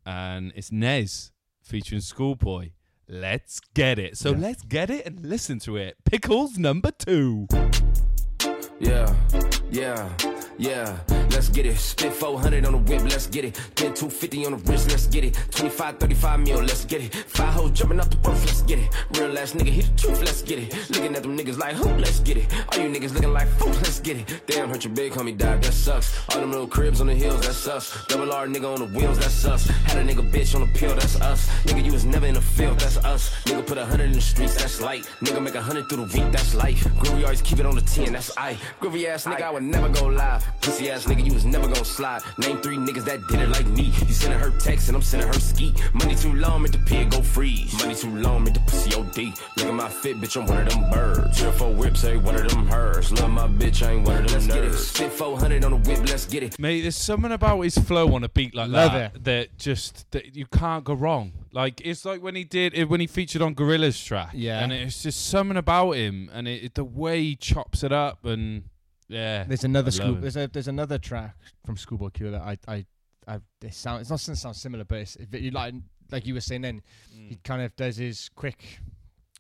and 0.06 0.50
it's 0.56 0.72
Nez 0.72 1.30
featuring 1.62 2.00
Schoolboy. 2.00 2.70
Let's 3.06 3.60
get 3.74 3.98
it. 3.98 4.16
So 4.16 4.30
Yeah. 4.30 4.38
let's 4.38 4.62
get 4.62 4.88
it 4.88 5.04
and 5.06 5.20
listen 5.24 5.58
to 5.60 5.76
it. 5.76 5.96
Pickles 6.06 6.56
number 6.58 6.90
two. 6.90 7.46
Yeah, 8.80 9.14
yeah, 9.70 10.10
yeah. 10.58 10.98
Let's 11.36 11.50
get 11.50 11.66
it. 11.66 11.76
Spit 11.76 12.14
400 12.14 12.64
on 12.64 12.72
the 12.72 12.78
whip, 12.78 13.02
let's 13.02 13.26
get 13.26 13.44
it. 13.44 13.56
Spend 13.56 13.94
250 13.94 14.46
on 14.46 14.52
the 14.52 14.58
wrist, 14.70 14.90
let's 14.90 15.06
get 15.06 15.24
it. 15.24 15.34
25, 15.50 15.98
35 15.98 16.40
mil, 16.40 16.58
let's 16.60 16.84
get 16.86 17.02
it. 17.02 17.14
Five 17.14 17.52
hoes 17.52 17.72
jumping 17.72 18.00
up 18.00 18.08
the 18.08 18.16
roof, 18.26 18.42
let's 18.46 18.62
get 18.62 18.78
it. 18.78 18.88
Real 19.12 19.36
ass 19.38 19.52
nigga, 19.52 19.68
hit 19.68 19.84
the 19.84 19.98
truth, 20.00 20.20
let's 20.20 20.40
get 20.40 20.58
it. 20.60 20.90
Looking 20.90 21.14
at 21.14 21.22
them 21.22 21.36
niggas 21.36 21.58
like, 21.58 21.76
who, 21.76 21.88
let's 21.98 22.20
get 22.20 22.38
it. 22.38 22.46
All 22.72 22.82
you 22.82 22.88
niggas 22.88 23.12
looking 23.12 23.34
like 23.34 23.48
fools, 23.48 23.76
let's 23.76 24.00
get 24.00 24.16
it. 24.16 24.42
Damn, 24.46 24.70
hurt 24.70 24.84
your 24.84 24.94
big 24.94 25.12
homie 25.12 25.36
died, 25.36 25.62
that 25.62 25.74
sucks. 25.74 26.18
All 26.30 26.40
them 26.40 26.52
little 26.52 26.66
cribs 26.66 27.02
on 27.02 27.08
the 27.08 27.14
hills, 27.14 27.42
that's 27.42 27.68
us. 27.68 28.06
Double 28.06 28.32
R 28.32 28.46
nigga 28.46 28.72
on 28.72 28.80
the 28.80 28.98
wheels, 28.98 29.18
that's 29.18 29.44
us. 29.44 29.66
Had 29.66 29.98
a 29.98 30.04
nigga 30.10 30.30
bitch 30.32 30.54
on 30.54 30.62
the 30.62 30.78
pill, 30.78 30.94
that's 30.94 31.20
us. 31.20 31.50
Nigga, 31.64 31.84
you 31.84 31.92
was 31.92 32.06
never 32.06 32.26
in 32.26 32.34
the 32.34 32.40
field, 32.40 32.80
that's 32.80 32.96
us. 33.04 33.28
Nigga 33.44 33.66
put 33.66 33.76
a 33.76 33.84
hundred 33.84 34.04
in 34.04 34.12
the 34.12 34.22
streets, 34.22 34.56
that's 34.56 34.80
light. 34.80 35.04
Nigga 35.20 35.42
make 35.42 35.54
a 35.54 35.60
hundred 35.60 35.86
through 35.90 36.06
the 36.06 36.18
week, 36.18 36.32
that's 36.32 36.54
life. 36.54 36.82
Groovy 37.00 37.24
always 37.24 37.42
keep 37.42 37.58
it 37.58 37.66
on 37.66 37.74
the 37.74 37.82
10, 37.82 38.14
that's 38.14 38.34
I. 38.38 38.56
Groovy 38.80 39.04
ass 39.06 39.26
nigga, 39.26 39.42
I 39.42 39.50
would 39.50 39.62
never 39.62 39.90
go 39.90 40.06
live. 40.06 40.45
Pussy 40.60 40.90
ass 40.90 41.04
nigga, 41.06 41.24
you 41.24 41.32
was 41.32 41.44
never 41.44 41.66
gonna 41.68 41.84
slide. 41.84 42.22
Name 42.38 42.58
three 42.60 42.76
niggas 42.76 43.04
that 43.04 43.26
did 43.28 43.40
it 43.40 43.48
like 43.50 43.66
me. 43.66 43.84
You 44.06 44.12
sending 44.14 44.38
her 44.40 44.50
text 44.58 44.88
and 44.88 44.96
I'm 44.96 45.02
sending 45.02 45.28
her 45.28 45.38
ski. 45.40 45.74
Money 45.94 46.14
too 46.14 46.32
long, 46.34 46.62
make 46.62 46.72
the 46.72 46.78
pig 46.78 47.10
go 47.10 47.22
freeze. 47.22 47.72
Money 47.80 47.94
too 47.94 48.10
long, 48.16 48.44
make 48.44 48.54
the 48.54 48.60
pussy 48.60 48.94
OD. 48.94 49.16
Look 49.56 49.66
at 49.66 49.74
my 49.74 49.88
fit, 49.88 50.16
bitch, 50.20 50.36
I'm 50.40 50.46
one 50.46 50.66
of 50.66 50.68
them 50.72 50.90
birds. 50.90 51.38
Zero 51.38 51.52
four 51.52 51.72
whips, 51.72 52.04
ain't 52.04 52.22
one 52.22 52.34
of 52.36 52.48
them 52.48 52.66
hers. 52.66 53.12
Love 53.12 53.30
my 53.30 53.46
bitch, 53.46 53.86
I 53.86 53.92
ain't 53.92 54.06
one 54.06 54.24
of 54.24 54.30
them 54.30 54.40
let's 54.40 54.46
nerds. 54.46 54.54
Get 54.54 54.64
it. 54.64 54.74
Spit 54.76 55.12
400 55.12 55.64
on 55.64 55.70
the 55.70 55.76
whip, 55.90 55.98
let's 56.08 56.26
get 56.26 56.42
it. 56.42 56.58
Mate, 56.58 56.82
there's 56.82 56.96
something 56.96 57.32
about 57.32 57.60
his 57.60 57.78
flow 57.78 58.14
on 58.14 58.24
a 58.24 58.28
beat 58.28 58.54
like 58.54 58.68
Love 58.70 58.92
that 58.92 59.24
that 59.24 59.58
just 59.58 60.10
that 60.12 60.34
you 60.34 60.46
can't 60.46 60.82
go 60.84 60.94
wrong. 60.94 61.32
Like 61.52 61.80
it's 61.84 62.04
like 62.04 62.22
when 62.22 62.34
he 62.34 62.44
did 62.44 62.74
it 62.74 62.88
when 62.88 63.00
he 63.00 63.06
featured 63.06 63.40
on 63.42 63.54
Gorilla's 63.54 64.02
track. 64.02 64.30
Yeah. 64.34 64.60
and 64.62 64.72
it's 64.72 65.02
just 65.02 65.26
something 65.28 65.56
about 65.56 65.92
him 65.92 66.28
and 66.34 66.46
it, 66.48 66.64
it- 66.64 66.74
the 66.74 66.84
way 66.84 67.22
he 67.22 67.36
chops 67.36 67.82
it 67.82 67.92
up 67.92 68.24
and 68.26 68.64
yeah. 69.08 69.44
There's 69.44 69.64
another 69.64 69.90
school. 69.90 70.14
There's 70.14 70.36
a 70.36 70.48
there's 70.48 70.68
another 70.68 70.98
track 70.98 71.36
from 71.64 71.76
Schoolboy 71.76 72.10
Q 72.10 72.30
that 72.32 72.42
I 72.42 72.58
I 72.68 72.86
I 73.28 73.40
it 73.62 73.74
sound 73.74 74.00
it's 74.00 74.10
not 74.10 74.24
going 74.24 74.34
to 74.34 74.40
sound 74.40 74.56
similar, 74.56 74.84
but 74.84 74.98
it's 74.98 75.16
it, 75.16 75.32
you 75.40 75.50
like 75.50 75.74
like 76.10 76.26
you 76.26 76.34
were 76.34 76.40
saying 76.40 76.62
then 76.62 76.82
he 77.12 77.36
kind 77.42 77.62
of 77.62 77.74
does 77.76 77.96
his 77.96 78.28
quick 78.34 78.80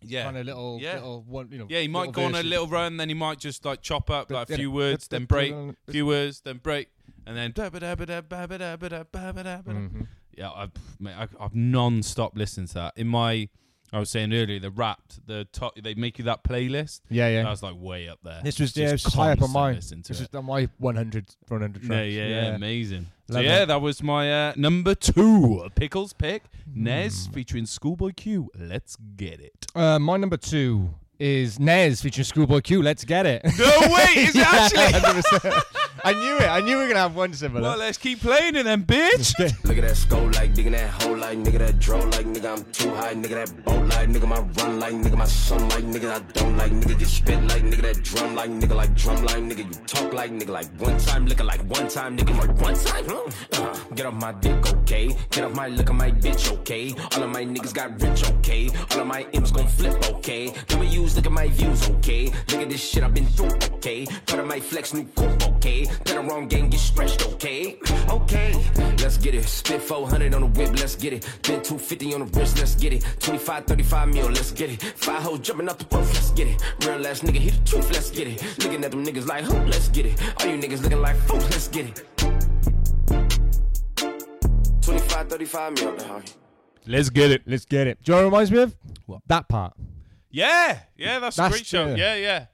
yeah. 0.02 0.24
kind 0.24 0.36
of 0.36 0.46
little 0.46 0.78
Yeah. 0.80 0.94
little 0.94 1.24
one 1.26 1.48
you 1.50 1.58
know 1.58 1.66
yeah, 1.68 1.80
he 1.80 1.88
might 1.88 2.12
go 2.12 2.24
on 2.24 2.34
a 2.34 2.42
little 2.42 2.66
run, 2.66 2.96
then 2.96 3.08
he 3.08 3.14
might 3.14 3.38
just 3.38 3.64
like 3.64 3.82
chop 3.82 4.10
up 4.10 4.28
But 4.28 4.34
like 4.34 4.50
a 4.50 4.56
few 4.56 4.70
it- 4.70 4.74
words, 4.74 5.08
then 5.08 5.24
break, 5.24 5.54
few 5.88 6.06
words, 6.06 6.40
then 6.40 6.58
break, 6.58 6.88
and 7.26 7.36
then. 7.36 7.52
Mhm. 7.52 10.06
Yeah, 10.36 10.50
I've 10.50 10.72
mate, 11.00 11.14
I, 11.16 11.28
I've 11.40 11.54
non-stop 11.54 12.36
listening 12.36 12.66
to 12.68 12.74
that. 12.74 12.92
In 12.96 13.06
my, 13.06 13.48
I 13.92 13.98
was 14.00 14.10
saying 14.10 14.32
earlier, 14.32 14.58
the 14.58 14.70
Wrapped, 14.70 15.26
the 15.26 15.46
top, 15.52 15.74
they 15.80 15.94
make 15.94 16.18
you 16.18 16.24
that 16.24 16.42
playlist. 16.42 17.00
Yeah, 17.08 17.28
yeah. 17.28 17.42
That 17.44 17.50
was 17.50 17.62
like 17.62 17.74
way 17.78 18.08
up 18.08 18.18
there. 18.24 18.40
This 18.42 18.58
was 18.58 18.72
Just 18.72 19.04
yeah, 19.06 19.10
it 19.10 19.14
high 19.14 19.26
up 19.32 19.38
on 19.38 19.38
constant 19.38 19.54
mine. 19.54 19.74
listening 19.76 20.02
to 20.02 20.08
This 20.12 20.20
was 20.20 20.28
it. 20.28 20.34
on 20.34 20.44
my 20.44 20.68
100 20.78 21.26
100 21.48 21.74
tracks. 21.82 21.88
Yeah, 21.88 22.02
yeah, 22.02 22.26
yeah, 22.28 22.46
amazing. 22.56 23.06
So 23.30 23.40
yeah, 23.40 23.62
it. 23.62 23.66
that 23.66 23.80
was 23.80 24.02
my 24.02 24.48
uh, 24.48 24.52
number 24.56 24.94
two 24.94 25.68
pickles 25.76 26.12
pick. 26.12 26.42
Hmm. 26.72 26.84
Nez 26.84 27.28
featuring 27.32 27.66
Schoolboy 27.66 28.12
Q. 28.16 28.50
Let's 28.58 28.96
get 29.16 29.40
it. 29.40 29.66
Uh, 29.74 29.98
my 30.00 30.16
number 30.16 30.36
two 30.36 30.90
is 31.18 31.58
Nez 31.60 32.02
featuring 32.02 32.24
Schoolboy 32.24 32.60
Q. 32.60 32.82
Let's 32.82 33.04
get 33.04 33.24
it. 33.24 33.42
No 33.58 33.78
way, 33.92 34.04
is 34.16 34.30
it 34.30 34.34
Yeah, 34.36 34.68
actually? 34.74 35.52
100%. 35.96 36.00
I 36.04 36.12
knew 36.12 36.36
it. 36.36 36.48
I 36.48 36.60
knew 36.60 36.76
we 36.76 36.82
were 36.82 36.88
gonna 36.88 37.00
have 37.00 37.16
one 37.16 37.32
similar. 37.32 37.62
Well, 37.62 37.78
let's 37.78 37.98
keep 37.98 38.20
playing 38.20 38.56
it 38.56 38.64
then, 38.64 38.84
bitch. 38.84 39.38
Look 39.64 39.78
at 39.78 39.82
that 39.82 39.96
skull 39.96 40.26
like 40.32 40.54
digging 40.54 40.72
that 40.72 40.90
hole 41.02 41.16
like 41.16 41.38
nigga 41.38 41.58
that 41.58 41.78
draw 41.78 41.98
like 41.98 42.26
nigga. 42.26 42.56
I'm 42.56 42.64
too 42.72 42.90
high 42.94 43.14
nigga 43.14 43.46
that 43.46 43.64
boat 43.64 43.86
like 43.88 44.08
nigga. 44.08 44.28
My 44.28 44.40
run 44.40 44.80
like 44.80 44.92
nigga 44.94 45.16
my 45.16 45.24
son 45.24 45.68
like 45.70 45.84
nigga. 45.84 46.10
I 46.10 46.18
don't 46.32 46.56
like 46.56 46.72
nigga 46.72 46.98
get 46.98 47.08
spit 47.08 47.42
like 47.44 47.62
nigga. 47.62 47.82
That 47.82 48.02
drum 48.02 48.34
like 48.34 48.50
nigga 48.50 48.74
like 48.74 48.94
drum 48.94 49.24
like 49.24 49.36
nigga. 49.36 49.58
You 49.58 49.86
talk 49.86 50.12
like 50.12 50.30
nigga 50.30 50.48
like 50.48 50.68
one 50.80 50.98
time 50.98 51.26
liquor 51.26 51.44
like 51.44 51.62
one 51.64 51.88
time 51.88 52.16
nigga 52.16 52.38
like 52.38 52.60
one 52.60 52.74
time. 52.74 53.04
Huh? 53.06 53.62
uh, 53.62 53.94
get 53.94 54.06
off 54.06 54.14
my 54.14 54.32
dick 54.32 54.66
okay. 54.74 55.16
Get 55.30 55.44
off 55.44 55.54
my 55.54 55.68
liquor 55.68 55.92
my 55.92 56.10
bitch 56.10 56.52
okay. 56.58 56.94
All 57.14 57.22
of 57.22 57.30
my 57.30 57.44
niggas 57.44 57.74
got 57.74 58.00
rich 58.00 58.28
okay. 58.30 58.70
All 58.92 59.00
of 59.00 59.06
my 59.06 59.26
M's 59.32 59.52
gon' 59.52 59.66
flip 59.66 59.94
okay. 60.10 60.52
W's 60.68 61.16
look 61.16 61.26
at 61.26 61.32
my 61.32 61.48
views 61.48 61.88
okay. 61.90 62.26
Look 62.50 62.60
at 62.60 62.68
this 62.68 62.86
shit 62.86 63.02
I've 63.02 63.14
been 63.14 63.26
through 63.26 63.54
okay. 63.76 64.06
Part 64.26 64.40
of 64.40 64.46
my 64.46 64.60
flex 64.60 64.94
new 64.94 65.04
coupe 65.16 65.46
okay 65.56 65.85
Got 66.04 66.06
the 66.06 66.20
wrong 66.20 66.48
game 66.48 66.68
get 66.68 66.80
stretched 66.80 67.26
okay 67.26 67.78
okay 68.08 68.52
let's 68.98 69.16
get 69.18 69.34
it 69.34 69.44
spit 69.44 69.82
400 69.82 70.34
on 70.34 70.40
the 70.42 70.46
whip 70.58 70.70
let's 70.80 70.94
get 70.96 71.12
it 71.12 71.22
then 71.42 71.62
250 71.62 72.14
on 72.14 72.20
the 72.20 72.38
wrist 72.38 72.58
let's 72.58 72.74
get 72.74 72.92
it 72.92 73.04
25 73.20 73.64
35 73.66 74.08
mil 74.08 74.26
let's 74.26 74.52
get 74.52 74.70
it 74.70 74.82
five 74.82 75.22
hoes 75.22 75.40
jumping 75.40 75.68
up 75.68 75.78
the 75.78 75.96
roof 75.96 76.12
let's 76.14 76.30
get 76.32 76.48
it 76.48 76.62
real 76.86 77.06
ass 77.06 77.20
nigga 77.20 77.38
hit 77.38 77.54
the 77.54 77.70
truth 77.70 77.90
let's 77.92 78.10
get 78.10 78.28
it 78.28 78.42
looking 78.58 78.84
at 78.84 78.90
them 78.90 79.04
niggas 79.04 79.26
like 79.26 79.44
who 79.44 79.54
let's 79.66 79.88
get 79.88 80.06
it 80.06 80.20
all 80.40 80.46
you 80.46 80.58
niggas 80.58 80.82
looking 80.82 81.00
like 81.00 81.16
fools 81.16 81.44
let's 81.44 81.68
get 81.68 81.86
it 81.86 82.04
25 84.86 85.28
35 85.28 85.72
mil 85.72 85.92
homie. 85.96 86.34
Let's 86.86 87.10
get 87.10 87.32
it. 87.32 87.42
Let's 87.44 87.64
get 87.64 87.88
it. 87.88 88.02
Do 88.02 88.12
you 88.12 88.16
know 88.16 88.18
what 88.18 88.22
it 88.22 88.30
reminds 88.30 88.52
me 88.52 88.58
of? 88.58 88.76
What? 89.06 89.22
That 89.26 89.48
part. 89.48 89.74
Yeah, 90.30 90.78
yeah, 90.96 91.18
that's, 91.18 91.36
a 91.38 91.40
That's 91.40 91.54
great 91.54 91.66
show. 91.66 91.94
Yeah, 91.94 92.14
yeah. 92.14 92.46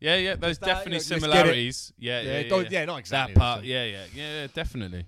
Yeah, 0.00 0.16
yeah, 0.16 0.34
there's 0.36 0.58
that, 0.58 0.66
definitely 0.66 0.92
you 0.92 0.92
know, 0.92 0.96
let's 0.96 1.08
get 1.08 1.16
it. 1.16 1.20
similarities. 1.20 1.92
Yeah, 1.98 2.20
yeah, 2.20 2.26
Yeah, 2.32 2.38
yeah, 2.40 2.48
don't- 2.48 2.70
yeah. 2.70 2.78
yeah, 2.80 2.84
not 2.86 2.96
exactly 2.98 3.34
That 3.34 3.40
part, 3.40 3.64
yeah, 3.64 3.84
yeah, 3.84 4.04
yeah, 4.14 4.40
yeah, 4.40 4.46
definitely. 4.54 5.04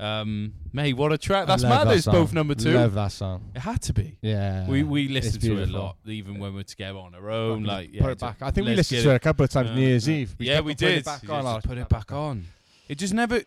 Um, 0.00 0.54
mate, 0.72 0.92
what 0.96 1.12
a 1.12 1.18
track. 1.18 1.48
That's 1.48 1.64
mad. 1.64 1.88
that 1.88 1.96
It's 1.96 2.04
song. 2.04 2.14
both 2.14 2.32
number 2.32 2.54
two. 2.54 2.70
Love 2.72 2.94
that 2.94 3.10
song. 3.10 3.50
It 3.56 3.58
had 3.58 3.82
to 3.82 3.92
be. 3.92 4.16
Yeah. 4.22 4.64
We 4.68 4.84
we 4.84 5.06
It's 5.06 5.12
listen 5.26 5.40
to 5.40 5.60
it 5.60 5.68
a 5.70 5.72
lot, 5.72 5.96
even 6.06 6.38
when 6.38 6.54
we're 6.54 6.62
together 6.62 7.00
on 7.00 7.16
our 7.16 7.28
own. 7.30 7.64
Fucking 7.64 7.66
Like, 7.66 7.92
yeah, 7.92 8.02
put 8.02 8.10
it 8.12 8.18
back. 8.20 8.36
I 8.40 8.52
think 8.52 8.68
we 8.68 8.76
listened 8.76 9.02
to 9.02 9.10
it 9.10 9.16
a 9.16 9.18
couple 9.18 9.42
of 9.44 9.50
times 9.50 9.70
Uh, 9.70 9.74
New 9.74 9.80
Year's 9.80 10.06
uh, 10.06 10.12
Eve. 10.12 10.36
We 10.38 10.46
yeah, 10.46 10.60
we 10.60 10.70
on 10.70 10.76
putting 10.76 10.88
did. 10.88 10.98
It 10.98 11.04
back 11.04 11.28
on. 11.28 11.44
just 11.56 11.66
put 11.66 11.78
it 11.78 11.88
back 11.88 12.12
on. 12.12 12.44
It 12.88 12.96
just 12.96 13.12
never. 13.12 13.42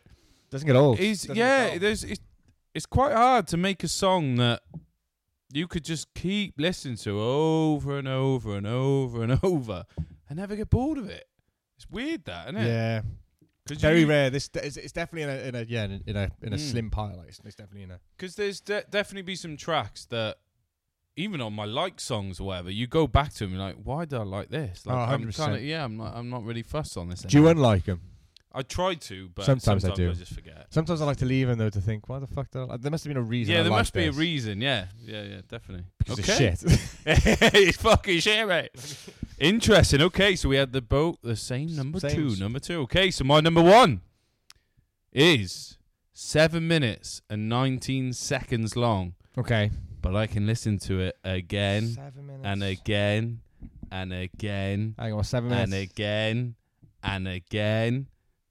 Doesn't 0.50 0.68
get 0.68 0.76
old. 0.76 1.00
Is 1.00 1.26
yeah. 1.34 1.78
There's 1.78 2.04
it's, 2.04 2.20
it's 2.76 2.86
quite 2.86 3.14
hard 3.14 3.48
to 3.48 3.56
make 3.56 3.82
a 3.86 3.88
song 3.88 4.36
that 4.36 4.62
you 5.54 5.68
could 5.70 5.86
just 5.86 6.14
keep 6.14 6.56
listening 6.58 6.98
to 6.98 7.18
over 7.18 7.98
and 7.98 8.10
over 8.10 8.58
and 8.58 8.68
over 8.68 9.24
and 9.24 9.40
over 9.44 9.86
and 10.32 10.40
never 10.40 10.56
get 10.56 10.70
bored 10.70 10.98
of 10.98 11.10
it. 11.10 11.28
It's 11.76 11.90
weird 11.90 12.24
that, 12.26 12.48
isn't 12.48 12.62
it? 12.62 12.68
Yeah. 12.68 13.02
Very 13.68 14.06
rare. 14.06 14.30
This 14.30 14.50
it's, 14.56 14.78
it's 14.78 14.92
definitely 14.94 15.24
in 15.24 15.30
a, 15.30 15.48
in 15.50 15.56
a 15.56 15.66
yeah 15.70 15.84
in 15.86 15.92
a 15.92 16.10
in 16.10 16.16
a, 16.18 16.32
in 16.42 16.54
a 16.54 16.56
Mm. 16.56 16.72
slim 16.72 16.90
pile. 16.90 17.16
Like 17.18 17.28
it's, 17.28 17.40
it's 17.44 17.56
definitely 17.56 17.84
in 17.84 17.92
a. 17.92 18.00
Because 18.18 18.36
there's 18.36 18.60
de- 18.62 18.84
definitely 18.90 19.22
be 19.24 19.36
some 19.36 19.56
tracks 19.58 20.06
that, 20.06 20.38
even 21.16 21.42
on 21.42 21.54
my 21.54 21.66
like 21.66 22.00
songs 22.00 22.40
or 22.40 22.48
whatever, 22.48 22.72
you 22.72 22.88
go 22.88 23.08
back 23.08 23.34
to 23.34 23.40
them 23.40 23.50
and 23.50 23.58
you're 23.58 23.68
like, 23.68 23.78
why 23.84 24.06
do 24.06 24.18
I 24.18 24.24
like 24.24 24.50
this? 24.50 24.86
Like, 24.86 24.96
Oh, 24.96 25.00
I'm 25.14 25.24
100%. 25.26 25.38
kind 25.38 25.56
of 25.56 25.62
yeah, 25.64 25.84
I'm 25.84 25.98
not, 25.98 26.16
I'm 26.16 26.30
not 26.30 26.44
really 26.46 26.64
fussed 26.64 26.96
on 26.98 27.10
this. 27.10 27.22
Do 27.22 27.38
you 27.38 27.48
unlike 27.50 27.86
them? 27.86 28.02
I 28.54 28.64
try 28.64 28.96
to, 28.96 29.30
but 29.34 29.46
Sometimes 29.46 29.86
I 29.86 29.92
do. 29.94 30.10
I 30.10 30.14
just 30.14 30.34
forget. 30.34 30.68
Sometimes 30.72 31.02
I 31.02 31.06
like 31.06 31.18
to 31.18 31.26
leave 31.26 31.48
them 31.48 31.58
though 31.58 31.70
to 31.70 31.80
think, 31.80 32.10
why 32.10 32.20
the 32.20 32.28
fuck? 32.28 32.52
Did 32.52 32.60
I, 32.60 32.64
like, 32.64 32.82
there 32.82 32.92
must 32.92 33.06
have 33.06 33.10
been 33.14 33.22
a 33.24 33.26
reason. 33.26 33.54
Yeah, 33.54 33.62
I 33.62 33.64
there 33.64 33.72
must 33.72 33.94
be 33.94 34.06
a 34.08 34.12
reason. 34.12 34.60
Yeah, 34.60 34.88
yeah, 35.02 35.22
yeah, 35.24 35.42
definitely. 35.48 35.86
Because 36.00 36.20
okay. 36.20 36.56
shit. 36.56 36.82
it's 37.06 37.78
fucking 37.82 38.20
shit, 38.20 38.46
mate. 38.46 38.72
Interesting. 39.42 40.02
Okay, 40.04 40.36
so 40.36 40.50
we 40.50 40.56
had 40.56 40.72
the 40.72 40.82
boat 40.82 41.18
the 41.24 41.36
same 41.36 41.76
number 41.76 42.00
Same. 42.00 42.16
two. 42.16 42.36
Number 42.38 42.60
two. 42.60 42.82
Okay, 42.82 43.10
so 43.10 43.24
my 43.24 43.40
number 43.42 43.62
one 43.62 44.02
is 45.12 45.78
seven 46.14 46.68
minutes 46.68 47.22
and 47.30 47.50
nineteen 47.50 48.14
seconds 48.14 48.76
long, 48.76 49.16
okay. 49.38 49.72
but 50.02 50.16
I 50.16 50.28
can 50.28 50.46
listen 50.46 50.78
to 50.80 51.00
it 51.02 51.18
again 51.24 51.88
Seven 51.88 52.28
minutes. 52.28 52.46
and 52.46 52.64
again 52.64 53.40
and 53.92 54.14
again 54.14 54.96
Hang 55.00 55.14
on, 55.14 55.24
seven 55.24 55.50
minutes. 55.50 55.74
and 55.74 55.82
again 55.82 56.56
and 57.04 57.28
again 57.28 58.08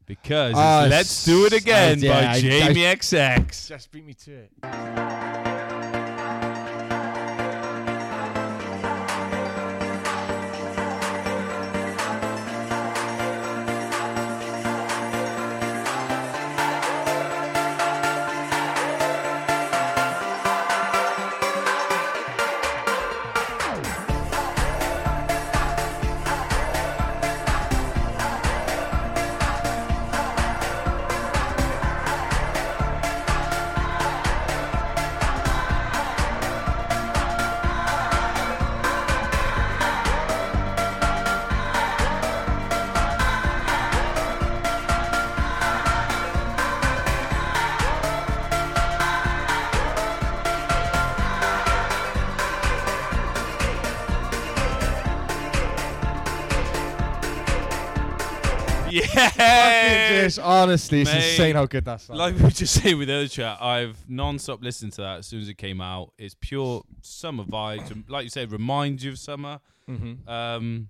because 0.06 0.50
it's 0.50 0.90
Let's 0.90 1.24
Do 1.24 1.46
It 1.46 1.52
Again 1.52 1.98
uh, 1.98 2.02
yeah, 2.02 2.12
by 2.20 2.26
I- 2.26 2.32
I- 2.32 2.40
Jamie 2.40 2.80
XX. 2.82 3.68
Just 3.68 3.92
beat 3.92 4.04
me 4.04 4.14
to 4.14 4.32
it. 4.32 4.50
Honestly, 60.62 61.00
it's 61.02 61.12
Mate. 61.12 61.30
insane 61.30 61.54
how 61.56 61.66
good 61.66 61.84
that 61.84 62.00
song. 62.00 62.16
Like 62.16 62.38
we 62.38 62.50
just 62.50 62.82
saying 62.82 62.98
with 62.98 63.08
the 63.08 63.14
other 63.14 63.28
chat, 63.28 63.58
I've 63.60 63.98
non-stop 64.08 64.62
listened 64.62 64.92
to 64.94 65.02
that 65.02 65.18
as 65.18 65.26
soon 65.26 65.40
as 65.40 65.48
it 65.48 65.58
came 65.58 65.80
out. 65.80 66.12
It's 66.18 66.34
pure 66.40 66.82
summer 67.02 67.44
vibes. 67.44 67.90
and 67.90 68.04
Like 68.08 68.24
you 68.24 68.30
said, 68.30 68.52
reminds 68.52 69.04
you 69.04 69.12
of 69.12 69.18
summer. 69.18 69.60
mm-hmm. 69.88 70.28
Um, 70.28 70.88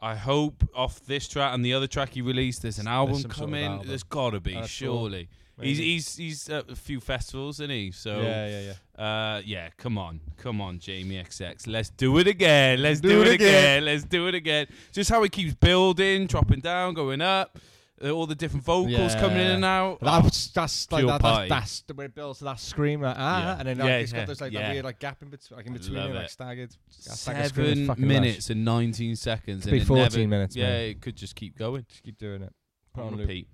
I 0.00 0.16
hope 0.16 0.68
off 0.74 1.00
this 1.06 1.28
track 1.28 1.54
and 1.54 1.64
the 1.64 1.74
other 1.74 1.86
track 1.86 2.10
he 2.14 2.22
released, 2.22 2.62
there's 2.62 2.80
an 2.80 2.88
album 2.88 3.14
some 3.14 3.30
sort 3.30 3.32
of 3.34 3.38
coming. 3.38 3.82
There's 3.86 4.02
got 4.02 4.30
to 4.30 4.40
be, 4.40 4.54
That's 4.54 4.68
surely. 4.68 5.28
cool. 5.56 5.64
He's 5.64 5.78
he's 5.78 6.16
he's 6.16 6.48
at 6.48 6.68
a 6.70 6.74
few 6.74 6.98
festivals, 6.98 7.60
isn't 7.60 7.70
he? 7.70 7.92
So 7.92 8.20
yeah, 8.20 8.48
yeah, 8.48 8.72
yeah. 8.98 9.04
uh, 9.36 9.42
yeah, 9.44 9.68
come 9.76 9.96
on, 9.98 10.18
come 10.38 10.60
on, 10.60 10.80
Jamie 10.80 11.22
XX. 11.22 11.68
Let's 11.68 11.90
do 11.90 12.18
it 12.18 12.26
again. 12.26 12.82
Let's 12.82 13.00
do, 13.00 13.10
Do 13.10 13.20
it, 13.22 13.28
it 13.28 13.34
again. 13.34 13.48
again. 13.48 13.84
Let's 13.84 14.02
do 14.02 14.26
it 14.26 14.34
again. 14.34 14.66
Just 14.92 15.10
how 15.10 15.22
it 15.22 15.30
keeps 15.30 15.54
building, 15.54 16.26
dropping 16.26 16.60
down, 16.60 16.94
going 16.94 17.20
up. 17.20 17.58
Uh, 18.04 18.10
all 18.10 18.26
the 18.26 18.34
different 18.34 18.64
vocals 18.64 19.14
coming 19.14 19.38
in 19.38 19.46
and 19.52 19.64
out. 19.64 19.98
That's 20.00 20.48
that's 20.48 20.90
like 20.90 21.00
Pure 21.02 21.12
that, 21.12 21.20
pie. 21.20 21.48
that's, 21.48 21.60
that's 21.60 21.80
the 21.82 21.94
way 21.94 22.06
it 22.06 22.14
builds 22.14 22.38
to 22.40 22.44
that 22.46 22.58
scream 22.58 23.00
like 23.02 23.14
ah, 23.16 23.42
Yeah. 23.42 23.58
and 23.60 23.68
then 23.68 23.78
like, 23.78 23.86
Yeah, 23.88 23.96
it's 23.98 24.12
yeah, 24.12 24.18
got 24.18 24.26
those 24.26 24.40
like 24.40 24.52
yeah. 24.52 24.62
that 24.62 24.72
weird 24.72 24.84
like 24.84 24.98
gap 24.98 25.22
in 25.22 25.28
between, 25.28 25.56
like 25.56 25.66
in 25.66 25.72
between, 25.72 25.94
love 25.96 26.10
it, 26.10 26.14
like 26.14 26.24
it. 26.24 26.30
staggered. 26.30 26.70
staggered 26.88 27.46
scream 27.48 27.66
is 27.66 27.72
Seven 27.72 27.86
fucking 27.86 28.06
minutes 28.08 28.50
and 28.50 28.64
19 28.64 29.16
seconds. 29.16 29.64
Could 29.64 29.72
and 29.72 29.78
be 29.80 29.82
it 29.82 29.86
14 29.86 30.04
never- 30.20 30.28
minutes, 30.28 30.56
Yeah, 30.56 30.70
mate. 30.70 30.90
it 30.90 31.00
could 31.00 31.16
just 31.16 31.36
keep 31.36 31.56
going. 31.56 31.84
Just 31.88 32.02
keep 32.02 32.18
doing 32.18 32.42
it. 32.42 32.52
Put 32.92 33.02
On 33.02 33.06
on 33.08 33.12
loop. 33.18 33.28
repeat. 33.28 33.48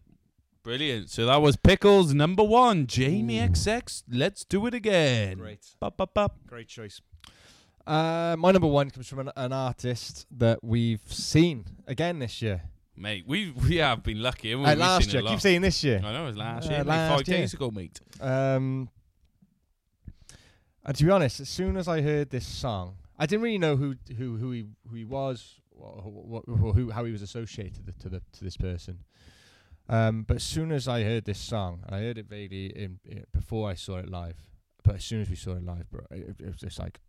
Brilliant. 0.62 1.10
So 1.10 1.26
that 1.26 1.36
was 1.42 1.56
Pickles 1.56 2.12
number 2.14 2.42
one. 2.42 2.86
Jamie 2.86 3.38
XX. 3.38 4.02
Let's 4.10 4.44
do 4.44 4.66
it 4.66 4.74
again. 4.74 5.38
Great, 5.38 5.64
Bop, 5.78 5.96
bop, 5.96 6.12
bop. 6.14 6.36
great 6.46 6.68
choice. 6.68 7.00
Uh, 7.86 8.36
my 8.38 8.50
number 8.52 8.66
one 8.66 8.90
comes 8.90 9.08
from 9.08 9.20
an, 9.20 9.30
an 9.36 9.52
artist 9.52 10.26
that 10.30 10.62
we've 10.62 11.00
seen 11.06 11.64
again 11.86 12.18
this 12.18 12.42
year. 12.42 12.62
Mate, 12.98 13.24
we 13.26 13.50
we 13.52 13.76
have 13.76 14.02
been 14.02 14.20
lucky. 14.20 14.50
haven't 14.50 14.64
we? 14.64 14.70
We've 14.70 14.78
last 14.78 15.04
seen 15.04 15.12
year, 15.12 15.20
a 15.20 15.22
keep 15.24 15.30
lot. 15.32 15.42
saying 15.42 15.60
this 15.62 15.84
year. 15.84 16.00
I 16.04 16.12
know 16.12 16.24
it 16.24 16.26
was 16.26 16.36
last 16.36 16.66
Uh, 16.66 16.70
year, 16.70 16.78
like 16.78 16.86
last 16.88 17.16
five 17.18 17.28
year. 17.28 17.38
days 17.38 17.54
ago, 17.54 17.70
mate. 17.70 18.00
Um, 18.20 18.88
and 20.84 20.96
to 20.96 21.04
be 21.04 21.10
honest, 21.10 21.40
as 21.40 21.48
soon 21.48 21.76
as 21.76 21.86
I 21.88 22.00
heard 22.02 22.30
this 22.30 22.46
song, 22.46 22.96
I 23.18 23.26
didn't 23.26 23.42
really 23.42 23.58
know 23.58 23.76
who 23.76 23.96
who 24.16 24.36
who 24.36 24.50
he 24.50 24.64
who 24.88 24.96
he 24.96 25.04
was, 25.04 25.60
or, 25.70 26.02
who- 26.02 26.42
or 26.64 26.72
who 26.74 26.90
how 26.90 27.04
he 27.04 27.12
was 27.12 27.22
associated 27.22 27.94
to 28.00 28.08
the 28.08 28.20
to 28.32 28.44
this 28.44 28.56
person. 28.56 29.04
Um, 29.88 30.24
but 30.24 30.36
as 30.36 30.42
soon 30.42 30.70
as 30.72 30.86
I 30.86 31.02
heard 31.02 31.24
this 31.24 31.38
song, 31.38 31.82
and 31.86 31.94
I 31.94 32.00
heard 32.00 32.18
it 32.18 32.26
vaguely 32.28 32.66
in, 32.66 32.98
in 33.06 33.24
before 33.32 33.70
I 33.70 33.74
saw 33.74 33.96
it 33.98 34.10
live, 34.10 34.36
but 34.84 34.96
as 34.96 35.04
soon 35.04 35.22
as 35.22 35.30
we 35.30 35.36
saw 35.36 35.52
it 35.52 35.64
live, 35.64 35.88
bro, 35.90 36.00
it, 36.10 36.36
it 36.40 36.46
was 36.46 36.56
just 36.60 36.78
like 36.78 37.00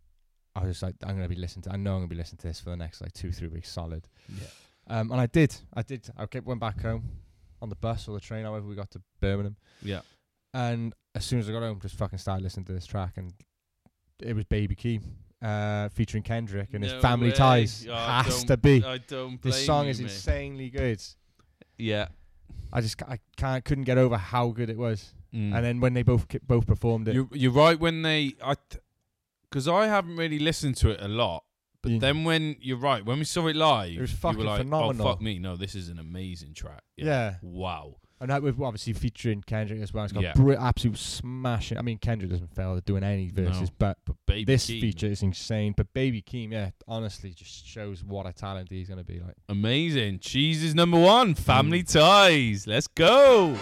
I 0.54 0.60
was 0.64 0.70
just 0.70 0.82
like, 0.82 0.94
I'm 1.02 1.16
gonna 1.16 1.28
be 1.28 1.34
listening 1.34 1.62
to. 1.64 1.72
I 1.72 1.76
know 1.76 1.92
I'm 1.94 1.98
gonna 2.00 2.08
be 2.08 2.16
listening 2.16 2.38
to 2.38 2.46
this 2.48 2.60
for 2.60 2.70
the 2.70 2.76
next 2.76 3.00
like 3.00 3.12
two 3.12 3.32
three 3.32 3.48
weeks 3.48 3.70
solid. 3.70 4.08
Yeah. 4.28 4.46
Um, 4.90 5.12
and 5.12 5.20
I 5.20 5.26
did. 5.26 5.54
I 5.72 5.82
did. 5.82 6.08
I 6.16 6.26
kept 6.26 6.46
went 6.46 6.60
back 6.60 6.80
home 6.82 7.04
on 7.62 7.68
the 7.68 7.76
bus 7.76 8.08
or 8.08 8.14
the 8.14 8.20
train, 8.20 8.44
however 8.44 8.66
we 8.66 8.74
got 8.74 8.90
to 8.92 9.02
Birmingham. 9.20 9.56
Yeah. 9.82 10.00
And 10.52 10.94
as 11.14 11.24
soon 11.24 11.38
as 11.38 11.48
I 11.48 11.52
got 11.52 11.62
home, 11.62 11.78
just 11.80 11.94
fucking 11.94 12.18
started 12.18 12.42
listening 12.42 12.66
to 12.66 12.72
this 12.72 12.86
track, 12.86 13.12
and 13.16 13.32
it 14.20 14.34
was 14.34 14.44
Baby 14.46 14.74
Keem, 14.74 15.02
uh, 15.42 15.88
featuring 15.90 16.22
Kendrick 16.24 16.70
and 16.72 16.82
No 16.82 16.92
his 16.92 17.00
Family 17.02 17.28
way. 17.28 17.34
Ties. 17.36 17.86
Oh, 17.88 17.94
Has 17.94 18.44
to 18.44 18.56
be. 18.56 18.82
I 18.84 18.98
don't 18.98 19.40
This 19.40 19.64
song 19.64 19.84
you, 19.84 19.90
is 19.92 20.00
mate. 20.00 20.04
insanely 20.10 20.70
good. 20.70 21.00
Yeah. 21.78 22.08
I 22.72 22.80
just 22.80 23.00
I 23.02 23.18
can't 23.36 23.64
couldn't 23.64 23.84
get 23.84 23.96
over 23.98 24.16
how 24.16 24.48
good 24.48 24.70
it 24.70 24.76
was. 24.76 25.14
Mm. 25.34 25.54
And 25.54 25.64
then 25.64 25.80
when 25.80 25.94
they 25.94 26.02
both 26.02 26.26
both 26.46 26.66
performed 26.66 27.08
it, 27.08 27.14
You're, 27.14 27.28
you're 27.32 27.52
right 27.52 27.78
when 27.78 28.02
they 28.02 28.34
I 28.44 28.54
because 29.48 29.66
I 29.68 29.86
haven't 29.86 30.16
really 30.16 30.38
listened 30.38 30.76
to 30.78 30.90
it 30.90 31.00
a 31.00 31.08
lot. 31.08 31.44
But 31.82 31.92
Yeah. 31.92 31.98
then 32.00 32.24
when 32.24 32.56
you're 32.60 32.76
right, 32.76 33.04
when 33.04 33.18
we 33.18 33.24
saw 33.24 33.46
it 33.46 33.56
live, 33.56 33.92
It 33.92 34.00
was 34.00 34.10
you 34.10 34.16
fucking 34.18 34.38
were 34.38 34.44
like, 34.44 34.58
phenomenal. 34.62 35.06
"Oh 35.06 35.10
fuck 35.12 35.20
me, 35.22 35.38
no, 35.38 35.56
this 35.56 35.74
is 35.74 35.88
an 35.88 35.98
amazing 35.98 36.54
track." 36.54 36.82
Yeah. 36.96 37.36
Wow. 37.42 37.96
and 38.22 38.28
that 38.28 38.42
with 38.42 38.60
obviously 38.60 38.92
featuring 38.92 39.40
Kendrick 39.46 39.80
as 39.80 39.94
well. 39.94 40.04
It's 40.04 40.12
got 40.12 40.22
Yeah. 40.22 40.34
br- 40.34 40.52
absolute 40.52 40.98
smashing. 40.98 41.78
I 41.78 41.80
mean, 41.80 41.96
Kendrick 41.96 42.30
doesn't 42.30 42.54
fail 42.54 42.76
at 42.76 42.84
doing 42.84 43.02
any 43.02 43.30
verses, 43.30 43.70
No. 43.70 43.76
but 43.78 43.96
But 44.04 44.16
baby, 44.26 44.44
this 44.44 44.66
Keem, 44.68 44.78
feature 44.82 45.06
is 45.06 45.22
insane. 45.22 45.72
But 45.74 45.90
Baby 45.94 46.20
Keem, 46.20 46.52
yeah, 46.52 46.68
honestly, 46.86 47.32
just 47.32 47.66
shows 47.66 48.04
what 48.04 48.26
a 48.26 48.34
talent 48.34 48.68
he's 48.68 48.90
gonna 48.90 49.04
be 49.04 49.20
like. 49.20 49.36
amazing. 49.48 50.18
Cheese 50.18 50.62
is 50.62 50.74
number 50.74 50.98
one. 51.00 51.34
Family 51.34 51.82
Mm. 51.82 51.92
ties. 51.92 52.66
Let's 52.66 52.88
go. 52.88 53.56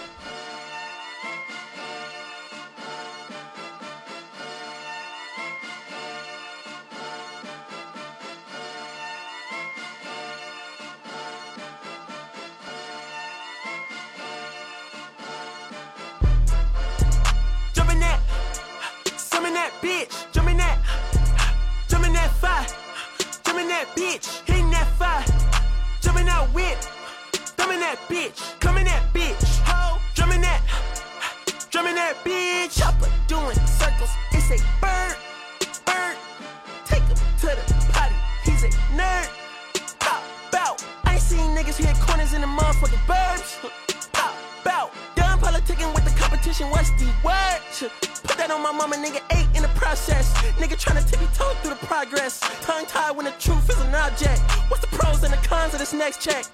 Progress. 52.03 52.39
Tongue 52.63 52.87
tied 52.87 53.17
when 53.17 53.25
the 53.25 53.33
truth 53.33 53.69
is 53.71 53.81
an 53.81 53.95
object. 53.95 54.41
What's 54.71 54.81
the 54.83 54.97
pros 54.97 55.23
and 55.25 55.33
the 55.33 55.37
cons 55.49 55.73
of 55.75 55.81
this 55.81 55.93
next 55.93 56.21
check? 56.21 56.45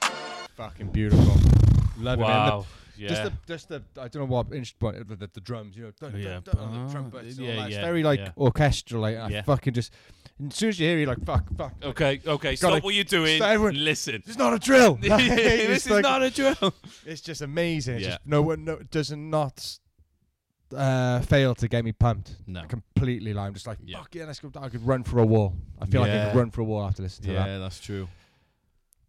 Fucking 0.56 0.88
beautiful. 0.88 1.36
loving 1.98 2.24
it. 2.24 2.28
And 2.30 2.48
the- 2.48 2.56
Wow. 2.56 2.66
Yeah. 2.96 3.08
Just 3.08 3.22
the, 3.24 3.32
just 3.48 3.68
the, 3.70 3.82
I 4.00 4.06
don't 4.06 4.22
know 4.22 4.24
what 4.26 4.52
instrument, 4.54 5.08
the, 5.08 5.16
the, 5.16 5.26
the 5.34 5.40
drums, 5.40 5.76
you 5.76 5.82
know, 5.82 5.90
dun, 6.00 6.14
Yeah, 6.16 6.38
dun, 6.44 6.54
dun, 6.54 6.56
ah, 6.60 6.86
the 6.86 6.92
trumpets, 6.92 7.36
and 7.38 7.48
all 7.48 7.54
yeah. 7.56 7.64
It's 7.66 7.74
yeah, 7.74 7.80
very 7.84 8.04
like 8.04 8.20
yeah. 8.20 8.30
orchestral. 8.36 9.02
Like 9.02 9.16
I 9.16 9.28
Yeah. 9.30 9.42
fucking 9.42 9.74
just, 9.74 9.92
and 10.38 10.52
as 10.52 10.56
soon 10.56 10.68
as 10.68 10.78
you 10.78 10.86
hear, 10.86 10.96
it, 10.98 11.00
you're 11.00 11.08
like, 11.08 11.24
fuck, 11.26 11.44
fuck. 11.58 11.74
okay, 11.82 12.20
okay. 12.24 12.54
Gotta- 12.54 12.56
Stop 12.56 12.84
what 12.84 12.94
you're 12.94 13.02
doing. 13.02 13.38
Stop 13.38 13.48
everyone- 13.48 13.74
and 13.74 13.84
listen. 13.84 14.22
It's 14.24 14.38
not 14.38 14.54
a 14.54 14.60
drill. 14.60 14.94
this 15.00 15.10
It's 15.12 15.86
is 15.86 15.90
like- 15.90 16.02
not 16.04 16.22
a 16.22 16.30
drill. 16.30 16.54
It's 17.04 17.20
just 17.20 17.42
amazing. 17.42 17.96
It's 17.96 18.04
Yeah. 18.04 18.10
just, 18.10 18.26
no 18.26 18.42
one, 18.42 18.64
no, 18.64 18.76
does 18.92 19.10
not 19.10 19.80
uh, 20.74 21.20
fail 21.22 21.54
to 21.56 21.68
get 21.68 21.84
me 21.84 21.92
pumped. 21.92 22.36
No. 22.46 22.62
completely. 22.64 23.32
Like, 23.34 23.46
I'm 23.48 23.54
just 23.54 23.66
like, 23.66 23.78
Yeah. 23.84 23.98
fuck 23.98 24.14
yeah, 24.14 24.24
let's 24.26 24.40
go. 24.40 24.50
I 24.60 24.68
could 24.68 24.86
run 24.86 25.02
for 25.04 25.18
a 25.18 25.26
wall. 25.26 25.54
I 25.80 25.86
feel 25.86 26.00
like 26.00 26.10
I 26.10 26.26
could 26.30 26.36
run 26.38 26.50
for 26.50 26.60
a 26.60 26.64
wall 26.64 26.84
after 26.84 27.02
listening 27.02 27.28
to 27.30 27.34
that. 27.34 27.46
Yeah, 27.48 27.58
that's 27.58 27.80
true. 27.80 28.08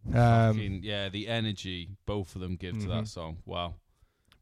Um, 0.08 0.12
Fucking- 0.54 0.80
yeah, 0.84 1.08
the 1.08 1.26
energy 1.28 1.90
both 2.06 2.34
of 2.36 2.40
them 2.40 2.56
give 2.56 2.78
to 2.80 2.86
that 2.88 3.04
Mhm. 3.04 3.08
song. 3.08 3.38
Wow. 3.44 3.74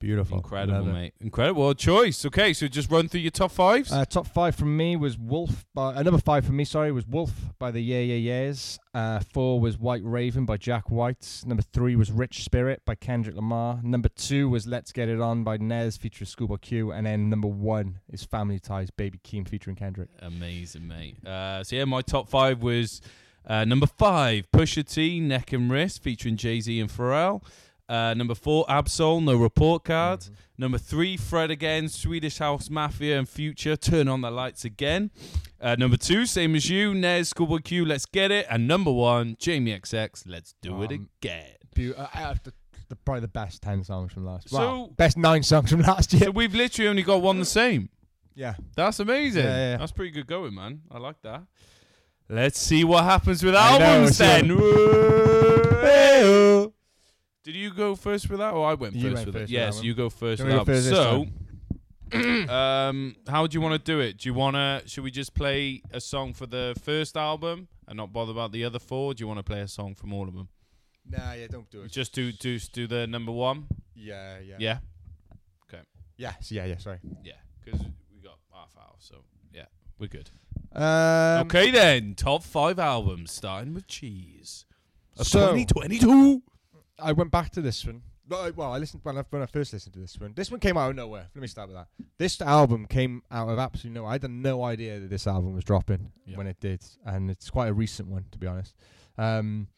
Beautiful, 0.05 0.37
Incredible, 0.37 0.81
Love 0.81 0.89
it. 0.89 0.93
mate. 0.93 1.15
Incredible 1.19 1.73
choice. 1.73 2.27
Okay, 2.27 2.53
so 2.53 2.69
just 2.69 2.91
run 2.91 3.09
through 3.09 3.21
your 3.23 3.31
top 3.31 3.51
fives. 3.51 3.91
Uh, 3.91 4.05
top 4.05 4.27
five 4.27 4.55
from 4.55 4.77
me 4.77 4.97
was 4.97 5.17
Wolf. 5.17 5.65
By, 5.75 5.95
uh, 5.95 6.03
number 6.03 6.21
five 6.21 6.45
from 6.45 6.57
me, 6.59 6.67
sorry, 6.67 6.93
was 6.93 7.07
Wolf 7.07 7.33
by 7.59 7.71
the 7.71 7.81
Yeah 7.81 8.01
Yeah 8.01 8.17
Yeahs. 8.17 8.79
Uh, 8.93 9.21
four 9.33 9.59
was 9.61 9.79
White 9.79 10.03
Raven 10.05 10.45
by 10.45 10.59
Jack 10.59 10.91
White. 10.91 11.43
Number 11.47 11.63
three 11.73 11.97
was 11.97 12.13
Rich 12.13 12.45
Spirit 12.45 12.83
by 12.85 12.97
Kendrick 12.97 13.35
Lamar. 13.35 13.81
Number 13.83 14.11
two 14.11 14.51
was 14.51 14.67
Let's 14.67 14.93
Get 14.93 15.09
It 15.09 15.23
On 15.23 15.43
by 15.43 15.57
Nas 15.57 15.97
featuring 15.97 16.27
Schoolboy 16.27 16.59
Q. 16.59 16.93
And 16.93 17.07
then 17.07 17.31
number 17.31 17.49
one 17.49 18.01
is 18.13 18.25
Family 18.25 18.59
Ties 18.59 18.91
Baby 18.91 19.19
Keem 19.25 19.49
featuring 19.49 19.75
Kendrick. 19.75 20.11
Amazing, 20.21 20.87
mate. 20.87 21.17
Uh, 21.27 21.65
so 21.65 21.77
yeah, 21.77 21.87
my 21.87 22.03
top 22.03 22.29
five 22.29 22.63
was 22.63 23.01
uh, 23.47 23.65
number 23.65 23.87
five, 23.87 24.51
Pusha 24.53 24.87
T, 24.87 25.19
Neck 25.21 25.55
and 25.55 25.71
Wrist, 25.73 26.03
featuring 26.03 26.37
Jay 26.37 26.61
Z 26.61 26.79
and 26.79 26.91
Pharrell. 26.91 27.43
Uh, 27.89 28.15
number 28.15 28.35
four, 28.35 28.65
Ab-Soul, 28.69 29.21
No 29.21 29.37
Report 29.37 29.85
Card. 29.85 30.21
Mm-hmm. 30.21 30.35
Number 30.57 30.79
three, 30.79 31.17
Fred 31.17 31.51
again, 31.51 31.89
Swedish 31.89 32.39
House 32.39 32.71
Mafia 32.71 33.19
and 33.19 33.29
Future, 33.29 33.77
Turn 33.77 34.09
on 34.09 34.21
the 34.23 34.31
Lights 34.31 34.65
again. 34.65 35.11
Uh, 35.61 35.75
number 35.79 35.97
two, 35.97 36.25
same 36.27 36.55
as 36.55 36.71
you, 36.71 36.95
Nas, 36.95 37.29
Schoolboy 37.31 37.59
Q, 37.59 37.85
Let's 37.85 38.07
Get 38.07 38.31
It. 38.31 38.47
And 38.49 38.67
number 38.69 38.91
one, 38.93 39.37
Jamie 39.39 39.79
XX, 39.79 40.23
Let's 40.27 40.55
Do 40.63 40.83
It 40.83 40.93
Um, 40.93 41.09
Again. 41.23 41.51
Be- 41.75 41.93
uh, 41.95 42.07
uh, 42.15 42.35
the, 42.89 42.97
probably 42.97 43.21
the 43.23 43.29
best 43.29 43.61
10 43.63 43.85
songs 43.85 44.13
from 44.13 44.25
last 44.25 44.51
year. 44.53 44.61
So- 44.61 44.93
best 44.97 45.17
nine 45.19 45.43
songs 45.43 45.71
from 45.71 45.81
last 45.83 46.13
year. 46.15 46.25
So 46.25 46.31
we've 46.31 46.55
literally 46.55 46.89
only 46.89 47.03
got 47.03 47.21
one 47.21 47.39
the 47.39 47.45
same. 47.45 47.89
yeah. 48.35 48.55
That's 48.77 48.99
amazing. 49.01 49.45
Yeah, 49.45 49.73
yeah. 49.73 49.77
That's 49.77 49.93
pretty 49.93 50.11
good 50.13 50.27
going, 50.27 50.55
man. 50.55 50.83
I 50.91 50.99
like 50.99 51.21
that. 51.23 51.43
Let's 52.31 52.59
see 52.59 52.85
what 52.85 53.05
happens 53.05 53.43
with 53.43 53.55
I 53.55 53.77
know, 53.79 54.07
then. 54.07 54.49
A- 57.47 57.51
Whoa. 57.51 57.53
Did 57.53 57.57
you 57.59 57.73
go 57.75 57.95
first 57.95 58.29
with 58.31 58.39
that, 58.41 58.53
or 58.55 58.67
I 58.67 58.75
went 58.75 58.95
You 58.95 59.03
first 59.11 59.15
went 59.15 59.27
with 59.27 59.35
first 59.35 59.41
it? 59.41 59.43
with 59.43 59.51
Yes, 59.51 59.77
one. 59.77 59.85
you 59.85 59.95
go 59.95 60.11
first 60.11 60.39
Do 60.39 60.45
with 60.45 60.53
you 60.53 60.57
want 60.59 60.67
that. 60.69 60.75
me 60.75 60.83
to 60.83 60.91
go 60.91 61.27
So, 62.11 62.49
um, 62.51 63.17
how 63.29 63.47
do 63.47 63.55
you 63.57 63.61
want 63.61 63.73
to 63.85 63.93
do 63.93 64.01
it? 64.01 64.19
Do 64.19 64.29
you 64.29 64.35
want 64.35 64.55
to? 64.57 64.83
Should 64.89 65.05
we 65.05 65.11
just 65.11 65.35
play 65.35 65.83
a 65.91 66.01
song 66.01 66.33
for 66.35 66.47
the 66.47 66.75
first 66.83 67.17
album 67.17 67.69
and 67.89 67.97
not 67.97 68.13
bother 68.13 68.33
about 68.33 68.53
the 68.53 68.65
other 68.65 68.79
four? 68.79 69.15
Do 69.15 69.23
you 69.23 69.29
want 69.29 69.39
to 69.39 69.43
play 69.45 69.61
a 69.61 69.69
song 69.69 69.95
from 69.95 70.13
all 70.13 70.29
of 70.29 70.35
them? 70.35 70.49
Nah, 71.09 71.33
yeah, 71.33 71.47
don't 71.49 71.69
do 71.71 71.83
it. 71.83 71.91
Just 71.93 72.15
do 72.15 72.33
do 72.33 72.59
do 72.59 72.87
the 72.87 73.07
number 73.07 73.33
one. 73.33 73.67
yeah, 73.95 74.39
yeah. 74.39 74.57
Yeah, 74.59 74.79
Okay. 75.69 75.83
Yes, 76.17 76.51
yeah, 76.53 76.65
yeah, 76.67 76.79
sorry. 76.79 76.99
yeah, 77.25 77.33
because 77.65 77.81
we 78.15 78.21
got 78.23 78.39
half 78.53 78.75
hour, 78.79 78.95
so 78.99 79.17
yeah, 79.53 79.67
we're 79.99 80.07
good. 80.09 80.31
Um, 80.73 81.47
okay 81.47 81.71
then, 81.71 82.15
top 82.15 82.43
five 82.43 82.79
albums 82.79 83.33
starting 83.33 83.75
with 83.75 83.87
Cheese 83.87 84.65
of 85.19 85.27
So- 85.27 85.53
2022. 85.55 86.43
I 86.99 87.13
went 87.13 87.31
back 87.31 87.51
to 87.53 87.61
this 87.61 87.85
one. 87.85 88.03
Well, 88.27 88.73
I 88.73 88.79
listened 88.79 89.03
when 89.05 89.19
I, 89.19 89.25
when 89.29 89.43
I 89.43 89.47
first 89.47 89.73
listened 89.75 89.93
to 89.95 90.01
this 90.01 90.19
one. 90.19 90.33
This 90.35 90.51
one 90.51 90.59
came 90.59 90.79
out 90.79 90.89
of 90.91 90.97
nowhere. 90.97 91.27
Let 91.35 91.43
me 91.43 91.47
start 91.49 91.69
with 91.69 91.77
that. 91.77 91.89
This 92.17 92.41
album 92.41 92.87
came 92.87 93.23
out 93.31 93.49
of 93.51 93.59
absolutely 93.59 94.01
no. 94.01 94.07
I 94.07 94.13
had 94.13 94.31
no 94.31 94.63
idea 94.65 94.99
that 95.01 95.11
this 95.11 95.27
album 95.27 95.55
was 95.55 95.65
dropping 95.65 96.11
Yeah. 96.25 96.39
when 96.39 96.47
it 96.47 96.59
did, 96.59 96.83
and 97.05 97.31
it's 97.31 97.51
quite 97.51 97.69
a 97.69 97.75
recent 97.75 98.09
one 98.09 98.25
to 98.33 98.39
be 98.39 98.47
honest. 98.47 98.75
Um, 99.19 99.69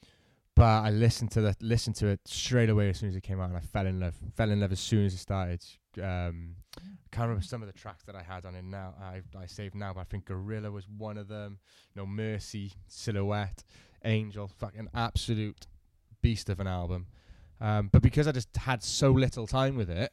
but 0.55 0.63
I 0.85 0.91
listened 0.91 1.33
to 1.33 1.41
that, 1.43 1.61
listened 1.61 1.97
to 1.97 2.07
it 2.07 2.21
straight 2.25 2.71
away 2.71 2.89
as 2.91 2.99
soon 2.99 3.09
as 3.09 3.17
it 3.17 3.23
came 3.23 3.41
out, 3.41 3.49
and 3.49 3.57
I 3.57 3.61
fell 3.61 3.87
in 3.87 3.99
love. 3.99 4.15
Fell 4.37 4.51
in 4.51 4.61
love 4.61 4.71
as 4.73 4.81
soon 4.81 5.05
as 5.07 5.13
it 5.15 5.19
started. 5.19 5.65
Um, 6.01 6.55
I 6.79 6.81
can't 7.11 7.29
remember 7.29 7.43
some 7.43 7.63
of 7.63 7.67
the 7.67 7.75
tracks 7.79 8.05
that 8.05 8.15
I 8.15 8.23
had 8.23 8.47
on 8.47 8.55
it 8.55 8.65
now. 8.65 8.95
I 9.01 9.23
I 9.37 9.47
saved 9.47 9.75
now, 9.75 9.93
but 9.93 10.01
I 10.01 10.05
think 10.05 10.25
Gorilla 10.27 10.71
was 10.71 10.87
one 10.89 11.19
of 11.19 11.27
them. 11.27 11.59
No 11.97 12.07
Mercy, 12.07 12.73
Silhouette, 12.87 13.65
Angel, 14.05 14.47
fucking 14.47 14.89
absolute 14.95 15.67
beast 16.27 16.49
of 16.51 16.59
an 16.59 16.67
album. 16.67 17.07
Um, 17.61 17.89
but 17.93 18.03
because 18.03 18.27
I 18.27 18.33
just 18.33 18.55
had 18.57 18.83
so 18.83 19.13
little 19.13 19.47
time 19.47 19.77
with 19.77 19.89
it, 19.89 20.13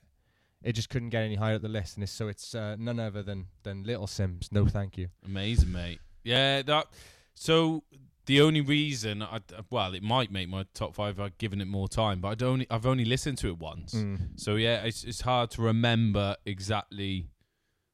it 0.63 0.73
just 0.73 0.89
couldn't 0.89 1.09
get 1.09 1.23
any 1.23 1.35
higher 1.35 1.55
up 1.55 1.61
the 1.63 1.67
list. 1.67 1.97
And 1.97 2.03
it's, 2.03 2.11
so 2.11 2.27
it's 2.27 2.53
uh, 2.53 2.75
none 2.77 2.99
other 2.99 3.23
than 3.23 3.47
than 3.63 3.83
Little 3.83 4.05
Simz. 4.07 4.51
No, 4.51 4.67
thank 4.67 4.97
you. 4.97 5.07
Amazing, 5.25 5.71
mate. 5.71 5.99
Yeah, 6.23 6.61
that. 6.61 6.85
So 7.33 7.83
the 8.27 8.41
only 8.41 8.61
reason, 8.61 9.23
I, 9.23 9.39
well, 9.71 9.93
it 9.93 10.03
might 10.03 10.31
make 10.31 10.47
my 10.47 10.65
top 10.73 10.93
five. 10.93 11.19
I've 11.19 11.37
given 11.37 11.59
it 11.59 11.67
more 11.67 11.89
time, 11.89 12.21
but 12.21 12.29
I 12.29 12.35
don't. 12.35 12.65
I've 12.69 12.85
only 12.85 13.05
listened 13.05 13.39
to 13.39 13.47
it 13.49 13.57
once. 13.57 13.95
So 14.35 14.55
yeah, 14.55 14.83
it's 14.83 15.03
it's 15.03 15.21
hard 15.21 15.49
to 15.51 15.63
remember 15.63 16.35
exactly 16.45 17.27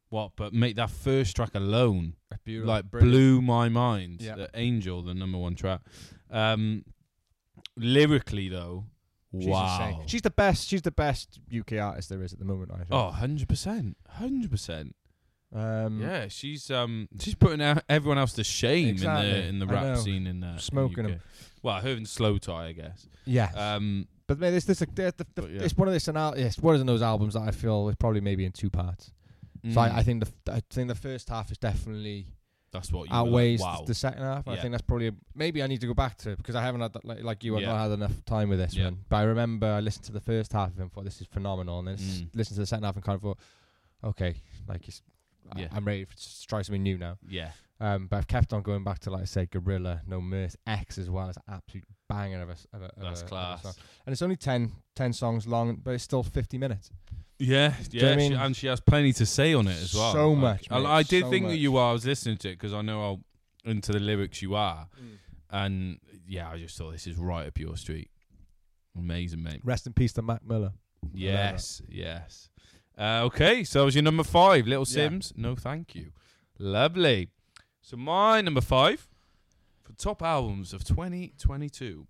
what. 0.10 0.34
But 0.36 0.53
make 0.53 0.75
that 0.75 0.91
first 0.91 1.36
track 1.38 1.55
alone, 1.55 2.15
like 2.45 2.91
Brilliant. 2.91 3.12
blew 3.12 3.41
my 3.41 3.69
mind. 3.69 4.21
Yeah. 4.21 4.36
The 4.36 4.49
Angel, 4.53 5.01
the 5.01 5.13
number 5.13 5.38
one 5.38 5.55
track. 5.55 5.82
Um, 6.29 6.84
lyrically 7.80 8.50
though, 8.50 8.86
She's 9.34 9.46
wow. 9.48 9.88
insane. 9.89 10.08
She's 10.08 10.22
the 10.22 10.30
best. 10.32 10.68
She's 10.68 10.82
the 10.82 10.92
best 10.92 11.39
UK 11.56 11.74
artist 11.74 12.10
there 12.10 12.22
is 12.24 12.34
at 12.34 12.39
the 12.39 12.46
moment. 12.46 12.72
I 12.74 12.78
think. 12.78 12.88
Oh, 12.92 13.06
100 13.06 13.48
percent, 13.48 13.98
hundred 14.08 14.50
percent. 14.52 14.96
um, 15.54 16.02
Yeah, 16.02 16.28
she's 16.30 16.70
um 16.72 17.08
she's 17.20 17.36
putting 17.36 17.62
out 17.62 17.84
everyone 17.89 18.18
else 18.18 18.34
to 18.34 18.44
shame 18.44 18.88
Exactly. 18.88 19.30
in 19.30 19.36
the 19.36 19.48
in 19.48 19.60
the 19.60 19.68
rap 19.68 19.98
scene 19.98 20.26
in 20.28 20.44
uh, 20.44 20.58
Smoking 20.58 21.06
UK. 21.06 21.12
'em. 21.12 21.20
Well, 21.62 21.82
her 21.82 21.92
and 21.92 22.06
slowthai, 22.06 22.54
I 22.70 22.72
guess. 22.72 23.08
yeah. 23.26 23.52
Um, 23.56 24.08
but 24.28 24.39
man, 24.39 24.54
this 24.54 24.65
this 24.65 24.80
the, 24.80 25.13
but 25.36 25.50
yeah. 25.52 25.62
it's 25.62 25.76
one 25.76 25.88
of 25.88 25.94
this 25.94 26.08
an 26.08 26.18
al- 26.18 26.34
it's 26.34 26.58
one 26.60 26.76
of 26.76 26.86
those 26.86 27.02
albums 27.02 27.34
that 27.34 27.42
I 27.42 27.52
feel 27.52 27.89
is 27.89 27.96
probably 27.98 28.22
maybe 28.22 28.46
in 28.46 28.52
two 28.52 28.70
parts. 28.70 29.12
So 29.74 29.82
I, 29.82 29.89
mm, 29.89 29.94
I 29.96 30.04
think 30.04 30.24
the 30.24 30.54
I 30.54 30.62
think 30.70 30.88
the 30.88 30.96
first 30.96 31.28
half 31.30 31.52
is 31.52 31.58
definitely 31.58 32.28
that's 32.71 32.91
what 32.91 33.10
you 33.10 33.13
were 33.15 33.21
like, 33.21 33.27
outweighs 33.27 33.60
wow. 33.62 33.84
the 33.86 33.93
second 33.93 34.21
half. 34.21 34.47
I 34.47 34.55
think 34.58 34.71
that's 34.71 34.82
probably 34.84 35.08
a, 35.08 35.12
maybe 35.36 35.62
I 35.63 35.67
need 35.67 35.82
to 35.82 35.88
go 35.88 35.93
back 35.93 36.17
to 36.19 36.32
it 36.32 36.38
because 36.38 36.55
I 36.55 36.62
haven't 36.62 36.82
had 36.82 36.93
that, 36.93 37.05
like, 37.05 37.23
like 37.23 37.43
you. 37.43 37.55
I've 37.55 37.62
Yeah. 37.63 37.69
not 37.69 37.79
had 37.84 37.91
enough 37.91 38.25
time 38.25 38.49
with 38.49 38.60
this 38.60 38.75
Yeah. 38.75 38.86
one. 38.86 38.99
But 39.10 39.15
I 39.17 39.23
remember 39.23 39.67
I 39.67 39.79
listened 39.79 40.05
to 40.05 40.12
the 40.12 40.21
first 40.21 40.53
half 40.53 40.69
of 40.71 40.79
it 40.79 40.82
and 40.84 40.91
thought 40.91 41.03
this 41.05 41.21
is 41.21 41.27
phenomenal, 41.27 41.79
and 41.79 41.88
then 41.89 41.95
s- 41.95 42.01
Mm. 42.21 42.29
listened 42.36 42.55
to 42.55 42.62
the 42.62 42.65
second 42.67 42.84
half 42.84 42.95
and 42.95 43.03
kind 43.03 43.15
of 43.15 43.21
thought, 43.21 43.39
okay, 44.03 44.36
like 44.67 44.88
it's, 44.88 45.01
I- 45.51 45.62
Yeah. 45.62 45.67
I'm 45.71 45.86
ready 45.86 46.05
to 46.05 46.47
try 46.47 46.62
something 46.62 46.84
new 46.84 46.97
now. 46.97 47.17
yeah, 47.27 47.51
Um, 47.79 48.08
but 48.08 48.17
I've 48.17 48.27
kept 48.27 48.53
on 48.53 48.62
going 48.62 48.84
back 48.84 48.99
to 48.99 49.10
like 49.10 49.21
I 49.21 49.25
said, 49.25 49.49
Gorilla, 49.51 50.01
No 50.05 50.21
Mercy, 50.21 50.58
X 50.67 50.97
as 50.97 51.10
well. 51.10 51.27
It's 51.29 51.38
an 51.38 51.43
absolute 51.47 51.86
banger 52.08 52.41
of 52.41 52.49
a, 52.49 52.55
of 52.75 52.82
a 52.82 52.86
of 52.86 52.91
That's 53.01 53.21
a- 53.21 53.25
a 53.25 53.27
class. 53.27 53.63
song. 53.63 53.73
and 54.05 54.13
it's 54.13 54.21
only 54.21 54.36
10, 54.36 54.73
10 54.95 55.13
songs 55.13 55.47
long, 55.47 55.75
but 55.77 55.91
it's 55.91 56.03
still 56.03 56.23
fifty 56.23 56.58
minutes. 56.58 56.91
Yeah, 57.39 57.73
you 57.91 58.02
know 58.02 58.08
yeah. 58.08 58.13
I 58.13 58.17
mean? 58.17 58.34
and 58.34 58.56
she 58.56 58.67
has 58.67 58.80
plenty 58.82 59.13
to 59.13 59.25
say 59.25 59.54
on 59.54 59.67
it 59.67 59.82
as 59.82 59.93
well. 59.95 60.12
So 60.13 60.32
Like, 60.34 60.41
much, 60.41 60.67
I, 60.71 60.84
I 60.97 61.04
did 61.04 61.23
so 61.23 61.30
think 61.30 61.47
that 61.47 61.56
you 61.58 61.71
were. 61.71 61.82
I 61.82 61.93
was 61.93 62.06
listening 62.06 62.38
to 62.39 62.49
it 62.49 62.54
because 62.54 62.73
I 62.73 62.82
know 62.82 62.99
how 62.99 63.19
into 63.69 63.91
the 63.93 63.99
lyrics 63.99 64.41
you 64.41 64.56
are, 64.56 64.88
Mm. 65.02 65.17
and 65.49 65.99
yeah, 66.28 66.49
I 66.49 66.58
just 66.58 66.78
thought 66.78 66.91
this 66.91 67.08
is 67.08 67.15
right 67.15 67.47
up 67.47 67.58
your 67.58 67.78
street. 67.78 68.10
Amazing, 68.97 69.41
mate. 69.43 69.62
Rest 69.63 69.88
in 69.88 69.93
peace 69.93 70.12
to 70.13 70.21
Mac 70.21 70.45
Miller. 70.45 70.73
Yes, 71.13 71.82
yes. 71.88 72.49
Uh, 72.97 73.21
okay, 73.25 73.63
so 73.63 73.80
that 73.80 73.86
was 73.86 73.95
your 73.95 74.04
number 74.04 74.23
five, 74.23 74.67
Little 74.67 74.86
Yeah. 74.89 75.08
Simz. 75.08 75.38
No, 75.38 75.56
thank 75.56 75.95
you. 75.95 76.12
Lovely. 76.58 77.30
So 77.82 77.95
my 77.95 78.41
number 78.41 78.60
five 78.62 79.08
for 79.82 79.93
top 79.93 80.21
albums 80.21 80.73
of 80.73 80.84
2022. 80.84 82.06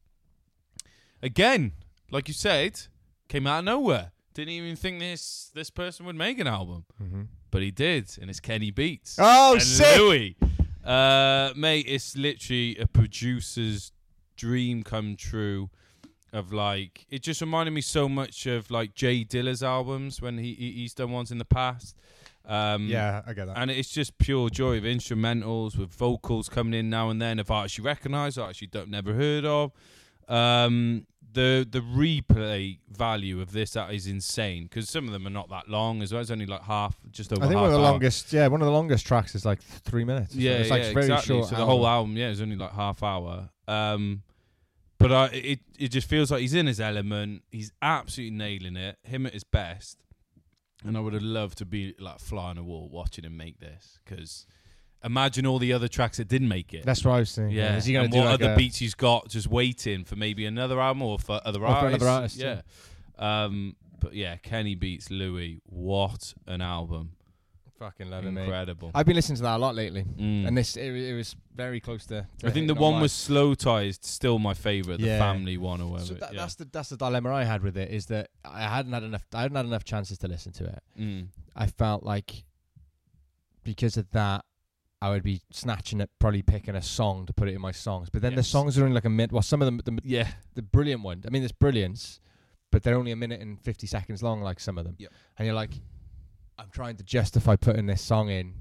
Again, 1.21 1.73
like 2.09 2.27
you 2.27 2.33
said, 2.33 2.81
came 3.27 3.45
out 3.45 3.59
of 3.59 3.65
nowhere. 3.65 4.11
Didn't 4.33 4.53
even 4.53 4.75
think 4.75 4.99
this 4.99 5.51
this 5.53 5.69
person 5.69 6.05
would 6.05 6.15
make 6.15 6.39
an 6.39 6.47
album, 6.47 6.85
Mm-hmm. 7.01 7.21
but 7.51 7.61
he 7.61 7.71
did, 7.71 8.09
and 8.21 8.29
it's 8.29 8.39
Kenny 8.39 8.71
Beats. 8.71 9.17
Oh, 9.19 9.53
and 9.53 9.61
sick! 9.61 9.97
Louie. 9.97 10.35
Uh, 10.85 11.51
mate, 11.55 11.85
it's 11.87 12.15
literally 12.15 12.77
a 12.77 12.87
producer's 12.87 13.91
dream 14.37 14.83
come 14.83 15.15
true. 15.15 15.69
Of 16.31 16.53
like, 16.53 17.07
it 17.09 17.23
just 17.23 17.41
reminded 17.41 17.71
me 17.71 17.81
so 17.81 18.07
much 18.07 18.45
of 18.45 18.69
like 18.69 18.93
Jay 18.93 19.23
Dilla's 19.23 19.63
albums 19.63 20.21
when 20.21 20.37
he, 20.37 20.53
he 20.53 20.71
he's 20.73 20.93
done 20.93 21.11
ones 21.11 21.31
in 21.31 21.39
the 21.39 21.45
past. 21.45 21.95
Um, 22.45 22.87
Yeah, 22.87 23.23
I 23.25 23.33
get 23.33 23.47
that. 23.47 23.57
and 23.57 23.71
it's 23.71 23.89
just 23.89 24.15
pure 24.19 24.49
joy 24.51 24.77
of 24.77 24.83
instrumentals 24.83 25.75
with 25.75 25.89
vocals 25.89 26.47
coming 26.47 26.75
in 26.79 26.87
now 26.87 27.09
and 27.09 27.19
then 27.19 27.39
of 27.39 27.49
I 27.49 27.63
actually 27.63 27.85
recognise, 27.85 28.37
I 28.37 28.47
actually 28.49 28.67
don't 28.67 28.89
never 28.91 29.13
heard 29.13 29.43
of. 29.43 29.71
Um, 30.27 31.07
the 31.33 31.67
the 31.69 31.79
replay 31.79 32.79
value 32.89 33.39
of 33.41 33.51
this 33.51 33.71
that 33.71 33.93
is 33.93 34.07
insane 34.07 34.63
because 34.63 34.89
some 34.89 35.05
of 35.05 35.11
them 35.11 35.27
are 35.27 35.31
not 35.31 35.49
that 35.49 35.67
long 35.69 36.01
as 36.01 36.11
well. 36.11 36.21
It's 36.21 36.31
only 36.31 36.45
like 36.45 36.63
half, 36.63 36.97
just 37.11 37.31
over. 37.31 37.43
I 37.43 37.47
think 37.47 37.57
half 37.57 37.63
one 37.65 37.71
of 37.73 37.79
the 37.79 37.85
hour. 37.85 37.91
longest, 37.91 38.33
yeah, 38.33 38.47
one 38.47 38.61
of 38.61 38.65
the 38.65 38.71
longest 38.71 39.05
tracks 39.05 39.35
is 39.35 39.45
like 39.45 39.61
three 39.61 40.03
minutes. 40.05 40.33
So 40.33 40.39
Yeah, 40.39 40.51
it's 40.53 40.69
like 40.69 40.83
very 40.93 41.05
exactly. 41.05 41.35
short. 41.35 41.49
so 41.49 41.55
the 41.55 41.65
whole 41.65 41.85
album, 41.87 42.17
yeah, 42.17 42.29
is 42.29 42.41
only 42.41 42.55
like 42.55 42.71
half 42.71 43.03
hour. 43.03 43.49
Um, 43.67 44.23
But 44.97 45.11
I, 45.11 45.25
it 45.27 45.59
it 45.77 45.87
just 45.89 46.09
feels 46.09 46.29
like 46.31 46.41
he's 46.41 46.53
in 46.53 46.65
his 46.67 46.79
element. 46.81 47.43
He's 47.51 47.71
absolutely 47.81 48.35
nailing 48.35 48.75
it. 48.75 48.97
Him 49.03 49.25
at 49.25 49.33
his 49.33 49.43
best. 49.43 49.97
And 50.85 50.95
I 50.97 50.99
would 51.01 51.13
have 51.13 51.23
loved 51.23 51.57
to 51.59 51.65
be 51.65 51.93
like 51.99 52.19
fly 52.19 52.49
on 52.49 52.57
a 52.57 52.63
wall 52.63 52.89
watching 52.89 53.23
him 53.25 53.35
make 53.37 53.59
this 53.59 53.99
because 54.03 54.45
imagine 55.03 55.45
all 55.45 55.59
the 55.59 55.73
other 55.73 55.87
tracks 55.87 56.17
that 56.17 56.27
didn't 56.27 56.47
make 56.49 56.73
it. 56.73 56.85
That's 56.85 57.03
what 57.05 57.13
I 57.13 57.19
was 57.19 57.33
thinking. 57.33 57.55
yeah. 57.55 57.75
Is 57.77 57.85
he 57.85 57.93
going 57.93 58.05
and 58.05 58.13
to 58.13 58.17
do 58.19 58.23
what 58.23 58.31
like 58.31 58.41
other 58.41 58.53
a, 58.53 58.57
beats 58.57 58.77
he's 58.77 58.95
got 58.95 59.29
just 59.29 59.47
waiting 59.47 60.03
for 60.03 60.15
maybe 60.15 60.45
another 60.45 60.79
album 60.79 61.01
or 61.03 61.17
for 61.19 61.39
other 61.45 61.59
Or 61.59 61.67
for 61.67 61.73
artists? 61.73 62.03
another 62.03 62.11
artist, 62.21 62.37
yeah. 62.37 62.61
Um, 63.17 63.75
but 63.99 64.13
yeah, 64.13 64.35
Kenny 64.37 64.75
beats 64.75 65.09
Louie. 65.11 65.61
What 65.65 66.33
an 66.47 66.61
album! 66.61 67.11
Fucking 67.79 68.09
love 68.09 68.25
it, 68.25 68.31
mate. 68.31 68.41
Incredible. 68.43 68.91
I've 68.93 69.05
been 69.05 69.15
listening 69.15 69.37
to 69.37 69.43
that 69.43 69.55
a 69.55 69.57
lot 69.57 69.73
lately, 69.73 70.03
Mm. 70.03 70.47
and 70.47 70.57
this 70.57 70.75
it, 70.75 70.89
wa- 70.91 70.97
it 70.97 71.13
was 71.13 71.33
very 71.55 71.79
close 71.79 72.05
to. 72.07 72.27
to 72.39 72.47
I 72.47 72.51
think 72.51 72.67
the 72.67 72.73
hitting 72.73 72.75
one 72.77 72.93
line. 72.93 73.01
with 73.03 73.11
slowthai 73.11 73.87
is 73.87 73.99
still 74.01 74.37
my 74.37 74.53
favorite. 74.53 74.99
The 74.99 75.07
Yeah. 75.07 75.19
family 75.19 75.57
one 75.57 75.79
or 75.79 75.85
So 75.99 76.13
whatever. 76.13 76.13
that, 76.19 76.33
yeah. 76.33 76.39
that's 76.41 76.55
the 76.55 76.65
that's 76.65 76.89
the 76.89 76.97
dilemma 76.97 77.31
I 77.33 77.45
had 77.45 77.61
with 77.63 77.77
it 77.77 77.89
is 77.89 78.07
that 78.07 78.31
I 78.43 78.63
hadn't 78.63 78.91
had 78.91 79.03
enough 79.03 79.25
I 79.33 79.41
hadn't 79.43 79.55
had 79.55 79.65
enough 79.65 79.85
chances 79.85 80.17
to 80.19 80.27
listen 80.27 80.51
to 80.53 80.65
it. 80.65 80.83
Mm. 80.99 81.27
I 81.55 81.67
felt 81.67 82.03
like 82.03 82.43
because 83.63 83.95
of 83.97 84.09
that 84.11 84.43
I 85.01 85.09
would 85.11 85.23
be 85.23 85.41
snatching 85.51 86.01
at 86.01 86.09
probably 86.19 86.41
picking 86.41 86.75
a 86.75 86.81
song 86.81 87.25
to 87.27 87.33
put 87.33 87.47
it 87.47 87.53
in 87.55 87.61
my 87.61 87.71
songs. 87.71 88.09
But 88.09 88.21
then 88.21 88.35
the 88.35 88.43
songs 88.43 88.77
are 88.77 88.83
only 88.83 88.95
like 88.95 89.05
a 89.05 89.09
minute. 89.09 89.31
Well, 89.31 89.41
some 89.41 89.61
of 89.61 89.65
them 89.65 89.79
the 89.85 90.01
Yeah. 90.03 90.27
the 90.55 90.61
brilliant 90.61 91.03
one. 91.03 91.23
I 91.25 91.29
mean, 91.29 91.41
there's 91.41 91.53
brilliance, 91.53 92.19
but 92.71 92.83
they're 92.83 92.95
only 92.97 93.11
a 93.11 93.15
minute 93.15 93.39
and 93.41 93.59
fifty 93.61 93.87
seconds 93.87 94.21
long. 94.21 94.41
Like 94.41 94.59
some 94.59 94.77
of 94.77 94.83
them, 94.85 94.95
Yep. 94.99 95.11
and 95.37 95.45
you're 95.45 95.55
like, 95.55 95.71
I'm 96.57 96.69
trying 96.71 96.97
to 96.97 97.03
justify 97.03 97.55
putting 97.55 97.85
this 97.85 98.01
song 98.01 98.29
in 98.29 98.53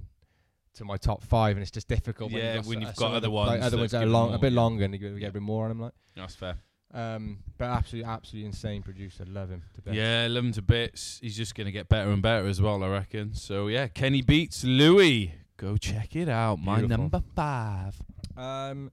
to 0.74 0.84
my 0.84 0.97
top 0.97 1.24
five, 1.24 1.57
and 1.57 1.62
it's 1.62 1.72
just 1.72 1.89
difficult. 1.89 2.30
Yeah, 2.30 2.55
you've 2.55 2.66
when 2.68 2.80
you've 2.82 2.95
got 2.95 3.07
of 3.16 3.22
the, 3.22 3.28
other 3.28 3.28
like, 3.30 3.49
ones 3.49 3.64
other 3.64 3.76
ones 3.78 3.91
that 3.91 4.03
are 4.05 4.07
it 4.07 4.11
long, 4.11 4.32
a 4.34 4.39
bit 4.39 4.53
yeah. 4.53 4.61
longer, 4.61 4.84
and 4.84 4.95
you 4.95 5.01
get, 5.01 5.20
Yeah. 5.20 5.28
a 5.28 5.32
bit 5.32 5.43
more 5.43 5.64
on 5.64 5.70
them. 5.70 5.80
Like, 5.80 5.93
That's 6.14 6.36
fair. 6.36 6.57
um, 6.95 7.39
but 7.59 7.64
absolutely, 7.64 8.09
absolutely 8.09 8.47
insane 8.47 8.84
producer. 8.84 9.24
Love 9.26 9.51
him 9.51 9.64
to 9.74 9.82
bits. 9.82 9.97
Yeah, 9.97 10.28
love 10.30 10.45
him 10.45 10.53
to 10.53 10.62
bits. 10.62 11.18
He's 11.20 11.36
just 11.36 11.57
gonna 11.57 11.72
get 11.72 11.89
better 11.89 12.12
and 12.12 12.22
better 12.22 12.47
as 12.47 12.62
well, 12.62 12.84
I 12.84 12.89
reckon. 12.89 13.34
So 13.34 13.66
yeah, 13.66 13.89
Kenny 13.89 14.22
beats 14.22 14.62
Louie. 14.62 15.34
Go 15.59 15.77
check 15.77 16.15
it 16.15 16.29
out. 16.29 16.61
My 16.61 16.81
number 16.81 17.21
five. 17.35 18.01
Um, 18.37 18.93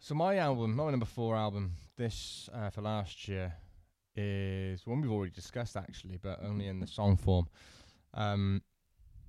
so 0.00 0.16
my 0.16 0.38
album, 0.38 0.74
my 0.74 0.90
number 0.90 1.06
four 1.06 1.36
album, 1.36 1.74
this 1.96 2.48
uh, 2.52 2.68
for 2.70 2.82
last 2.82 3.28
year 3.28 3.54
is 4.16 4.84
one 4.84 5.00
we've 5.00 5.12
already 5.12 5.30
discussed 5.30 5.76
actually, 5.76 6.18
but 6.20 6.40
only 6.42 6.66
in 6.66 6.80
the 6.80 6.88
song 6.88 7.16
form. 7.16 7.46
Um, 8.12 8.62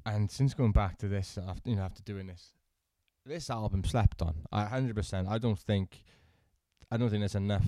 and 0.07 0.31
since 0.31 0.55
going 0.55 0.71
back 0.71 0.97
to 0.97 1.07
this, 1.07 1.37
after 1.37 1.69
you 1.69 1.75
know, 1.75 1.83
after 1.83 2.01
doing 2.01 2.25
this, 2.25 2.53
this 3.27 3.51
album 3.51 3.83
slept 3.83 4.23
on. 4.23 4.37
I 4.51 4.65
hundred 4.65 4.95
percent. 4.95 5.27
I 5.27 5.37
don't 5.37 5.59
think, 5.59 6.01
I 6.89 6.97
don't 6.97 7.11
think 7.11 7.21
there's 7.21 7.35
enough. 7.35 7.67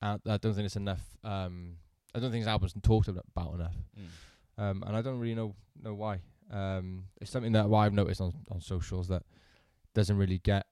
Out, 0.00 0.22
I 0.24 0.38
don't 0.38 0.54
think 0.54 0.56
there's 0.56 0.76
enough. 0.76 1.02
Um, 1.22 1.76
I 2.14 2.20
don't 2.20 2.30
think 2.30 2.44
this 2.44 2.50
album's 2.50 2.72
talked 2.82 3.08
about 3.08 3.54
enough. 3.54 3.76
Um, 4.56 4.82
and 4.86 4.96
I 4.96 5.02
don't 5.02 5.18
really 5.18 5.34
know 5.34 5.54
know 5.82 5.92
why. 5.92 6.20
Um, 6.50 7.04
it's 7.20 7.30
something 7.30 7.52
that 7.52 7.68
well, 7.68 7.80
I've 7.80 7.92
noticed 7.94 8.20
on 8.20 8.32
on 8.50 8.60
socials 8.60 9.08
that 9.08 9.22
doesn't 9.94 10.16
really 10.16 10.38
get 10.38 10.66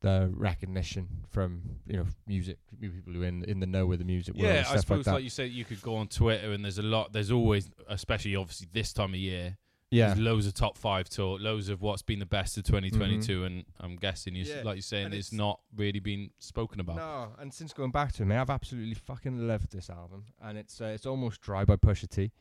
the 0.00 0.30
recognition 0.34 1.06
from 1.28 1.60
you 1.86 1.98
know 1.98 2.06
music 2.26 2.56
people 2.80 3.12
who 3.12 3.22
are 3.22 3.26
in 3.26 3.44
in 3.44 3.60
the 3.60 3.66
know 3.66 3.84
with 3.84 3.98
the 3.98 4.04
music 4.04 4.34
world 4.34 4.46
Yeah, 4.46 4.58
and 4.60 4.66
I 4.68 4.76
suppose 4.76 4.98
like 4.98 5.04
that. 5.04 5.12
like 5.14 5.24
you 5.24 5.30
said, 5.30 5.50
you 5.50 5.64
could 5.64 5.82
go 5.82 5.96
on 5.96 6.08
Twitter 6.08 6.52
and 6.52 6.64
there's 6.64 6.78
a 6.78 6.82
lot. 6.82 7.12
There's 7.12 7.30
always, 7.30 7.70
especially 7.88 8.34
obviously 8.36 8.68
this 8.72 8.94
time 8.94 9.10
of 9.10 9.16
year, 9.20 9.58
yeah, 9.90 10.06
there's 10.08 10.20
loads 10.20 10.46
of 10.46 10.54
top 10.54 10.78
five 10.78 11.10
talk, 11.10 11.40
loads 11.42 11.68
of 11.68 11.82
what's 11.82 12.00
been 12.00 12.18
the 12.18 12.24
best 12.26 12.56
of 12.56 12.64
2022, 12.64 13.44
and 13.44 13.64
I'm 13.78 13.96
guessing 13.96 14.34
you, 14.36 14.42
s 14.42 14.48
Mm-hmm. 14.48 14.58
Yeah, 14.58 14.64
like 14.64 14.76
you're 14.76 14.82
saying, 14.82 15.06
it's 15.08 15.28
it's- 15.28 15.32
not 15.32 15.60
really 15.76 16.00
been 16.00 16.30
spoken 16.38 16.80
about. 16.80 16.96
no, 16.96 17.32
and 17.38 17.52
since 17.52 17.74
going 17.74 17.90
back 17.90 18.12
to 18.12 18.22
it, 18.22 18.26
mate, 18.26 18.38
I've 18.38 18.48
absolutely 18.48 18.94
fucking 18.94 19.46
loved 19.46 19.70
this 19.70 19.90
album, 19.90 20.24
and 20.40 20.56
it's 20.56 20.80
uh, 20.80 20.84
it's 20.86 21.04
almost 21.04 21.42
dry 21.42 21.66
by 21.66 21.76
Pusha 21.76 22.08
T, 22.08 22.32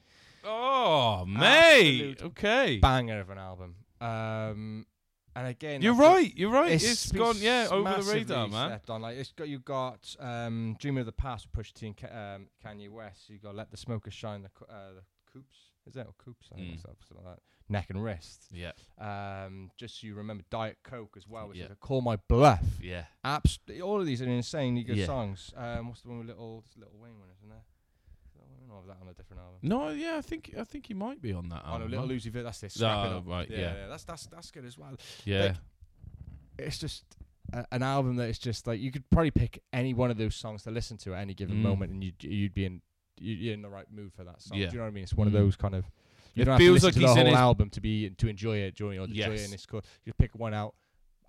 Oh, 0.43 1.25
mate. 1.25 2.11
Absolute 2.11 2.21
Okay, 2.23 2.77
banger 2.79 3.19
of 3.19 3.29
an 3.29 3.37
album. 3.37 3.75
Um, 4.01 4.85
and 5.35 5.47
again, 5.47 5.81
you're 5.81 5.93
right. 5.93 6.31
You're 6.35 6.51
right. 6.51 6.71
It's, 6.71 7.11
gone. 7.11 7.35
Yeah, 7.39 7.67
over 7.71 8.01
the 8.01 8.11
radar, 8.11 8.47
man. 8.47 8.79
On. 8.89 9.01
Like 9.01 9.17
it's 9.17 9.31
got 9.31 9.47
you 9.47 9.59
got 9.59 10.15
um, 10.19 10.75
Dreaming 10.79 11.01
of 11.01 11.05
the 11.05 11.11
Past 11.11 11.47
with 11.53 11.65
Pusha 11.65 11.73
T 11.73 11.87
and 11.87 11.97
Ka- 11.97 12.07
um, 12.35 12.47
Kanye 12.65 12.89
West. 12.89 13.29
You 13.29 13.37
got 13.39 13.55
Let 13.55 13.71
the 13.71 13.77
Smoker 13.77 14.11
Shine. 14.11 14.41
The 14.41 14.49
co- 14.49 14.65
uh, 14.69 14.93
the 14.95 15.01
Coops 15.31 15.57
is 15.87 15.93
that 15.93 16.07
or 16.07 16.13
Coops? 16.17 16.47
I 16.51 16.55
think 16.57 16.79
Mm. 16.79 16.81
something 16.81 17.17
like 17.23 17.25
that. 17.35 17.39
Neck 17.71 17.87
and 17.91 18.03
Wrist. 18.03 18.47
Yeah, 18.51 18.71
Um, 18.99 19.69
just 19.77 20.01
so 20.01 20.07
you 20.07 20.15
remember 20.15 20.43
Diet 20.49 20.77
Coke 20.83 21.13
as 21.17 21.27
well, 21.27 21.49
which 21.49 21.57
Yeah. 21.59 21.65
is 21.65 21.71
a 21.71 21.75
Call 21.75 22.01
My 22.01 22.15
Bluff. 22.15 22.63
yeah. 22.81 23.05
Abs- 23.23 23.59
all 23.83 23.99
of 23.99 24.07
these 24.07 24.23
are 24.23 24.25
insanely 24.27 24.83
good 24.83 24.97
Yeah. 24.97 25.05
songs. 25.05 25.53
Um, 25.55 25.87
what's 25.89 26.01
the 26.01 26.09
one 26.09 26.17
with 26.19 26.27
little 26.27 26.63
little 26.75 26.97
Wayne 26.97 27.19
one, 27.19 27.29
isn't 27.37 27.47
there? 27.47 27.63
Don't 28.69 28.77
know 28.77 28.81
if 28.91 28.97
that 28.97 29.01
on 29.03 29.09
a 29.09 29.13
different 29.13 29.41
album. 29.41 29.57
No, 29.63 29.89
yeah, 29.89 30.17
I 30.17 30.21
think 30.21 30.53
I 30.59 30.63
think 30.63 30.85
he 30.87 30.93
might 30.93 31.21
be 31.21 31.33
on 31.33 31.49
that. 31.49 31.63
Oh 31.65 31.69
no, 31.77 31.83
album, 31.85 32.07
Little 32.07 32.31
Vert. 32.31 32.43
That's 32.43 32.59
this. 32.59 32.81
Oh, 32.81 33.23
right, 33.25 33.49
Yeah, 33.49 33.57
yeah. 33.57 33.87
that's 33.87 34.03
that's 34.03 34.27
that's 34.27 34.51
good 34.51 34.65
as 34.65 34.77
well. 34.77 34.95
Yeah, 35.25 35.41
like, 35.45 35.55
It's 36.59 36.77
just 36.77 37.03
a, 37.51 37.65
an 37.71 37.81
album 37.81 38.17
that 38.17 38.29
is 38.29 38.37
just 38.37 38.67
like 38.67 38.79
you 38.79 38.91
could 38.91 39.09
probably 39.09 39.31
pick 39.31 39.63
any 39.73 39.93
one 39.93 40.11
of 40.11 40.17
those 40.17 40.35
songs 40.35 40.63
to 40.63 40.71
listen 40.71 40.97
to 40.97 41.15
at 41.15 41.21
any 41.21 41.33
given 41.33 41.57
Mm. 41.57 41.61
moment, 41.63 41.91
and 41.93 42.03
you'd 42.03 42.23
you'd 42.23 42.53
be 42.53 42.65
in 42.65 42.81
you- 43.19 43.35
you're 43.35 43.53
in 43.53 43.61
the 43.63 43.69
right 43.69 43.91
mood 43.91 44.13
for 44.13 44.23
that 44.23 44.41
song. 44.41 44.57
Yeah. 44.57 44.67
Do 44.67 44.73
you 44.73 44.77
know 44.77 44.83
what 44.85 44.89
I 44.89 44.93
mean? 44.93 45.03
It's 45.03 45.13
one 45.13 45.27
of 45.27 45.33
Mm. 45.33 45.37
those 45.37 45.55
kind 45.55 45.73
of. 45.75 45.85
You 46.35 46.43
It 46.43 46.45
don't 46.45 46.57
feels 46.59 46.83
have 46.83 46.93
to 46.93 46.99
listen 46.99 47.15
like 47.17 47.25
to 47.25 47.31
the 47.31 47.35
whole 47.35 47.45
album 47.47 47.69
to 47.71 47.81
be 47.81 48.11
to 48.11 48.27
enjoy 48.27 48.57
it, 48.59 48.75
during 48.75 48.99
or 48.99 49.05
enjoy 49.05 49.15
Yes. 49.15 49.39
it. 49.41 49.45
And 49.45 49.53
it's 49.55 49.65
cool. 49.65 49.81
You 50.05 50.13
pick 50.13 50.35
one 50.35 50.53
out, 50.53 50.75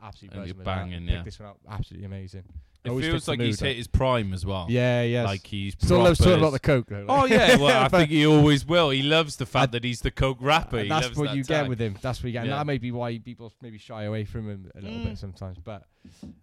absolutely 0.01 0.39
And 0.39 0.47
you're 0.47 0.55
buzzing 0.55 0.59
with 0.59 0.67
that. 0.67 0.77
banging, 1.07 1.07
Pick 1.09 1.25
this 1.25 1.41
one 1.41 1.49
out, 1.49 1.59
absolutely 1.69 2.05
amazing. 2.07 2.45
It 2.85 2.89
Always 2.89 3.05
feels 3.05 3.15
fits 3.17 3.25
the 3.27 3.33
like 3.33 3.41
he's 3.41 3.61
mood, 3.61 3.69
hit 3.69 3.77
his 3.77 3.87
prime 3.89 4.33
as 4.33 4.47
well. 4.47 4.67
Yeah, 4.71 5.03
yeah. 5.03 5.25
like 5.25 5.47
he's 5.47 5.75
still 5.75 5.99
loves 6.03 6.19
talking 6.19 6.39
about 6.39 6.53
the 6.53 6.59
coke. 6.61 6.87
Though, 6.89 7.05
Oh 7.09 7.27
yeah, 7.27 7.57
well 7.57 7.67
I 7.85 7.89
But- 7.89 7.99
think 7.99 8.11
he 8.11 8.27
always 8.27 8.65
will. 8.67 8.91
He 8.91 9.03
loves 9.03 9.37
the 9.37 9.47
fact 9.47 9.73
that 9.73 9.85
he's 9.85 10.01
the 10.01 10.11
coke 10.11 10.39
rapper. 10.41 10.79
and 10.79 10.91
that's 10.91 11.07
loves 11.07 11.19
what 11.19 11.29
that 11.29 11.37
you 11.37 11.43
tag. 11.45 11.65
get 11.65 11.69
with 11.69 11.81
him. 11.81 11.97
That's 12.01 12.21
what 12.21 12.27
you 12.29 12.33
get. 12.33 12.45
And 12.45 12.53
that 12.53 12.67
may 12.67 12.79
be 12.79 12.91
why 12.91 13.19
people 13.19 13.53
maybe 13.61 13.77
shy 13.79 14.05
away 14.05 14.25
from 14.25 14.49
him 14.49 14.71
a 14.75 14.81
little 14.81 14.97
Mm. 14.99 15.05
bit 15.05 15.19
sometimes. 15.19 15.59
But 15.59 15.83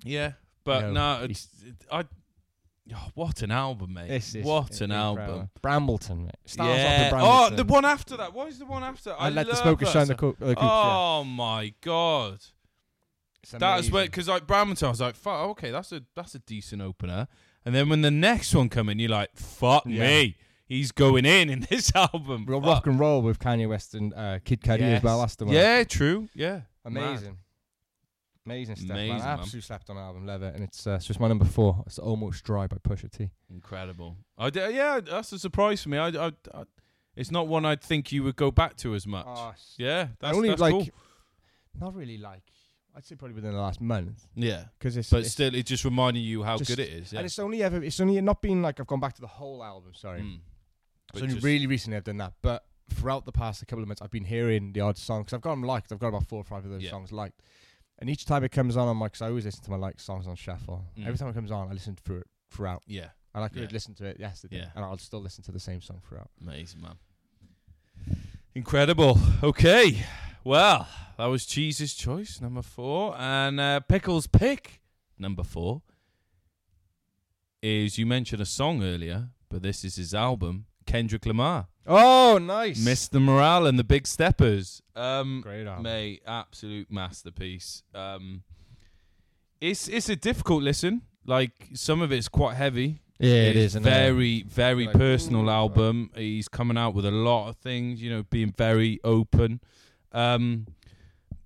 Yeah, 0.04 0.34
but 0.64 0.86
You 0.86 0.92
no, 0.92 1.22
it's, 1.24 1.48
it, 1.66 1.76
I. 1.92 2.04
Oh, 2.96 3.10
what 3.16 3.42
an 3.42 3.52
album, 3.52 3.96
mate! 3.96 4.08
this 4.08 4.34
is 4.34 4.46
what 4.46 4.80
an 4.80 4.92
incredible. 4.94 5.20
album! 5.40 5.50
Brambleton, 5.62 6.20
mate. 6.24 6.36
Starts 6.46 6.72
off 6.72 6.78
Yeah. 6.78 7.04
with 7.04 7.14
Oh, 7.14 7.18
Brambleton. 7.18 7.56
the 7.58 7.64
one 7.66 7.84
after 7.86 8.16
that. 8.18 8.34
What 8.34 8.48
is 8.48 8.60
the 8.60 8.66
one 8.66 8.82
after? 8.84 9.12
I 9.12 9.26
I 9.26 9.30
let 9.30 9.46
the 9.48 9.52
love 9.54 9.62
smoker 9.62 9.84
that 9.86 9.92
shine 9.92 10.02
the 10.08 10.14
song. 10.14 10.18
cook. 10.18 10.38
Uh, 10.42 10.46
yeah. 10.48 10.56
Oh 10.60 11.24
my 11.26 11.74
god! 11.82 12.40
It's 13.54 13.60
That 13.62 13.78
was 13.78 13.90
because 13.90 14.28
like 14.28 14.46
Brambleton, 14.48 14.88
I 14.88 14.90
was 14.90 15.02
like, 15.02 15.16
"Fuck, 15.16 15.50
okay, 15.52 15.72
that's 15.72 15.92
a 15.92 16.04
that's 16.16 16.36
a 16.36 16.40
decent 16.40 16.82
opener." 16.82 17.28
And 17.66 17.74
then 17.76 17.90
when 17.90 18.02
the 18.02 18.12
next 18.12 18.54
one 18.56 18.70
come 18.70 18.90
in, 18.90 19.00
you're 19.00 19.10
like, 19.12 19.36
"Fuck 19.36 19.84
Yeah. 19.86 20.06
me, 20.08 20.38
he's 20.66 20.92
going 20.92 21.26
in 21.26 21.50
in 21.50 21.60
this 21.70 21.92
album." 21.96 22.46
Real 22.48 22.60
Fuck. 22.62 22.68
rock 22.70 22.88
and 22.88 23.00
roll 23.00 23.22
with 23.22 23.40
Kanye 23.40 23.68
West 23.70 23.94
and 23.96 24.14
uh, 24.14 24.40
Kid 24.44 24.62
Cudi 24.62 24.82
as 24.82 25.04
well. 25.04 25.18
Yes. 25.18 25.24
That's 25.24 25.36
the 25.38 25.46
one. 25.46 25.54
Yeah, 25.56 25.84
true. 25.84 26.30
Yeah, 26.34 26.62
amazing, 26.86 27.38
amazing 28.46 28.76
stuff. 28.78 28.90
Amazing, 28.92 29.10
man. 29.10 29.20
man. 29.20 29.28
Absolutely 29.40 29.62
slept 29.62 29.90
on 29.90 29.98
album. 29.98 30.26
Love 30.26 30.44
it, 30.44 30.56
and 30.56 30.64
it's 30.64 30.86
uh, 30.88 30.92
it's 30.92 31.06
just 31.06 31.20
my 31.20 31.28
number 31.28 31.46
four. 31.46 31.84
It's 31.88 32.00
almost 32.00 32.44
dry 32.44 32.68
by 32.68 32.78
Pusha 32.78 33.12
T. 33.12 33.30
incredible. 33.50 34.18
I 34.38 34.50
d- 34.50 34.60
yeah, 34.60 35.00
that's 35.00 35.32
a 35.34 35.40
surprise 35.40 35.84
for 35.84 35.90
me. 35.90 35.98
I, 35.98 36.08
I, 36.10 36.28
I, 36.54 36.64
it's 37.16 37.32
not 37.32 37.48
one 37.48 37.66
I'd 37.66 37.82
think 37.82 38.12
you 38.12 38.24
would 38.24 38.36
go 38.36 38.52
back 38.52 38.76
to 38.78 38.94
as 38.96 39.08
much. 39.08 39.26
Oh, 39.28 39.50
s- 39.54 39.76
yeah, 39.78 40.10
that's, 40.20 40.36
only 40.36 40.50
that's 40.50 40.62
like 40.62 40.72
cool. 40.74 40.88
not 41.80 41.96
really 41.96 42.18
like 42.18 42.44
I'd 42.98 43.06
say 43.06 43.16
probably 43.16 43.36
within 43.36 43.54
the 43.54 43.60
last 43.60 43.80
month 43.80 44.28
Yeah, 44.36 44.66
because 44.80 44.98
it's 44.98 45.10
but 45.10 45.20
it's, 45.20 45.32
still, 45.32 45.54
it's 45.54 45.70
just 45.70 45.86
reminding 45.86 46.24
you 46.24 46.42
how 46.44 46.58
just- 46.58 46.70
good 46.72 46.80
it 46.80 46.90
is. 46.90 47.14
Yeah. 47.14 47.20
and 47.20 47.26
it's 47.28 47.38
only 47.40 47.62
ever 47.64 47.82
it's 47.84 48.00
only 48.00 48.20
not 48.22 48.42
been 48.42 48.62
like 48.64 48.80
I've 48.80 48.88
gone 48.88 49.00
back 49.00 49.14
to 49.14 49.22
the 49.22 49.28
whole 49.28 49.64
album. 49.64 49.94
Sorry, 49.94 50.22
Mm. 50.22 50.40
it's 51.14 51.22
only 51.22 51.40
really 51.40 51.68
recently 51.68 51.98
I've 51.98 52.04
done 52.04 52.18
that, 52.18 52.34
but. 52.42 52.64
Throughout 52.90 53.26
the 53.26 53.34
past 53.34 53.68
couple 53.68 53.84
of 53.84 53.90
months, 53.90 54.02
I've 54.02 54.12
been 54.12 54.24
hearing 54.24 54.72
the 54.72 54.80
odd 54.80 54.98
song 54.98 55.24
because 55.24 55.34
I've 55.34 55.42
got 55.42 55.50
them 55.50 55.64
liked. 55.64 55.92
I've 55.92 56.00
got 56.00 56.08
about 56.08 56.26
four 56.26 56.40
or 56.40 56.46
five 56.46 56.64
of 56.64 56.72
those 56.72 56.82
Yeah. 56.84 56.92
songs 56.92 57.12
liked. 57.12 57.42
And 58.00 58.10
each 58.10 58.24
time 58.24 58.46
it 58.46 58.52
comes 58.54 58.78
on, 58.78 58.88
I'm 58.88 58.98
like, 59.02 59.12
'cause 59.12 59.22
I 59.22 59.28
always 59.28 59.44
listen 59.44 59.62
to 59.66 59.72
my 59.72 59.76
like 59.76 60.00
songs 60.00 60.26
on 60.26 60.38
shuffle. 60.38 60.86
Mm. 60.98 61.06
Every 61.06 61.18
time 61.18 61.28
it 61.28 61.34
comes 61.34 61.52
on, 61.52 61.68
I 61.68 61.74
listen 61.74 61.98
through 61.98 62.20
it 62.20 62.28
throughout. 62.50 62.84
yeah, 62.88 63.10
And 63.36 63.44
I 63.44 63.50
could 63.50 63.64
Yeah. 63.64 63.68
listen 63.74 63.94
to 63.96 64.06
it 64.06 64.22
yesterday, 64.22 64.60
Yeah. 64.60 64.70
and 64.74 64.86
I'll 64.86 64.98
still 65.00 65.20
listen 65.20 65.44
to 65.44 65.52
the 65.52 65.60
same 65.60 65.82
song 65.82 66.00
throughout. 66.08 66.30
amazing 66.42 66.80
man. 66.82 66.96
Incredible. 68.56 69.20
Okay, 69.44 70.06
well, 70.48 70.88
that 71.18 71.26
was 71.26 71.46
Cheese's 71.46 71.94
choice 71.94 72.40
number 72.42 72.62
four, 72.62 73.16
and 73.18 73.60
uh, 73.60 73.80
Pickles' 73.82 74.28
pick 74.28 74.82
number 75.20 75.44
four 75.44 75.82
is 77.62 77.98
you 77.98 78.06
mentioned 78.06 78.42
a 78.42 78.46
song 78.46 78.84
earlier, 78.84 79.30
but 79.50 79.62
this 79.62 79.84
is 79.84 79.96
his 79.98 80.14
album, 80.14 80.66
Kendrick 80.86 81.26
Lamar, 81.26 81.68
Oh, 81.86 82.38
nice, 82.42 82.80
Mr. 82.84 83.22
Morale 83.22 83.68
and 83.68 83.78
the 83.78 83.84
Big 83.84 84.08
Steppers. 84.08 84.82
Um, 84.96 85.42
Great 85.42 85.68
album. 85.68 85.84
Mate, 85.84 86.22
absolute 86.26 86.92
masterpiece. 86.92 87.84
Um, 87.94 88.44
it's 89.60 89.88
it's 89.88 90.08
a 90.10 90.16
difficult 90.16 90.64
listen. 90.64 91.02
Like 91.26 91.52
some 91.74 92.02
of 92.02 92.12
it's 92.12 92.28
quite 92.30 92.56
heavy. 92.56 93.02
Yeah, 93.20 93.34
it 93.34 93.48
It's 93.50 93.58
is. 93.58 93.66
isn't 93.76 93.88
it? 93.88 93.90
very 93.90 94.44
very 94.44 94.86
Like, 94.86 94.96
personal 94.96 95.48
ooh, 95.48 95.52
album. 95.52 96.12
He's 96.16 96.48
coming 96.48 96.78
out 96.78 96.94
with 96.94 97.06
a 97.06 97.12
lot 97.12 97.50
of 97.50 97.58
things. 97.58 98.02
You 98.02 98.10
know, 98.12 98.24
being 98.30 98.52
very 98.56 99.00
open. 99.04 99.60
Um, 100.18 100.66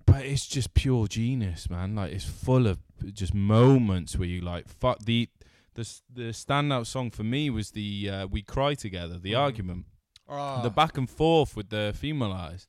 but 0.06 0.24
it's 0.24 0.46
just 0.46 0.74
pure 0.74 1.06
genius, 1.06 1.68
man. 1.70 1.94
Like 1.94 2.12
it's 2.12 2.24
full 2.24 2.66
of 2.66 2.78
just 3.12 3.34
moments 3.34 4.16
where 4.16 4.28
you 4.28 4.40
like 4.40 4.68
fuck 4.68 4.98
the 5.00 5.28
the 5.74 5.80
s- 5.82 6.02
the 6.12 6.30
standout 6.32 6.86
song 6.86 7.10
for 7.10 7.24
me 7.24 7.50
was 7.50 7.70
the 7.70 8.10
uh, 8.10 8.26
"We 8.26 8.42
Cry 8.42 8.74
Together," 8.74 9.18
the 9.18 9.32
Mhm. 9.32 9.38
argument, 9.38 9.86
Ah. 10.28 10.60
the 10.62 10.70
back 10.70 10.96
and 10.98 11.08
forth 11.08 11.56
with 11.56 11.68
the 11.70 11.92
female 11.96 12.32
eyes. 12.32 12.66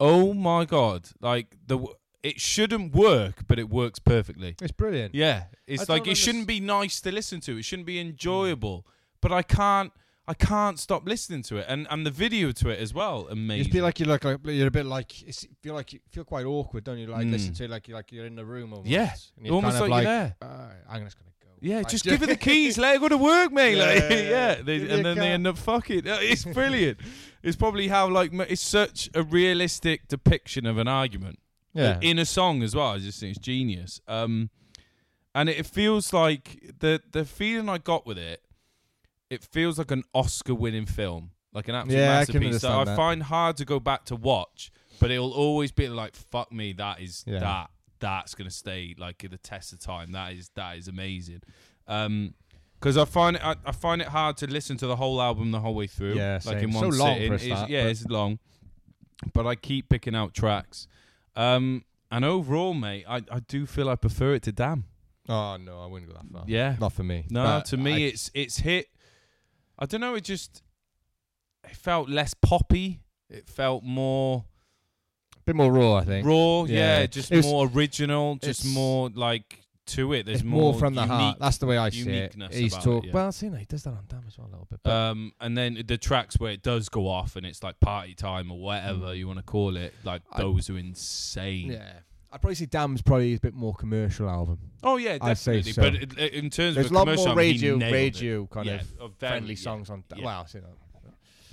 Oh 0.00 0.32
my 0.34 0.64
god! 0.64 1.08
Like 1.20 1.56
the 1.66 1.76
w- 1.78 1.94
it 2.22 2.40
shouldn't 2.40 2.92
work, 2.94 3.46
but 3.48 3.58
it 3.58 3.68
works 3.68 3.98
perfectly. 3.98 4.56
It's 4.60 4.72
brilliant. 4.72 5.14
Yeah, 5.14 5.44
it's 5.66 5.88
I 5.88 5.92
like 5.94 6.06
it 6.06 6.16
shouldn't 6.16 6.46
be 6.48 6.60
nice 6.60 7.00
to 7.02 7.10
listen 7.12 7.40
to. 7.42 7.58
It 7.58 7.64
shouldn't 7.64 7.86
be 7.86 7.98
enjoyable. 8.00 8.86
But 9.20 9.32
I 9.32 9.42
can't. 9.42 9.92
I 10.28 10.34
can't 10.34 10.78
stop 10.78 11.06
listening 11.06 11.42
to 11.44 11.56
it, 11.56 11.66
and 11.68 11.86
and 11.90 12.04
the 12.06 12.10
video 12.10 12.52
to 12.52 12.68
it 12.68 12.78
as 12.78 12.92
well. 12.92 13.22
You 13.26 13.32
Amazing. 13.32 13.64
just 13.64 13.72
feel 13.72 13.82
like 13.84 13.98
you 13.98 14.06
look 14.06 14.24
like 14.24 14.38
you're 14.44 14.66
a 14.68 14.70
bit 14.70 14.86
like 14.86 15.22
it's, 15.26 15.42
you 15.44 15.48
feel 15.62 15.74
like 15.74 15.92
you 15.94 16.00
feel 16.10 16.24
quite 16.24 16.44
awkward, 16.44 16.84
don't 16.84 16.98
you? 16.98 17.06
Like 17.06 17.26
Mm. 17.26 17.32
listen 17.32 17.54
to 17.54 17.64
it 17.64 17.70
like 17.70 17.88
you 17.88 17.94
like 17.94 18.12
you're 18.12 18.26
in 18.26 18.36
the 18.36 18.44
room 18.44 18.72
almost. 18.74 18.88
Yeah, 18.90 19.10
almost 19.50 19.78
kind 19.78 19.84
of 19.84 19.90
like 19.90 20.04
you're 20.04 20.12
there. 20.12 20.36
"Alright, 20.42 20.76
I'm 20.90 21.04
just 21.04 21.16
gonna 21.18 21.30
go. 21.40 21.48
Yeah, 21.60 21.78
Like, 21.78 21.88
just 21.88 22.04
give 22.04 22.20
her 22.20 22.26
the 22.26 22.36
keys, 22.36 22.78
let 22.78 22.94
her 22.94 23.00
go 23.00 23.08
to 23.08 23.16
work, 23.18 23.50
mate. 23.52 23.76
Yeah, 23.78 23.84
like, 23.86 24.10
yeah, 24.10 24.20
yeah. 24.30 24.54
They, 24.62 24.76
and 24.94 25.04
then 25.04 25.16
they 25.16 25.30
end 25.32 25.46
up 25.46 25.58
fucking. 25.58 26.02
It's 26.04 26.44
brilliant. 26.44 26.98
it's 27.42 27.56
probably 27.56 27.88
how 27.88 28.08
like 28.08 28.30
it's 28.34 28.62
such 28.62 29.08
a 29.14 29.22
realistic 29.22 30.08
depiction 30.08 30.66
of 30.66 30.76
an 30.78 30.88
argument. 30.88 31.38
uh, 31.74 31.80
Yeah. 31.80 31.98
in 32.02 32.18
a 32.18 32.24
song 32.26 32.62
as 32.62 32.74
well. 32.76 32.88
I 32.96 32.98
just 32.98 33.18
think 33.20 33.36
it's 33.36 33.44
genius. 33.44 34.00
Um, 34.06 34.50
and 35.34 35.48
it, 35.48 35.58
it 35.58 35.66
feels 35.66 36.12
like 36.12 36.74
the 36.80 37.00
the 37.12 37.24
feeling 37.24 37.68
I 37.68 37.78
got 37.78 38.06
with 38.06 38.18
it. 38.18 38.42
It 39.30 39.44
feels 39.44 39.78
like 39.78 39.90
an 39.90 40.04
Oscar-winning 40.14 40.86
film, 40.86 41.30
like 41.52 41.68
an 41.68 41.74
absolute 41.74 41.98
Yeah, 41.98 42.18
I 42.20 42.24
can 42.24 42.34
masterpiece 42.34 42.60
that 42.62 42.68
I 42.68 42.72
understand 42.80 42.88
that. 42.88 42.96
find 42.96 43.22
hard 43.24 43.56
to 43.58 43.64
go 43.64 43.78
back 43.80 44.04
to 44.06 44.16
watch. 44.16 44.70
But 45.00 45.10
it'll 45.10 45.32
always 45.32 45.70
be 45.70 45.88
like, 45.88 46.16
"Fuck 46.16 46.50
me, 46.52 46.72
that 46.74 47.00
is 47.00 47.24
Yeah. 47.26 47.38
that 47.40 47.70
that's 48.00 48.34
gonna 48.34 48.50
stay 48.50 48.94
like 48.98 49.18
the 49.28 49.36
test 49.38 49.72
of 49.72 49.80
time. 49.80 50.12
That 50.12 50.32
is 50.32 50.50
that 50.54 50.76
is 50.78 50.88
amazing." 50.88 51.42
Um, 51.86 52.34
because 52.80 52.96
I 52.96 53.04
find 53.04 53.36
it, 53.36 53.44
I, 53.44 53.56
I 53.64 53.72
find 53.72 54.00
it 54.00 54.08
hard 54.08 54.36
to 54.38 54.46
listen 54.46 54.76
to 54.78 54.86
the 54.86 54.96
whole 54.96 55.20
album 55.20 55.50
the 55.50 55.60
whole 55.60 55.74
way 55.74 55.86
through. 55.88 56.14
Yeah, 56.14 56.34
like 56.44 56.60
same. 56.60 56.70
in 56.70 56.72
So 56.72 56.80
one 56.88 56.98
long 56.98 57.14
sitting. 57.14 57.28
for 57.28 57.34
a 57.34 57.36
It's- 57.36 57.58
start, 57.58 57.70
yeah, 57.70 57.82
but- 57.84 57.90
it's 57.90 58.06
long, 58.06 58.38
but 59.34 59.46
I 59.46 59.54
keep 59.56 59.88
picking 59.88 60.14
out 60.14 60.32
tracks. 60.34 60.86
Um, 61.36 61.84
and 62.10 62.24
overall, 62.24 62.74
mate, 62.74 63.04
I, 63.08 63.16
I 63.30 63.40
do 63.46 63.66
feel 63.66 63.88
I 63.88 63.96
prefer 63.96 64.34
it 64.34 64.42
to 64.44 64.52
Damn. 64.52 64.84
Oh 65.28 65.56
no, 65.58 65.80
I 65.82 65.86
wouldn't 65.86 66.10
go 66.10 66.16
that 66.16 66.32
far. 66.32 66.44
Yeah, 66.48 66.76
not 66.80 66.92
for 66.92 67.02
me. 67.04 67.26
No, 67.30 67.42
But 67.44 67.66
to 67.66 67.76
me, 67.76 67.92
I- 67.92 68.08
it's 68.08 68.30
it's 68.34 68.58
hit. 68.58 68.86
I 69.78 69.86
don't 69.86 70.00
know. 70.00 70.14
It 70.14 70.24
just 70.24 70.62
it 71.68 71.76
felt 71.76 72.08
less 72.08 72.34
poppy. 72.34 73.00
It 73.30 73.48
felt 73.48 73.84
more 73.84 74.44
a 75.36 75.40
bit 75.44 75.56
more 75.56 75.72
raw. 75.72 75.96
I 75.96 76.04
think 76.04 76.26
raw. 76.26 76.64
Yeah, 76.64 77.00
Yeah. 77.00 77.06
just 77.06 77.30
was- 77.30 77.46
more 77.46 77.68
original. 77.68 78.36
Just 78.36 78.66
more 78.66 79.10
like 79.10 79.64
to 79.86 80.12
it. 80.12 80.26
There's 80.26 80.40
it's 80.40 80.44
more, 80.44 80.74
from 80.74 80.94
the 80.94 81.00
unique, 81.00 81.12
heart. 81.16 81.38
That's 81.38 81.56
the 81.58 81.64
way 81.66 81.78
I 81.78 81.88
see 81.88 82.00
it. 82.02 82.06
uniqueness 82.36 82.54
He's 82.54 82.74
talk. 82.74 83.04
it, 83.04 83.06
yeah. 83.08 83.12
Well, 83.14 83.32
see, 83.32 83.48
no, 83.48 83.56
he 83.56 83.64
does 83.64 83.84
that 83.84 83.90
on 83.90 84.04
Damn 84.06 84.22
as 84.26 84.36
well 84.36 84.46
a 84.48 84.50
little 84.50 84.66
bit. 84.70 84.80
But 84.82 84.92
Um, 84.92 85.32
and 85.40 85.56
then 85.56 85.82
the 85.86 85.96
tracks 85.96 86.38
where 86.38 86.52
it 86.52 86.62
does 86.62 86.90
go 86.90 87.08
off 87.08 87.36
and 87.36 87.46
it's 87.46 87.62
like 87.62 87.80
party 87.80 88.14
time 88.14 88.50
or 88.52 88.58
whatever 88.60 89.06
Mm. 89.06 89.16
you 89.18 89.26
want 89.26 89.38
to 89.38 89.42
call 89.44 89.78
it, 89.78 89.94
like 90.04 90.20
I- 90.30 90.42
those 90.42 90.68
are 90.68 90.76
insane. 90.76 91.72
yeah, 91.72 92.00
I'd 92.30 92.40
probably 92.42 92.56
say 92.56 92.66
Damn's 92.66 93.00
probably 93.00 93.34
a 93.34 93.40
bit 93.40 93.54
more 93.54 93.74
commercial 93.74 94.28
album. 94.28 94.58
Oh 94.82 94.96
yeah, 94.98 95.16
I'd 95.20 95.38
say 95.38 95.62
definitely. 95.62 95.72
so. 95.72 95.82
But 95.82 95.94
it, 95.94 96.18
it- 96.18 96.34
in 96.34 96.50
terms 96.50 96.74
There's 96.74 96.86
of 96.86 96.92
a 96.92 96.94
lot 96.94 97.00
commercial, 97.02 97.24
more 97.24 97.28
album, 97.30 97.44
he 97.44 97.50
radio, 97.52 97.76
nailed 97.76 97.82
it. 97.92 97.96
radio 97.96 98.46
kind 98.46 98.66
Yeah, 98.66 98.80
of 99.00 99.14
very- 99.18 99.30
friendly 99.32 99.54
yeah, 99.54 99.60
songs 99.60 99.90
on. 99.90 100.04
yeah. 100.14 100.24
Well, 100.24 100.46
you 100.52 100.60
know, 100.60 100.66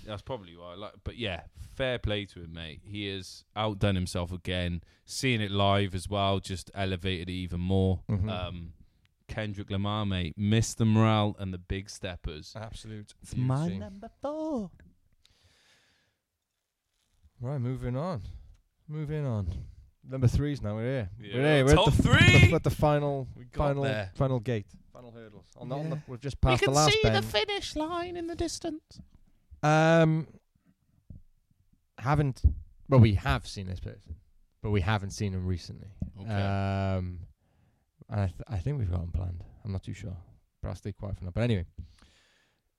That's 0.06 0.22
probably 0.22 0.56
why. 0.58 0.74
I 0.74 0.76
Like, 0.76 0.94
but 1.04 1.18
yeah, 1.18 1.42
fair 1.76 1.98
play 1.98 2.26
to 2.26 2.42
him, 2.44 2.54
mate. 2.54 2.82
He 2.84 3.08
has 3.08 3.44
outdone 3.56 3.96
himself 3.96 4.32
again. 4.32 4.82
Seeing 5.06 5.40
it 5.42 5.50
live 5.52 5.96
as 5.96 6.10
well 6.10 6.40
just 6.40 6.70
elevated 6.76 7.30
it 7.30 7.34
even 7.34 7.62
more. 7.62 8.02
Mhm. 8.10 8.30
Um, 8.30 8.74
Kendrick 9.28 9.72
Lamar, 9.72 10.06
mate, 10.06 10.38
Mr. 10.38 10.86
Morale 10.86 11.36
and 11.40 11.52
the 11.54 11.58
Big 11.58 11.90
Steppers. 11.90 12.54
absolute. 12.56 13.14
It's 13.24 13.36
my 13.36 13.70
number 13.70 14.10
four. 14.22 14.70
Right, 17.40 17.60
moving 17.60 17.96
on. 17.98 18.22
Moving 18.88 19.26
on. 19.26 19.50
Number 20.08 20.28
threes 20.28 20.62
now. 20.62 20.76
We're 20.76 20.82
here. 20.84 21.10
Yeah, 21.20 21.34
we're 21.34 21.42
here. 21.56 21.66
We're 21.66 21.76
top 21.76 21.88
at 21.88 21.94
the, 21.96 22.04
three! 22.04 22.48
We're 22.50 22.56
at 22.58 22.64
the 22.64 22.70
final, 22.70 23.28
final, 23.54 23.84
there. 23.84 24.12
final 24.16 24.40
gate, 24.40 24.68
final 24.94 25.12
hurdles. 25.12 25.48
On 25.58 25.68
the, 25.68 25.76
on 25.76 25.90
the, 25.90 26.00
we've 26.08 26.20
just 26.20 26.40
passed 26.42 26.64
the 26.64 26.72
last 26.72 26.94
You 26.94 27.02
can 27.02 27.24
see 27.24 27.32
bend. 27.32 27.48
finish 27.48 27.76
line 27.76 28.16
in 28.16 28.28
the 28.28 28.36
distance. 28.36 29.02
Um, 29.64 30.28
haven't. 31.98 32.44
Well, 32.88 33.00
we 33.00 33.16
have 33.16 33.48
seen 33.48 33.66
this 33.68 33.80
person, 33.80 34.16
but 34.62 34.70
we 34.70 34.82
haven't 34.82 35.10
seen 35.12 35.34
him 35.34 35.48
recently. 35.48 35.88
Okay. 36.22 36.30
Um, 36.32 37.20
and 38.10 38.22
I, 38.22 38.26
th- 38.28 38.42
I 38.48 38.58
think 38.60 38.78
we've 38.78 38.92
got 38.92 39.02
him 39.02 39.12
planned. 39.12 39.44
I'm 39.64 39.72
not 39.72 39.82
too 39.84 39.94
sure, 39.94 40.16
but 40.62 40.70
I'll 40.70 40.76
stay 40.76 40.92
quiet 40.92 41.18
for 41.18 41.26
now. 41.26 41.32
But 41.34 41.42
anyway, 41.42 41.66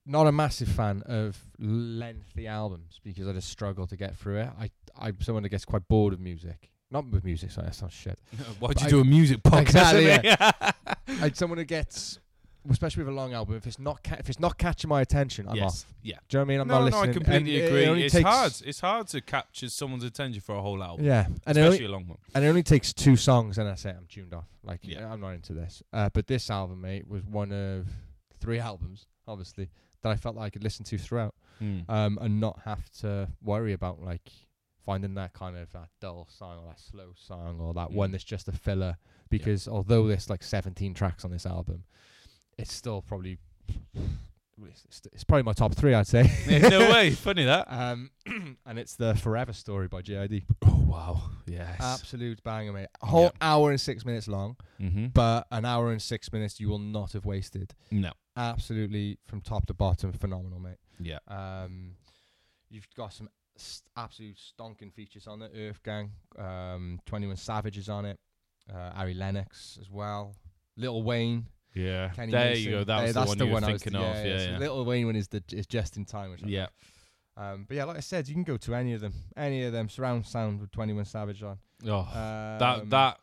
not 0.06 0.28
a 0.28 0.32
massive 0.32 0.68
fan 0.68 1.02
of 1.06 1.36
lengthy 1.58 2.46
albums 2.46 3.00
because 3.02 3.26
I 3.26 3.32
just 3.32 3.48
struggle 3.48 3.88
to 3.88 3.96
get 3.96 4.16
through 4.16 4.38
it. 4.42 4.50
I 4.60 4.70
I'm 4.96 5.20
someone 5.20 5.42
that 5.42 5.48
gets 5.48 5.64
quite 5.64 5.88
bored 5.88 6.12
of 6.12 6.20
music. 6.20 6.70
Not 6.90 7.08
with 7.08 7.24
music, 7.24 7.50
sorry, 7.50 7.66
that's 7.66 7.82
not 7.82 7.92
shit. 7.92 8.18
Why'd 8.60 8.80
you 8.80 8.88
do 8.88 9.00
a 9.00 9.04
music 9.04 9.42
podcast? 9.42 9.94
Exactly? 10.20 10.94
I'm 11.22 11.34
someone 11.34 11.58
who 11.58 11.64
gets, 11.64 12.20
especially 12.70 13.02
with 13.04 13.12
a 13.12 13.16
long 13.16 13.32
album, 13.34 13.56
if 13.56 13.66
it's 13.66 13.78
not 13.80 14.04
ca- 14.04 14.16
if 14.20 14.28
it's 14.28 14.38
not 14.38 14.56
catching 14.56 14.88
my 14.88 15.00
attention, 15.00 15.48
I'm 15.48 15.56
yes. 15.56 15.84
off. 15.84 15.94
Yeah. 16.02 16.16
Do 16.28 16.38
you 16.38 16.38
know 16.38 16.44
what 16.44 16.46
I 16.46 16.48
mean? 16.48 16.60
I'm 16.60 16.68
no, 16.68 16.80
not 16.84 16.90
no, 16.92 16.98
I 17.00 17.12
completely 17.12 17.56
and 17.56 17.64
it- 17.64 17.66
agree. 17.68 17.86
Only 17.86 18.04
it's 18.04 18.14
takes, 18.14 18.28
hard. 18.28 18.52
It's 18.64 18.80
hard 18.80 19.08
to 19.08 19.20
capture 19.20 19.68
someone's 19.68 20.04
attention 20.04 20.40
for 20.40 20.54
a 20.54 20.62
whole 20.62 20.80
album, 20.82 21.04
Yeah, 21.04 21.26
and 21.26 21.58
it 21.58 21.60
especially 21.60 21.64
only, 21.64 21.84
a 21.86 21.88
long 21.88 22.06
one. 22.06 22.18
and 22.36 22.44
it 22.44 22.48
only 22.48 22.62
takes 22.62 22.92
two 22.92 23.16
songs, 23.16 23.58
and 23.58 23.68
I 23.68 23.74
say 23.74 23.90
I'm 23.90 24.06
tuned 24.08 24.32
off. 24.32 24.46
Like, 24.62 24.80
Yeah. 24.82 25.10
I'm 25.12 25.20
not 25.20 25.30
into 25.30 25.54
this. 25.54 25.82
Uh, 25.92 26.08
but 26.12 26.28
this 26.28 26.50
album, 26.50 26.80
mate, 26.82 27.08
was 27.08 27.24
one 27.24 27.50
of 27.50 27.88
three 28.40 28.60
albums, 28.60 29.06
obviously, 29.26 29.70
that 30.02 30.10
I 30.12 30.16
felt 30.16 30.36
like 30.36 30.46
I 30.46 30.50
could 30.50 30.62
listen 30.62 30.84
to 30.84 30.98
throughout, 30.98 31.34
Mm. 31.60 31.88
um, 31.90 32.18
and 32.20 32.38
not 32.38 32.60
have 32.64 32.88
to 33.00 33.28
worry 33.42 33.72
about 33.72 34.02
like 34.02 34.30
finding 34.86 35.14
that 35.14 35.32
kind 35.34 35.56
of 35.56 35.70
that 35.72 35.88
dull 36.00 36.26
song 36.30 36.60
or 36.62 36.68
that 36.68 36.80
slow 36.80 37.12
song 37.16 37.58
or 37.60 37.74
that 37.74 37.90
one 37.90 38.08
Mm. 38.08 38.12
that's 38.12 38.24
just 38.24 38.48
a 38.48 38.52
filler. 38.52 38.96
Because 39.28 39.66
although 39.68 40.06
there's 40.06 40.30
like 40.30 40.42
17 40.44 40.94
tracks 40.94 41.24
on 41.24 41.30
this 41.32 41.44
album, 41.44 41.82
it's 42.56 42.72
still 42.72 43.02
probably 43.02 43.38
it's, 44.88 45.02
it's 45.12 45.24
probably 45.24 45.42
my 45.42 45.52
top 45.52 45.74
three, 45.74 45.92
I'd 45.92 46.06
say. 46.06 46.30
no 46.70 46.78
way. 46.90 47.10
Funny 47.28 47.44
that. 47.44 47.66
Um, 47.70 48.10
and 48.64 48.78
it's 48.78 48.94
the 48.96 49.14
Forever 49.14 49.52
Story 49.52 49.86
by 49.88 50.00
JID. 50.00 50.44
Oh 50.64 50.84
wow. 50.86 51.20
Yes. 51.46 51.76
Absolute 51.80 52.42
banger, 52.42 52.72
mate. 52.72 52.88
A 53.02 53.06
whole 53.06 53.24
Yeah. 53.24 53.30
hour 53.42 53.70
and 53.70 53.80
six 53.80 54.04
minutes 54.06 54.28
long, 54.28 54.56
mm-hmm. 54.80 55.08
but 55.08 55.46
an 55.50 55.64
hour 55.66 55.90
and 55.92 56.00
six 56.00 56.32
minutes 56.32 56.58
you 56.58 56.68
will 56.68 56.78
not 56.78 57.12
have 57.12 57.24
wasted. 57.26 57.74
no. 57.90 58.12
Absolutely 58.38 59.18
from 59.26 59.40
top 59.40 59.64
to 59.66 59.72
bottom, 59.74 60.12
phenomenal, 60.12 60.60
mate. 60.60 60.76
Yeah. 61.00 61.18
Um, 61.26 61.92
you've 62.68 62.86
got 62.94 63.14
some 63.14 63.30
st- 63.56 63.82
absolute 63.96 64.36
stonking 64.36 64.92
features 64.92 65.26
on 65.26 65.42
it. 65.42 65.52
Earth 65.56 65.82
Gang, 65.82 66.10
um, 66.38 67.00
Twenty 67.06 67.26
One 67.26 67.36
Savage 67.36 67.78
is 67.78 67.88
on 67.88 68.04
it. 68.04 68.18
Uh, 68.72 68.92
Ari 68.96 69.14
Lennox 69.14 69.78
as 69.80 69.90
well. 69.90 70.34
Lil 70.76 71.02
Wayne. 71.02 71.46
Yeah. 71.74 72.08
Kenny 72.10 72.32
there 72.32 72.50
Mason. 72.50 72.64
you 72.64 72.70
go. 72.78 72.84
That 72.84 73.06
the 73.08 73.12
that's 73.12 73.28
one 73.28 73.38
the 73.38 73.46
were 73.46 73.52
one 73.52 73.64
I 73.64 73.72
was 73.72 73.82
thinking 73.82 74.00
of. 74.00 74.16
Yeah. 74.24 74.38
so 74.38 74.50
Yeah. 74.52 74.58
Lil 74.58 74.84
Wayne 74.84 75.06
one 75.06 75.16
is 75.16 75.28
the 75.28 75.42
is 75.52 75.66
just 75.66 75.96
in 75.96 76.04
time. 76.04 76.30
Which 76.30 76.42
I 76.44 76.48
Yeah. 76.48 76.66
Um, 77.36 77.66
but 77.68 77.76
yeah, 77.76 77.84
like 77.84 77.98
I 77.98 78.00
said, 78.00 78.26
you 78.28 78.34
can 78.34 78.44
go 78.44 78.56
to 78.56 78.74
any 78.74 78.94
of 78.94 79.00
them. 79.02 79.12
Any 79.36 79.62
of 79.64 79.72
them. 79.72 79.88
Surround 79.90 80.26
sound 80.26 80.60
with 80.60 80.70
Twenty 80.72 80.92
One 80.94 81.04
Savage 81.04 81.42
on. 81.42 81.58
Oh, 81.86 81.98
Um, 81.98 82.58
that 82.58 82.90
that. 82.90 83.20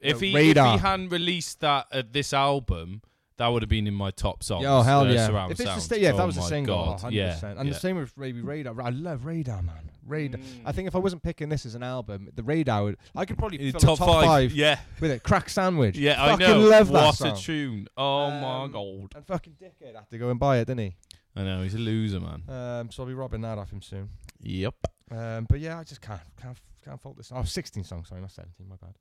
If 0.00 0.20
he 0.20 0.34
Radar. 0.34 0.74
if 0.76 0.80
he 0.80 0.86
hadn't 0.86 1.08
released 1.10 1.60
that 1.60 1.86
at 1.92 2.12
this 2.12 2.32
album, 2.32 3.02
that 3.40 3.48
would 3.48 3.62
have 3.62 3.68
been 3.68 3.86
in 3.86 3.94
my 3.94 4.10
top 4.12 4.42
songs. 4.44 4.64
Oh 4.66 4.82
hell 4.82 5.00
uh, 5.00 5.10
yeah! 5.10 5.26
Surround 5.26 5.52
If 5.52 5.60
it's 5.60 5.68
sound. 5.68 5.80
just 5.80 5.90
yeah, 5.98 6.08
if 6.10 6.14
oh 6.14 6.18
that 6.18 6.26
was 6.26 6.36
a 6.36 6.40
my 6.40 6.46
single, 6.48 6.78
oh, 6.78 6.86
God. 7.02 7.10
100%. 7.10 7.12
yeah, 7.12 7.40
And 7.58 7.66
yeah. 7.68 7.72
the 7.74 7.78
same 7.80 7.96
with 7.96 8.16
Maybe 8.16 8.40
Radar. 8.40 8.80
I 8.80 8.90
love 8.90 9.24
Radar, 9.26 9.62
man. 9.62 9.90
Radar. 10.06 10.40
Mm. 10.40 10.44
I 10.64 10.72
think 10.72 10.88
if 10.88 10.94
I 10.96 10.98
wasn't 10.98 11.22
picking 11.22 11.48
this 11.48 11.66
as 11.66 11.74
an 11.74 11.82
album, 11.82 12.28
the 12.34 12.42
Radar 12.42 12.84
would. 12.84 12.96
I 13.14 13.24
could 13.24 13.38
probably 13.38 13.60
In 13.60 13.72
fill 13.72 13.80
top, 13.80 13.98
top 13.98 14.24
five, 14.24 14.52
Yeah, 14.52 14.78
with 15.00 15.10
it. 15.10 15.22
Crack 15.22 15.48
sandwich. 15.50 15.96
yeah, 15.96 16.22
I 16.22 16.30
fucking 16.30 16.46
know. 16.46 16.58
love 16.58 16.88
that 16.92 17.14
song. 17.14 17.28
a 17.32 17.36
tune! 17.36 17.88
Oh 17.96 18.30
my 18.30 18.62
Um, 18.64 18.72
god! 18.72 19.12
And 19.16 19.26
fucking 19.26 19.56
dickhead 19.60 19.94
had 19.94 20.08
to 20.10 20.18
go 20.18 20.30
and 20.30 20.38
buy 20.40 20.58
it, 20.58 20.66
didn't 20.66 20.80
he? 20.80 20.96
I 21.36 21.42
know 21.44 21.62
he's 21.62 21.74
a 21.74 21.78
loser, 21.78 22.18
man. 22.20 22.42
Um, 22.48 22.90
so 22.90 23.02
I'll 23.02 23.06
be 23.08 23.14
robbing 23.14 23.42
that 23.42 23.56
off 23.58 23.70
him 23.70 23.82
soon. 23.82 24.08
Yep. 24.40 24.74
Um, 25.12 25.46
but 25.48 25.60
yeah, 25.60 25.78
I 25.78 25.84
just 25.84 26.00
can't 26.00 26.20
can't 26.40 26.58
can't 26.84 27.00
fault 27.00 27.16
this. 27.16 27.30
Oh, 27.34 27.44
16 27.44 27.84
songs, 27.84 28.08
sorry, 28.08 28.20
not 28.20 28.30
17. 28.32 28.66
My 28.68 28.76
bad. 28.76 28.94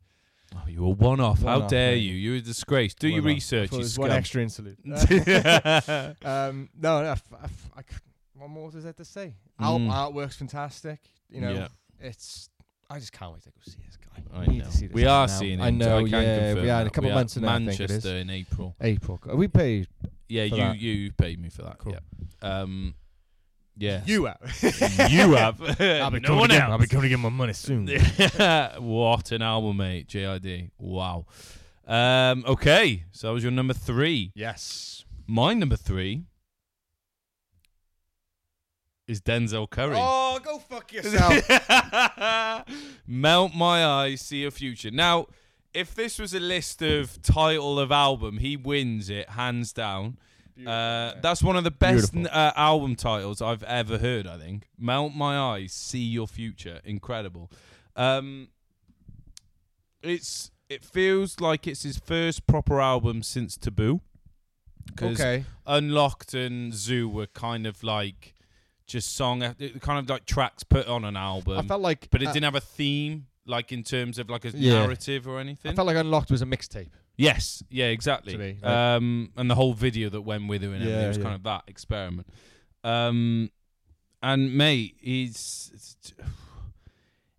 Oh, 0.55 0.67
you 0.67 0.81
were 0.81 0.93
one 0.93 1.19
off. 1.19 1.41
One 1.41 1.53
How 1.53 1.61
off, 1.65 1.69
dare 1.69 1.91
mate. 1.91 1.97
you? 1.97 2.13
You're 2.15 2.35
a 2.37 2.41
disgrace. 2.41 2.93
Do 2.95 3.07
your 3.07 3.19
off. 3.19 3.25
research, 3.25 3.71
you 3.71 3.77
there's 3.77 3.99
one 3.99 4.09
scum. 4.09 4.17
extra 4.17 4.41
interlude. 4.41 4.77
um, 6.25 6.69
no, 6.79 7.01
no. 7.03 7.11
F- 7.11 7.23
I 7.75 7.81
c- 7.81 7.97
what 8.35 8.49
more 8.49 8.69
is 8.75 8.83
there 8.83 8.93
to 8.93 9.05
say? 9.05 9.35
Mm. 9.61 9.89
artwork's 9.91 10.35
fantastic. 10.37 10.99
You 11.29 11.41
know, 11.41 11.51
Yeah. 11.51 11.67
it's. 11.99 12.49
I 12.89 12.97
just 12.97 13.11
can't 13.11 13.33
wait 13.33 13.43
to 13.43 13.49
go 13.49 13.55
see 13.63 13.77
this 13.85 13.97
guy. 13.97 14.23
I 14.39 14.45
need 14.47 14.59
know. 14.59 14.65
to 14.65 14.71
see 14.71 14.87
this 14.87 14.95
we 14.95 15.05
are 15.05 15.27
now. 15.27 15.33
seeing 15.33 15.59
him. 15.59 15.65
I 15.65 15.69
know. 15.69 15.85
so 15.85 15.97
I 16.17 16.21
yeah, 16.21 16.53
we 16.55 16.69
are 16.71 16.81
in 16.81 16.87
a 16.87 16.89
couple 16.89 17.03
we 17.03 17.09
of 17.09 17.15
are 17.15 17.19
months. 17.19 17.37
I 17.37 17.41
it 17.41 17.43
Manchester 17.43 18.15
in 18.17 18.29
April. 18.31 18.75
April. 18.81 19.19
We 19.35 19.47
paid. 19.47 19.87
Yeah, 20.27 20.43
you 20.45 20.57
that. 20.57 20.79
you 20.79 21.11
paid 21.11 21.39
me 21.39 21.49
for 21.49 21.61
that. 21.63 21.77
Cool. 21.77 21.93
Yeah. 21.93 21.99
Um. 22.61 22.95
Yeah. 23.79 24.01
You 24.05 24.25
have. 24.25 24.41
you 25.09 25.31
have. 25.31 25.61
I'll 25.81 26.11
be 26.11 26.19
no 26.19 26.27
coming 26.27 26.39
one 26.39 26.49
to 26.49 26.55
get, 26.55 26.63
else. 26.63 26.71
I'll 26.71 26.77
be 26.77 26.87
coming 26.87 27.03
to 27.03 27.09
get 27.09 27.19
my 27.19 27.29
money 27.29 27.53
soon. 27.53 27.87
what 28.79 29.31
an 29.31 29.41
album, 29.41 29.77
mate. 29.77 30.07
JID. 30.07 30.71
Wow. 30.77 31.25
Um, 31.87 32.43
okay, 32.45 33.05
so 33.11 33.27
that 33.27 33.33
was 33.33 33.43
your 33.43 33.51
number 33.51 33.73
three. 33.73 34.31
yes. 34.35 35.05
My 35.31 35.53
number 35.53 35.75
three 35.75 36.23
is 39.07 39.21
Denzel 39.21 39.69
Curry. 39.69 39.95
Oh, 39.95 40.39
go 40.43 40.57
fuck 40.57 40.91
yourself. 40.91 41.47
Melt 43.07 43.53
my 43.53 43.85
eyes, 43.85 44.21
see 44.21 44.41
your 44.41 44.49
future. 44.49 44.89
Now, 44.89 45.27
if 45.71 45.93
this 45.93 46.17
was 46.17 46.33
a 46.33 46.39
list 46.39 46.81
of 46.81 47.21
title 47.21 47.79
of 47.79 47.91
album, 47.91 48.39
he 48.39 48.57
wins 48.57 49.09
it 49.11 49.29
hands 49.29 49.71
down. 49.71 50.17
Uh, 50.65 51.13
that's 51.21 51.41
one 51.41 51.55
of 51.55 51.63
the 51.63 51.71
best 51.71 52.13
Beautiful. 52.13 52.37
uh, 52.37 52.51
album 52.55 52.95
titles 52.95 53.41
I've 53.41 53.63
ever 53.63 53.97
heard. 53.97 54.27
I 54.27 54.37
think 54.37 54.67
"Melt 54.77 55.13
My 55.15 55.37
Eyes, 55.37 55.73
See 55.73 56.03
Your 56.03 56.27
Future," 56.27 56.81
incredible. 56.83 57.49
Um, 57.95 58.49
it's 60.01 60.51
it 60.69 60.83
feels 60.85 61.39
like 61.39 61.65
it's 61.67 61.83
his 61.83 61.97
first 61.97 62.45
proper 62.47 62.79
album 62.79 63.23
since 63.23 63.57
Taboo. 63.57 64.01
'Cause 64.95 65.19
Okay. 65.19 65.45
Unlocked 65.65 66.33
and 66.33 66.73
Zuu 66.73 67.11
were 67.11 67.27
kind 67.27 67.65
of 67.67 67.83
like 67.83 68.33
just 68.87 69.13
song, 69.15 69.41
kind 69.41 69.99
of 69.99 70.09
like 70.09 70.25
tracks 70.25 70.63
put 70.63 70.87
on 70.87 71.05
an 71.05 71.15
album. 71.15 71.57
I 71.59 71.61
felt 71.63 71.81
like, 71.81 72.09
but 72.09 72.21
it 72.23 72.27
uh, 72.27 72.33
didn't 72.33 72.45
have 72.45 72.55
a 72.55 72.59
theme, 72.61 73.27
like 73.45 73.71
in 73.71 73.83
terms 73.83 74.17
of 74.17 74.29
like 74.29 74.45
a 74.45 74.49
Yeah. 74.49 74.73
narrative 74.79 75.27
or 75.27 75.39
anything. 75.39 75.71
I 75.71 75.75
felt 75.75 75.85
like 75.87 75.97
Unlocked 75.97 76.31
was 76.31 76.41
a 76.41 76.45
mixtape. 76.45 76.89
Yes, 77.19 77.61
yeah, 77.69 77.87
exactly. 77.87 78.37
Me, 78.37 78.57
like- 78.61 78.71
um, 78.71 79.31
and 79.35 79.49
the 79.49 79.55
whole 79.55 79.73
video 79.73 80.09
that 80.09 80.21
went 80.21 80.47
with 80.47 80.63
it 80.63 80.67
and 80.67 80.75
everything 80.75 81.01
Yeah, 81.01 81.07
was 81.09 81.17
yeah. 81.17 81.23
kind 81.23 81.35
of 81.35 81.43
that 81.43 81.63
experiment. 81.67 82.27
Um, 82.83 83.51
and 84.23 84.55
mate, 84.55 84.95
he's 85.01 85.69
it's, 85.73 86.13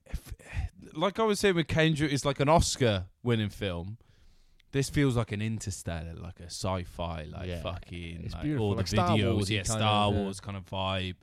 if, 0.07 0.33
like 0.95 1.19
I 1.19 1.23
was 1.23 1.41
saying 1.41 1.55
with 1.55 1.67
Kendrick, 1.67 2.13
it's 2.13 2.27
like 2.27 2.41
an 2.41 2.49
Oscar-winning 2.51 3.49
film. 3.49 3.97
This 4.73 4.91
feels 4.91 5.17
like 5.17 5.33
an 5.33 5.41
interstellar, 5.43 6.15
like 6.15 6.41
a 6.41 6.45
sci-fi, 6.47 7.25
like 7.33 7.49
Yeah, 7.49 7.63
fucking 7.63 8.21
it's 8.25 8.35
like 8.35 8.43
beautiful, 8.43 8.67
all 8.67 8.75
the 8.75 8.87
Star 8.87 9.17
videos, 9.17 9.33
Wars-y 9.35 9.55
yeah, 9.57 9.63
kind 9.63 9.81
Star 9.81 10.09
of, 10.09 10.15
yeah. 10.15 10.21
Wars 10.21 10.41
kind 10.41 10.57
of 10.57 10.65
vibe. 10.67 11.17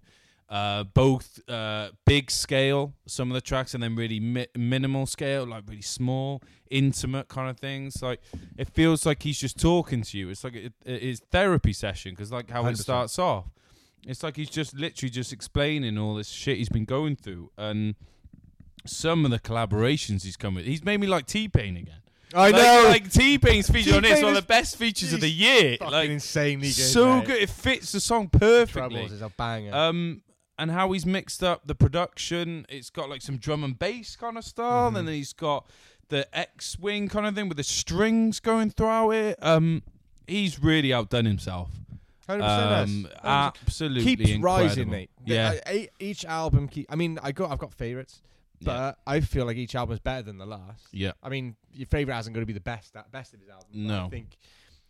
Uh, 0.49 0.85
both 0.85 1.41
uh, 1.49 1.89
big 2.05 2.31
scale, 2.31 2.93
some 3.05 3.29
of 3.29 3.35
the 3.35 3.41
tracks, 3.41 3.73
and 3.73 3.83
then 3.83 3.95
really 3.97 4.19
mi- 4.19 4.47
minimal 4.55 5.05
scale, 5.05 5.45
like 5.45 5.63
really 5.67 5.81
small, 5.81 6.41
intimate 6.69 7.27
kind 7.27 7.49
of 7.49 7.57
things. 7.59 8.01
Like 8.01 8.21
it 8.57 8.69
feels 8.69 9.05
like 9.05 9.23
he's 9.23 9.37
just 9.37 9.59
talking 9.59 10.03
to 10.03 10.17
you. 10.17 10.29
It's 10.29 10.45
like 10.45 10.55
it, 10.55 10.73
it 10.85 11.01
is 11.03 11.21
therapy 11.31 11.73
session 11.73 12.13
because 12.13 12.31
like 12.31 12.49
how 12.49 12.65
it 12.65 12.75
100%. 12.75 12.77
starts 12.77 13.19
off, 13.19 13.45
it's 14.05 14.23
like 14.23 14.37
he's 14.37 14.49
just 14.49 14.73
literally 14.73 15.09
just 15.09 15.33
explaining 15.33 15.97
all 15.97 16.15
this 16.15 16.29
shit 16.29 16.57
he's 16.57 16.69
been 16.69 16.85
going 16.85 17.17
through, 17.17 17.51
and 17.57 17.95
some 18.85 19.25
of 19.25 19.31
the 19.31 19.39
collaborations 19.39 20.23
he's 20.23 20.37
come 20.37 20.55
with. 20.55 20.63
He's 20.65 20.83
made 20.83 20.99
me 21.01 21.07
like 21.07 21.25
T 21.25 21.49
Pain 21.49 21.75
again. 21.75 22.01
I 22.33 22.51
Like- 22.51 22.55
know. 22.55 22.83
like 22.87 23.11
T 23.11 23.37
Pain's 23.37 23.69
feature 23.69 23.95
on 23.95 24.01
this, 24.03 24.11
T-Pain 24.13 24.23
one 24.25 24.35
of 24.37 24.41
the 24.43 24.47
best 24.47 24.77
features 24.77 25.11
of 25.13 25.21
the 25.21 25.29
year. 25.29 25.77
Like 25.81 26.09
insanely 26.09 26.67
good, 26.67 26.73
so 26.73 27.17
mate. 27.17 27.25
good. 27.27 27.41
It 27.41 27.49
fits 27.49 27.91
the 27.91 27.99
song 27.99 28.29
perfectly. 28.29 28.71
Troubles 28.95 29.11
is 29.11 29.21
a 29.21 29.29
banger. 29.29 29.73
Um, 29.73 30.21
and 30.59 30.71
how 30.71 30.91
he's 30.91 31.05
mixed 31.05 31.43
up 31.43 31.67
the 31.67 31.75
production. 31.75 32.65
It's 32.69 32.89
got 32.89 33.09
like 33.09 33.21
some 33.21 33.37
drum 33.37 33.63
and 33.63 33.77
bass 33.77 34.15
kind 34.15 34.37
of 34.37 34.43
style, 34.43 34.87
Mm-hmm. 34.87 34.95
and 34.97 35.07
then 35.07 35.15
he's 35.15 35.33
got 35.33 35.65
the 36.09 36.27
X 36.37 36.79
wing 36.79 37.07
kind 37.09 37.25
of 37.27 37.35
thing 37.35 37.47
with 37.49 37.57
the 37.57 37.63
strings 37.63 38.39
going 38.39 38.69
throughout 38.69 39.09
it. 39.11 39.37
Um, 39.41 39.83
he's 40.27 40.59
really 40.61 40.93
outdone 40.93 41.25
himself. 41.25 41.69
100% 42.27 42.41
Um, 42.43 43.07
absolutely 43.23 44.03
keeps 44.03 44.29
incredible. 44.29 44.67
rising, 44.67 44.89
mate. 44.89 45.09
Yeah. 45.25 45.59
I- 45.65 45.89
each 45.99 46.25
album 46.25 46.67
keep. 46.67 46.85
I 46.91 46.95
mean, 46.95 47.19
I 47.23 47.31
got 47.31 47.51
I've 47.51 47.59
got 47.59 47.73
favorites, 47.73 48.21
but 48.61 48.71
Yeah. 49.07 49.13
I 49.13 49.19
feel 49.21 49.45
like 49.45 49.55
each 49.57 49.75
album 49.75 49.93
is 49.93 49.99
better 49.99 50.23
than 50.23 50.37
the 50.37 50.45
last. 50.45 50.87
Yeah. 50.91 51.11
I 51.23 51.29
mean, 51.29 51.55
your 51.73 51.87
favorite 51.87 52.13
hasn't 52.15 52.33
going 52.33 52.41
to 52.41 52.45
be 52.47 52.53
the 52.53 52.59
best 52.59 52.93
that 52.95 53.11
best 53.11 53.33
of 53.33 53.39
his 53.39 53.49
album. 53.49 53.67
but 53.71 53.77
No. 53.79 54.05
I 54.05 54.09
think 54.09 54.37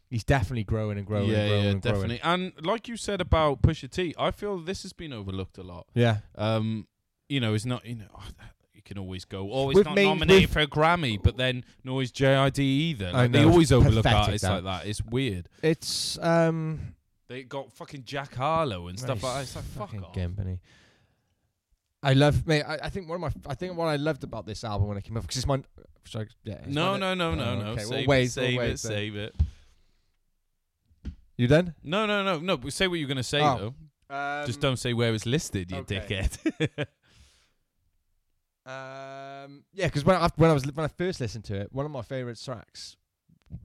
he's 0.09 0.23
definitely 0.23 0.63
growing 0.63 0.97
and 0.97 1.05
growing 1.07 1.29
yeah, 1.29 1.37
and 1.37 1.47
growing 1.49 1.63
yeah, 1.63 1.69
and 1.71 1.81
growing. 1.81 1.95
definitely. 2.09 2.19
And 2.23 2.65
like 2.65 2.87
you 2.87 2.97
said 2.97 3.21
about 3.21 3.61
Pusha 3.61 3.89
T, 3.89 4.13
I 4.17 4.31
feel 4.31 4.57
this 4.59 4.83
has 4.83 4.93
been 4.93 5.13
overlooked 5.13 5.57
a 5.57 5.63
lot. 5.63 5.87
Yeah. 5.93 6.17
Um, 6.35 6.87
you 7.29 7.39
know, 7.39 7.53
it's 7.53 7.65
not. 7.65 7.85
You 7.85 7.95
know, 7.95 8.19
you 8.73 8.81
can 8.83 8.97
always 8.97 9.25
go. 9.25 9.51
Oh, 9.51 9.69
it's 9.69 9.77
With 9.77 9.85
not 9.87 9.95
main- 9.95 10.07
nominated 10.07 10.49
for 10.49 10.59
a 10.59 10.67
Grammy, 10.67 11.21
but 11.21 11.35
then 11.37 11.63
no, 11.83 11.99
it's 11.99 12.11
JID 12.11 12.59
either. 12.59 13.07
I 13.07 13.11
Like, 13.23 13.31
they 13.33 13.43
always 13.43 13.71
overlook 13.71 14.05
artists 14.05 14.41
that. 14.47 14.63
like 14.63 14.63
that. 14.63 14.85
It's 14.89 15.03
weird. 15.03 15.49
It's 15.61 16.17
um. 16.19 16.93
They 17.29 17.43
got 17.43 17.73
fucking 17.73 18.03
Jack 18.05 18.35
Harlow 18.35 18.87
and 18.87 18.97
stuff 18.97 19.21
like 19.21 19.33
that. 19.35 19.41
It's 19.41 19.55
like 19.57 19.65
fuck 19.65 19.93
off. 20.01 20.15
I 22.03 22.13
love, 22.13 22.45
mate. 22.47 22.63
I, 22.63 22.75
I 22.83 22.89
think 22.89 23.09
one 23.09 23.21
of 23.21 23.21
my, 23.35 23.51
I 23.51 23.55
think 23.55 23.75
what 23.75 23.87
I 23.87 23.95
loved 23.95 24.23
about 24.23 24.45
this 24.45 24.63
album 24.63 24.87
when 24.87 24.97
it 24.97 25.03
came 25.03 25.17
out 25.17 25.23
because 25.23 25.37
it's 25.37 25.47
my, 25.47 25.61
sorry, 26.05 26.29
yeah. 26.43 26.53
it's 26.63 26.67
No, 26.67 26.91
my- 26.93 26.97
no, 26.99 27.13
no, 27.15 27.35
no, 27.35 27.43
oh, 27.43 27.59
no. 27.59 27.65
Okay, 27.71 27.81
Save 27.81 27.89
we'll 27.89 27.99
it, 27.99 28.07
wait, 28.07 28.27
save 28.31 28.47
we'll 28.53 28.57
wait 28.59 28.65
it, 28.65 28.67
then. 28.69 28.77
save 28.77 29.15
it. 29.15 29.35
You 31.37 31.47
done? 31.47 31.75
No, 31.83 32.05
no, 32.05 32.23
no, 32.23 32.39
no. 32.39 32.57
but 32.57 32.73
Say 32.73 32.87
what 32.87 32.95
you're 32.99 33.07
gonna 33.07 33.23
say 33.23 33.41
Oh. 33.41 33.57
though. 34.09 34.45
Just 34.47 34.57
Um, 34.59 34.61
don't 34.61 34.77
say 34.77 34.93
where 34.93 35.13
it's 35.13 35.25
listed, 35.25 35.69
you 35.71 35.77
okay. 35.77 35.99
dickhead. 35.99 36.87
Um, 38.65 39.63
yeah, 39.73 39.85
because 39.85 40.03
when 40.03 40.17
I, 40.17 40.29
when 40.35 40.49
I 40.49 40.53
was 40.53 40.65
when 40.73 40.83
I 40.83 40.89
first 40.89 41.21
listened 41.21 41.45
to 41.45 41.55
it, 41.55 41.71
one 41.71 41.85
of 41.85 41.91
my 41.91 42.01
favorite 42.01 42.37
tracks, 42.43 42.97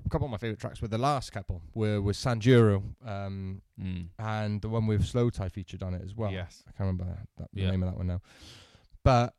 a 0.06 0.08
couple 0.08 0.26
of 0.26 0.30
my 0.30 0.36
favorite 0.36 0.60
tracks 0.60 0.80
were 0.80 0.86
the 0.86 0.96
last 0.98 1.32
couple 1.32 1.60
were 1.74 2.00
was 2.00 2.16
Sanjuro, 2.16 2.84
um, 3.04 3.62
Mm. 3.80 4.10
and 4.20 4.62
the 4.62 4.68
one 4.68 4.86
with 4.86 5.02
slowthai 5.02 5.50
featured 5.50 5.82
on 5.82 5.94
it 5.94 6.02
as 6.04 6.14
well. 6.14 6.30
Yes. 6.30 6.62
I 6.68 6.70
can't 6.70 6.80
remember 6.86 7.04
that, 7.06 7.26
that, 7.36 7.48
the 7.52 7.62
Yeah. 7.62 7.70
name 7.72 7.82
of 7.82 7.90
that 7.90 7.96
one 7.98 8.06
now, 8.06 8.20
but 9.02 9.34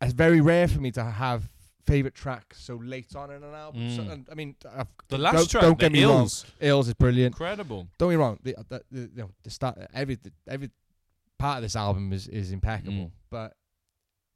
it's 0.00 0.14
very 0.14 0.40
rare 0.40 0.66
for 0.66 0.80
me 0.80 0.90
to 0.92 1.04
have 1.04 1.48
favorite 1.86 2.14
track 2.14 2.54
so 2.54 2.76
late 2.76 3.14
on 3.16 3.30
in 3.30 3.42
an 3.42 3.54
album. 3.54 3.90
So, 3.96 4.02
Mm. 4.02 4.12
and, 4.12 4.28
I 4.30 4.34
mean, 4.34 4.56
I've, 4.70 4.88
The 5.08 5.16
don't- 5.16 5.20
last 5.22 5.50
track, 5.50 5.62
don't 5.62 5.78
the 5.78 5.84
get 5.88 5.92
me 5.92 6.04
wrong, 6.04 6.20
Ills. 6.20 6.44
Ills 6.60 6.88
is 6.88 6.94
brilliant. 6.94 7.34
Incredible. 7.34 7.88
Don't 7.98 8.10
get 8.10 8.16
me 8.18 8.22
wrong. 8.22 8.38
The, 8.42 8.54
the, 8.68 8.82
the, 8.90 9.00
you 9.00 9.10
know, 9.22 9.30
the 9.42 9.50
start, 9.50 9.78
every 9.94 10.16
the, 10.16 10.32
every 10.46 10.70
part 11.38 11.58
of 11.58 11.62
this 11.62 11.76
album 11.76 12.12
is 12.12 12.28
is 12.28 12.52
impeccable. 12.52 12.92
Mm. 13.06 13.10
But 13.30 13.54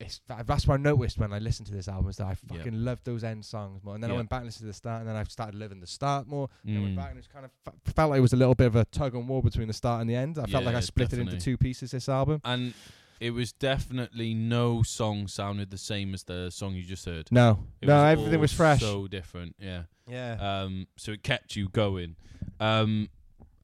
it's 0.01 0.21
that's 0.47 0.67
what 0.67 0.75
I 0.81 0.83
noticed 0.83 1.17
when 1.19 1.33
I 1.33 1.39
listened 1.39 1.67
to 1.69 1.73
this 1.75 1.87
album 1.87 2.09
is 2.11 2.17
that 2.17 2.27
I 2.27 2.31
Yeah. 2.51 2.57
fucking 2.59 2.85
loved 2.85 3.05
those 3.05 3.23
end 3.23 3.45
songs 3.45 3.85
more. 3.85 3.95
And 3.95 4.03
then 4.03 4.11
I 4.11 4.15
went 4.15 4.29
back 4.31 4.39
and 4.39 4.47
listened 4.47 4.63
to 4.65 4.67
the 4.69 4.73
start, 4.73 5.01
and 5.01 5.09
then 5.09 5.15
I 5.17 5.23
started 5.25 5.55
living 5.57 5.79
the 5.81 5.87
start 5.87 6.27
more. 6.27 6.49
And 6.65 6.77
I 6.77 6.81
Mm. 6.81 6.83
went 6.85 6.97
back 6.97 7.09
and 7.11 7.19
it 7.19 7.21
was 7.21 7.27
kind 7.29 7.45
of 7.45 7.51
f- 7.67 7.95
felt 7.95 8.11
like 8.11 8.19
it 8.19 8.23
was 8.23 8.33
a 8.33 8.37
little 8.37 8.55
bit 8.55 8.67
of 8.67 8.77
a 8.77 8.85
tug 8.87 9.15
and 9.15 9.29
war 9.29 9.43
between 9.43 9.69
the 9.69 9.75
start 9.75 10.01
and 10.01 10.09
the 10.11 10.17
end. 10.17 10.39
I 10.39 10.47
felt 10.47 10.65
like 10.65 10.75
I 10.75 10.79
Yeah, 10.79 10.81
split 10.81 11.13
it 11.13 11.19
into 11.21 11.37
two 11.39 11.57
pieces. 11.57 11.91
This 11.93 12.09
album. 12.09 12.41
And 12.45 12.75
it 13.23 13.31
was 13.31 13.53
definitely 13.53 14.35
no 14.35 14.83
song 14.83 15.29
sounded 15.29 15.71
the 15.71 15.79
same 15.79 16.13
as 16.15 16.25
the 16.25 16.51
song 16.51 16.75
you 16.75 16.83
just 16.83 17.05
heard. 17.07 17.29
No, 17.31 17.65
It 17.81 17.87
no, 17.89 17.95
was 17.97 18.13
everything 18.13 18.35
all 18.37 18.41
was 18.41 18.53
fresh. 18.53 18.81
So 18.81 19.07
different, 19.09 19.55
yeah. 19.59 19.83
Yeah. 20.09 20.33
Um, 20.41 20.87
so 20.97 21.13
it 21.13 21.23
kept 21.23 21.55
you 21.57 21.69
going. 21.69 22.17
Um, 22.61 23.09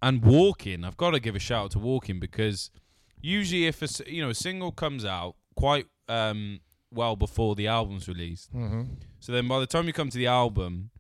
and 0.00 0.22
walking, 0.24 0.84
I've 0.84 0.96
got 0.96 1.10
to 1.10 1.20
give 1.20 1.34
a 1.34 1.40
shout 1.40 1.64
out 1.64 1.70
to 1.72 1.78
walking 1.80 2.20
because 2.20 2.70
usually 3.20 3.66
if 3.66 3.82
a 3.82 3.86
s- 3.86 4.00
you 4.06 4.22
know 4.22 4.30
a 4.30 4.34
single 4.34 4.70
comes 4.70 5.04
out 5.04 5.34
quite 5.56 5.86
um 6.08 6.60
well 6.92 7.16
before 7.16 7.54
the 7.56 7.66
album's 7.66 8.06
released, 8.08 8.52
Mhm. 8.54 8.86
so 9.20 9.32
then 9.32 9.48
by 9.48 9.58
the 9.60 9.66
time 9.66 9.86
you 9.88 9.92
come 9.92 10.08
to 10.10 10.16
the 10.18 10.28
album, 10.28 10.90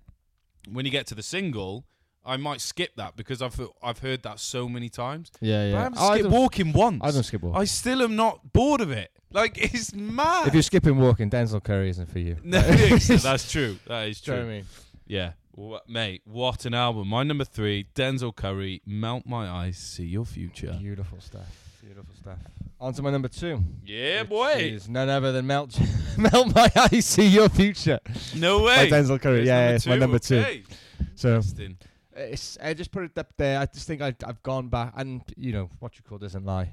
when 0.68 0.84
you 0.84 0.90
get 0.90 1.06
to 1.08 1.14
the 1.14 1.22
single. 1.22 1.84
I 2.28 2.36
might 2.36 2.60
skip 2.60 2.94
that 2.96 3.16
because 3.16 3.40
I've 3.42 3.58
I've 3.82 3.98
heard 4.00 4.22
that 4.24 4.38
so 4.38 4.68
many 4.68 4.88
times. 4.88 5.30
Yeah, 5.40 5.64
But 5.64 5.70
yeah. 5.70 5.78
I 5.78 5.82
haven't 5.82 5.98
Oh, 5.98 6.08
I 6.08 6.14
skipped 6.14 6.30
don't- 6.30 6.40
walking 6.40 6.72
once. 6.72 7.00
I 7.02 7.10
don't 7.10 7.22
skip 7.22 7.42
walking. 7.42 7.60
I 7.60 7.64
still 7.64 8.02
am 8.02 8.14
not 8.16 8.52
bored 8.52 8.80
of 8.80 8.90
it. 8.90 9.10
Like 9.32 9.56
it's 9.74 9.94
mad. 9.94 10.46
If 10.48 10.54
you're 10.54 10.62
skipping 10.62 10.98
walking, 10.98 11.30
Denzel 11.30 11.62
Curry 11.62 11.90
isn't 11.90 12.10
for 12.10 12.18
you. 12.18 12.36
No, 12.44 12.60
that's 12.60 13.50
true. 13.50 13.78
That 13.86 14.08
is 14.08 14.20
Do 14.20 14.30
you 14.32 14.36
know 14.36 14.42
true. 14.42 14.48
what 14.48 14.52
I 14.52 14.56
mean? 14.58 14.66
Yeah, 15.06 15.32
Wha- 15.54 15.80
mate, 15.88 16.22
what 16.24 16.64
an 16.66 16.74
album! 16.74 17.08
My 17.08 17.22
number 17.24 17.44
three, 17.44 17.86
Denzel 17.94 18.34
Curry, 18.36 18.82
"Melt 18.86 19.24
My 19.26 19.48
Eyes, 19.48 19.78
See 19.78 20.04
Your 20.04 20.24
Future." 20.26 20.76
Beautiful 20.78 21.20
stuff. 21.20 21.46
Beautiful 21.82 22.14
stuff. 22.14 22.38
On 22.80 22.92
to 22.92 23.02
my 23.02 23.10
number 23.10 23.28
two. 23.28 23.64
Yeah, 23.84 24.20
which 24.20 24.28
boy. 24.30 24.52
Is 24.76 24.88
none 24.88 25.08
other 25.08 25.32
than 25.32 25.46
melt, 25.46 25.76
melt 26.18 26.54
my 26.54 26.70
eyes, 26.76 27.06
see 27.06 27.26
your 27.26 27.48
future. 27.48 27.98
No 28.36 28.62
way. 28.62 28.88
By. 28.90 28.98
Denzel 28.98 29.20
Curry. 29.20 29.40
It's 29.40 29.46
yeah, 29.48 29.70
it's 29.70 29.86
my 29.86 29.94
two, 29.94 30.00
number 30.00 30.16
okay. 30.16 30.62
two. 30.62 30.74
So 31.16 31.28
Interesting. 31.36 31.76
It's, 32.18 32.58
I 32.62 32.74
just 32.74 32.90
put 32.90 33.04
it 33.04 33.16
up 33.18 33.32
there. 33.36 33.58
I 33.60 33.66
just 33.66 33.86
think 33.86 34.02
I, 34.02 34.14
I've 34.26 34.42
gone 34.42 34.68
back, 34.68 34.92
and 34.96 35.22
you 35.36 35.52
know 35.52 35.70
what 35.78 35.96
you 35.96 36.02
call 36.02 36.18
doesn't 36.18 36.44
lie. 36.44 36.70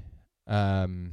Um, 0.48 1.12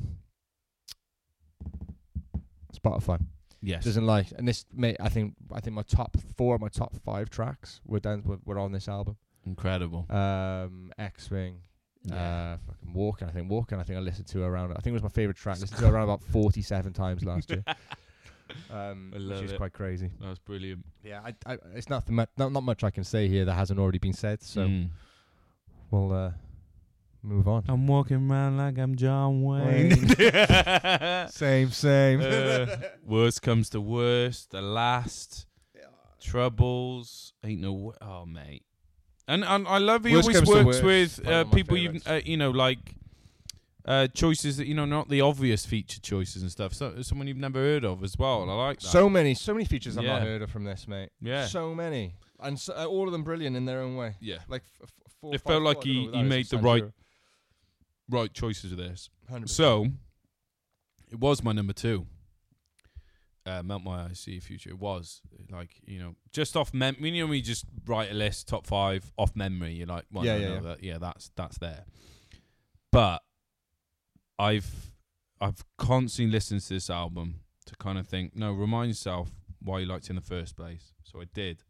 Spotify 2.75 3.21
Yes. 3.65 3.85
doesn't 3.85 4.05
lie, 4.07 4.27
and 4.37 4.49
this 4.49 4.65
mate, 4.75 4.97
I 4.99 5.09
think 5.09 5.35
I 5.53 5.61
think 5.61 5.77
my 5.77 5.83
top 5.83 6.17
four, 6.37 6.59
my 6.59 6.69
top 6.69 6.95
five 7.05 7.31
tracks 7.31 7.81
were 7.87 8.01
done 8.01 8.23
were, 8.25 8.39
were 8.45 8.59
on 8.59 8.73
this 8.73 8.89
album. 8.89 9.17
Incredible. 9.47 10.05
Um, 10.11 10.93
X 10.99 11.31
Wing. 11.31 11.61
Yeah. 12.05 12.15
Uh, 12.15 12.57
fucking 12.67 12.93
Walking. 12.93 13.29
I 13.29 13.31
think 13.31 13.49
Walking. 13.49 13.79
I 13.79 13.85
think 13.85 13.99
I 13.99 14.01
listened 14.03 14.27
to 14.29 14.43
around. 14.43 14.73
I 14.73 14.81
think 14.81 14.89
it 14.89 14.93
was 14.95 15.03
my 15.05 15.09
favorite 15.09 15.37
track. 15.37 15.61
listened 15.61 15.79
to 15.79 15.89
around 15.89 16.05
about 16.05 16.23
forty-seven 16.25 16.93
times 16.93 17.25
last 17.25 17.51
year. 17.51 17.63
Um, 18.71 19.13
I 19.15 19.19
love 19.19 19.37
which 19.39 19.47
is 19.47 19.53
it. 19.53 19.57
quite 19.59 19.73
crazy. 19.73 20.11
That 20.21 20.29
was 20.29 20.39
brilliant. 20.39 20.85
Yeah, 21.05 21.21
I, 21.25 21.35
I, 21.53 21.59
it's 21.75 21.89
nothing. 21.91 22.15
Much, 22.17 22.29
not 22.37 22.53
not 22.53 22.63
much 22.63 22.85
I 22.85 22.91
can 22.91 23.05
say 23.05 23.29
here 23.29 23.45
that 23.45 23.55
hasn't 23.55 23.79
already 23.81 23.99
been 23.99 24.13
said. 24.13 24.43
So 24.43 24.63
Mm. 24.67 24.91
we'll 25.91 26.13
uh, 26.13 26.31
move 27.23 27.47
on. 27.49 27.65
I'm 27.69 27.87
walking 27.87 28.31
around 28.31 28.57
like 28.59 28.79
I'm 28.79 28.95
John 28.97 29.43
Wayne. 29.43 30.09
same, 31.29 31.71
same. 31.71 32.21
Uh, 32.23 32.67
worst 33.05 33.43
comes 33.43 33.71
to 33.71 33.81
worst, 33.81 34.51
the 34.51 34.63
last 34.63 35.47
troubles 36.21 37.33
ain't 37.45 37.61
no. 37.61 37.73
w- 37.73 37.93
Oh 38.01 38.25
mate, 38.27 38.63
And 39.29 39.45
and 39.45 39.67
I 39.67 39.79
love 39.79 40.05
he 40.05 40.15
Worst 40.15 40.29
always 40.47 40.65
works 40.65 40.81
with 40.83 41.27
uh, 41.27 41.45
people 41.45 41.77
you 41.77 41.89
favourites. 42.01 42.07
uh, 42.09 42.21
you 42.25 42.37
know 42.37 42.51
like 42.51 42.95
uh, 43.85 44.07
choices 44.09 44.57
that 44.59 44.67
you 44.67 44.75
know 44.75 44.85
not 44.85 45.09
the 45.09 45.21
obvious 45.21 45.67
feature 45.67 46.01
choices 46.01 46.43
and 46.43 46.51
stuff. 46.51 46.73
So 46.75 47.03
someone 47.03 47.27
you've 47.29 47.37
never 47.37 47.59
heard 47.59 47.85
of 47.85 48.03
as 48.05 48.17
well. 48.19 48.49
I 48.49 48.55
like 48.55 48.81
that. 48.81 48.87
So 48.87 49.09
many, 49.11 49.35
so 49.35 49.53
many 49.55 49.65
features 49.65 49.99
I've 49.99 50.05
not 50.05 50.23
heard 50.23 50.43
of 50.43 50.51
from 50.51 50.65
this, 50.65 50.87
mate. 50.87 51.11
Yeah. 51.21 51.47
So 51.47 51.75
many, 51.75 52.15
and 52.41 52.59
so, 52.59 52.75
uh, 52.77 52.87
all 52.87 53.07
of 53.07 53.13
them 53.13 53.25
brilliant 53.25 53.57
in 53.57 53.65
their 53.65 53.81
own 53.81 53.97
way. 53.97 54.17
yeah, 54.21 54.39
Like 54.49 54.63
f- 54.83 54.89
f- 55.07 55.13
four, 55.21 55.35
It 55.35 55.41
felt 55.41 55.63
like 55.63 55.83
he- 55.83 56.09
he 56.13 56.23
made 56.23 56.47
the 56.47 56.59
right- 56.59 56.85
right 58.09 58.33
choices 58.33 58.71
with 58.71 58.79
this. 58.79 59.09
100%. 59.31 59.49
So 59.51 59.87
it 61.11 61.19
was 61.19 61.43
my 61.43 61.53
number 61.53 61.73
two. 61.73 62.07
Uh, 63.45 63.61
Melt 63.65 63.83
My 63.83 64.05
Eyes, 64.05 64.21
See 64.21 64.33
Your 64.35 64.41
Future. 64.41 64.71
It 64.71 64.79
was 64.79 65.21
like 65.51 65.71
you 65.85 65.99
know 65.99 66.15
just 66.33 66.57
off 66.57 66.73
mem. 66.73 66.95
You 67.01 67.11
know, 67.23 67.27
when 67.27 67.37
you 67.39 67.43
just 67.43 67.65
write 67.87 68.09
a 68.13 68.15
list, 68.15 68.47
top 68.47 68.69
five 68.69 69.13
off 69.19 69.35
memory. 69.35 69.73
You're 69.75 69.89
like, 69.89 70.05
well, 70.13 70.25
Yeah, 70.25 70.37
yeah, 70.37 70.55
yeah. 70.55 70.61
That, 70.61 70.85
yeah, 70.85 70.99
that's 70.99 71.33
that's 71.35 71.59
there. 71.59 71.85
But 72.93 73.21
I've 74.43 74.71
I've 75.41 75.65
constantly 75.79 76.33
listened 76.33 76.61
to 76.63 76.69
this 76.75 76.89
album 76.91 77.41
to 77.67 77.75
kind 77.77 77.99
of 77.99 78.07
think, 78.07 78.37
no, 78.37 78.53
remind 78.53 78.89
yourself 78.91 79.31
why 79.61 79.81
you 79.81 79.87
liked 79.87 80.05
it 80.07 80.11
in 80.11 80.17
the 80.17 80.23
first 80.23 80.57
place. 80.57 80.93
So 81.05 81.21
I 81.21 81.25
did, 81.33 81.63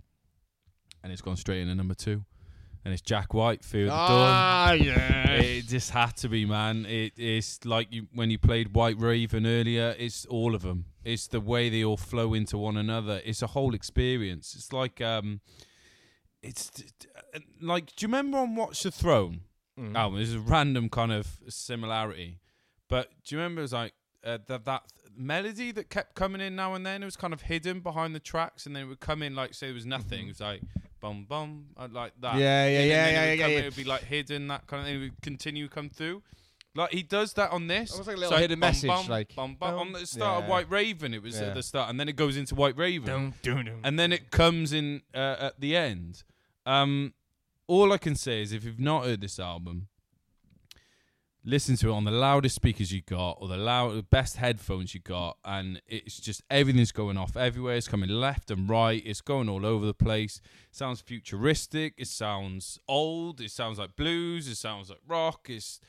and 1.03 1.13
it's 1.13 1.23
gone 1.23 1.37
straight 1.37 1.61
into 1.63 1.75
number 1.75 1.95
two, 1.95 2.25
and 2.85 2.93
it's 2.95 3.03
Jack 3.03 3.35
White, 3.35 3.65
Fear 3.65 3.85
of 3.85 3.91
the 3.91 3.97
Dawn. 3.97 4.09
Ah, 4.09 4.73
yeah. 4.73 5.33
It 5.33 5.67
just 5.69 5.91
had 5.91 6.17
to 6.19 6.29
be, 6.29 6.45
man. 6.47 6.87
It 6.87 7.13
is 7.19 7.59
like 7.65 7.89
you 7.93 8.07
when 8.15 8.31
you 8.31 8.39
played 8.39 8.75
White 8.75 8.99
Raven 8.99 9.47
earlier. 9.47 9.95
It's 9.99 10.25
all 10.27 10.55
of 10.55 10.63
them. 10.63 10.87
It's 11.05 11.27
the 11.27 11.41
way 11.41 11.69
they 11.69 11.83
all 11.85 11.97
flow 11.97 12.33
into 12.35 12.57
one 12.59 12.77
another. 12.77 13.21
It's 13.25 13.43
a 13.43 13.49
whole 13.49 13.75
experience. 13.75 14.55
It's 14.57 14.73
like 14.73 15.01
um, 15.01 15.41
it's 16.43 16.71
uh, 17.35 17.39
like. 17.61 17.87
Do 17.97 18.05
you 18.05 18.09
remember 18.09 18.39
on 18.39 18.55
Watch 18.57 18.83
the 18.83 18.91
Throne 18.91 19.41
Mm. 19.81 19.97
album? 19.97 20.19
There's 20.19 20.35
a 20.35 20.41
random 20.41 20.91
kind 20.91 21.11
of 21.13 21.27
similarity, 21.49 22.39
but 22.93 23.09
do 23.25 23.35
you 23.35 23.41
remember 23.41 23.61
it 23.61 23.63
was 23.63 23.73
like 23.73 23.95
uh, 24.23 24.39
that 24.49 24.65
that 24.67 24.83
melody 25.17 25.73
that 25.73 25.89
kept 25.89 26.15
coming 26.15 26.41
in 26.43 26.55
now 26.55 26.75
and 26.75 26.85
then? 26.85 27.03
It 27.03 27.07
was 27.07 27.17
kind 27.17 27.33
of 27.33 27.43
hidden 27.43 27.81
behind 27.81 28.15
the 28.15 28.21
tracks, 28.21 28.67
and 28.67 28.77
then 28.77 28.83
it 28.85 28.87
would 28.87 29.01
come 29.01 29.23
in 29.23 29.35
like 29.35 29.55
say 29.55 29.69
there 29.69 29.75
was 29.75 29.87
nothing. 29.87 30.27
It 30.27 30.29
was 30.29 30.41
like 30.41 30.61
bum 31.01 31.25
bum 31.29 31.69
uh, 31.77 31.89
like 31.91 32.13
that. 32.21 32.33
Mm-hmm. 32.33 32.41
Yeah, 32.41 32.67
yeah, 32.69 32.79
And 32.81 32.89
yeah, 32.89 33.05
then 33.05 33.09
it 33.09 33.17
yeah, 33.17 33.33
yeah, 33.33 33.43
come 33.43 33.51
yeah. 33.51 33.59
in, 33.59 33.65
It 33.65 33.67
would 33.69 33.77
be 33.77 33.85
like 33.85 34.03
hidden, 34.05 34.49
that 34.49 34.67
kind 34.67 34.81
of 34.83 34.87
thing. 34.87 34.97
It 34.97 35.01
would 35.01 35.23
continue 35.23 35.69
come 35.69 35.89
through. 35.89 36.23
Like 36.75 36.91
he 36.93 37.03
does 37.03 37.33
that 37.35 37.51
on 37.51 37.67
this. 37.67 37.93
Almost 37.93 38.09
like 38.09 38.17
a 38.17 38.21
It's 38.21 38.31
little 38.31 38.39
hidden 38.39 38.61
bum, 38.61 38.69
message, 38.69 38.89
bum, 38.89 39.07
like, 39.09 39.35
bum, 39.35 39.57
bum. 39.59 39.79
on 39.79 39.93
the 39.93 40.07
start 40.07 40.45
of 40.45 40.49
White 40.51 40.71
Raven. 40.71 41.13
It 41.15 41.23
was 41.23 41.39
Yeah. 41.39 41.49
at 41.49 41.55
the 41.55 41.63
start, 41.63 41.91
and 41.91 41.99
then 42.01 42.09
it 42.09 42.17
goes 42.17 42.37
into 42.37 42.55
White 42.55 42.77
Raven, 42.79 43.07
Dun, 43.07 43.35
dun, 43.43 43.65
dun. 43.67 43.81
and 43.85 43.99
then 43.99 44.13
it 44.13 44.31
comes 44.31 44.73
in 44.73 45.03
uh, 45.15 45.37
at 45.49 45.61
the 45.61 45.77
end. 45.77 46.23
Um, 46.65 47.13
all 47.67 47.93
I 47.93 47.99
can 47.99 48.15
say 48.17 48.41
is, 48.43 48.53
if 48.53 48.65
you've 48.65 48.81
not 48.81 49.05
heard 49.05 49.21
this 49.21 49.39
album, 49.39 49.89
listen 51.45 51.75
to 51.77 51.89
it 51.89 51.93
on 51.93 52.05
the 52.05 52.11
loudest 52.13 52.55
speakers 52.55 52.93
you 52.93 53.03
got 53.03 53.33
or 53.41 53.49
the 53.49 53.57
loud 53.57 54.09
best 54.11 54.37
headphones 54.37 54.95
you 54.95 55.01
got 55.01 55.39
and 55.45 55.83
it's 55.89 56.21
just 56.21 56.43
everything's 56.51 56.93
going 56.93 57.17
off 57.17 57.37
everywhere. 57.37 57.75
It's 57.77 57.89
coming 57.89 58.09
left 58.11 58.51
and 58.51 58.69
right. 58.69 59.03
It's 59.05 59.21
going 59.21 59.49
all 59.49 59.67
over 59.67 59.85
the 59.85 59.95
place. 59.95 60.41
It 60.71 60.77
sounds 60.77 61.01
futuristic. 61.01 61.95
It 61.99 62.07
sounds 62.09 62.79
old. 62.87 63.41
It 63.41 63.51
sounds 63.51 63.79
like 63.79 63.97
blues. 63.97 64.47
It 64.47 64.57
sounds 64.57 64.91
like 64.91 65.01
rock. 65.09 65.47
It's 65.49 65.81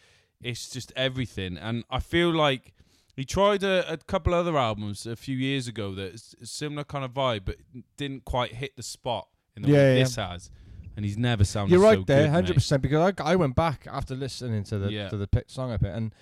it's 0.42 0.70
just 0.70 0.92
everything. 0.96 1.58
And 1.58 1.84
i 1.90 2.00
feel 2.00 2.30
like 2.32 2.74
he 3.16 3.24
tried 3.24 3.64
a, 3.64 3.92
a 3.94 3.98
couple 3.98 4.34
other 4.34 4.58
albums 4.58 5.06
a 5.06 5.16
few 5.16 5.38
years 5.38 5.68
ago 5.68 5.94
that 5.94 6.16
is 6.16 6.36
a 6.42 6.46
similar 6.48 6.84
kind 6.84 7.06
of 7.06 7.12
vibe 7.12 7.46
but 7.46 7.58
didn't 7.96 8.26
quite 8.26 8.54
hit 8.54 8.76
the 8.76 8.82
spot 8.82 9.28
in 9.56 9.62
the 9.62 9.70
Yeah, 9.70 9.76
way 9.76 9.98
yeah. 10.00 10.04
this 10.04 10.16
has 10.16 10.50
and 10.96 11.06
he's 11.06 11.18
never 11.18 11.44
sounded 11.44 11.72
You're 11.74 11.84
right 11.84 12.00
so 12.00 12.04
there, 12.06 12.30
hundred 12.30 12.54
percent. 12.56 12.82
Because 12.82 13.14
I, 13.20 13.32
I 13.32 13.36
went 13.36 13.56
back 13.56 13.88
after 13.90 14.16
listening 14.16 14.64
to 14.66 14.78
the 14.80 14.92
Yeah. 14.92 15.10
to 15.10 15.18
the 15.18 15.28
pit 15.28 15.50
song 15.50 15.72
a 15.74 15.80
bit, 15.80 15.94
and 15.94 16.14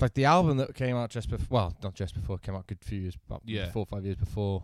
like 0.00 0.14
the 0.14 0.24
album 0.24 0.56
that 0.58 0.74
came 0.74 0.96
out 0.96 1.10
just 1.10 1.28
before, 1.30 1.46
well, 1.50 1.76
not 1.82 1.94
just 1.94 2.14
before, 2.14 2.38
came 2.38 2.54
out 2.54 2.62
a 2.62 2.66
good 2.66 2.82
few 2.84 3.00
years, 3.00 3.16
about 3.28 3.42
Yeah. 3.44 3.70
four 3.70 3.82
or 3.82 3.86
five 3.86 4.04
years 4.04 4.16
before 4.16 4.62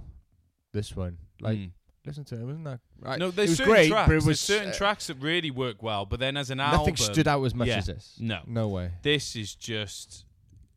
this 0.73 0.95
one. 0.97 1.19
Like, 1.41 1.59
Mm. 1.59 1.71
listen 2.07 2.25
to 2.25 2.35
it, 2.41 2.45
wasn't 2.45 2.65
that? 2.65 2.81
Right. 3.01 3.19
No, 3.19 3.29
it 3.29 3.37
there's 3.37 3.51
was 3.51 3.59
certain 3.59 3.73
great, 3.73 3.91
tracks. 3.91 4.07
but 4.09 4.13
it 4.13 4.17
was 4.17 4.25
there's 4.27 4.41
certain 4.41 4.71
uh, 4.71 4.75
tracks 4.75 5.07
that 5.09 5.17
really 5.19 5.51
work 5.51 5.83
well, 5.83 6.05
but 6.07 6.19
then 6.21 6.37
as 6.37 6.51
an 6.51 6.59
Nothing 6.59 6.79
album, 6.79 6.93
nothing 6.95 6.97
stood 7.15 7.29
out 7.29 7.45
as 7.45 7.55
much 7.55 7.69
yeah, 7.69 7.77
as 7.79 7.87
this. 7.87 8.17
No, 8.19 8.41
No 8.47 8.69
way. 8.69 8.93
this 9.03 9.37
is 9.37 9.55
just 9.55 10.25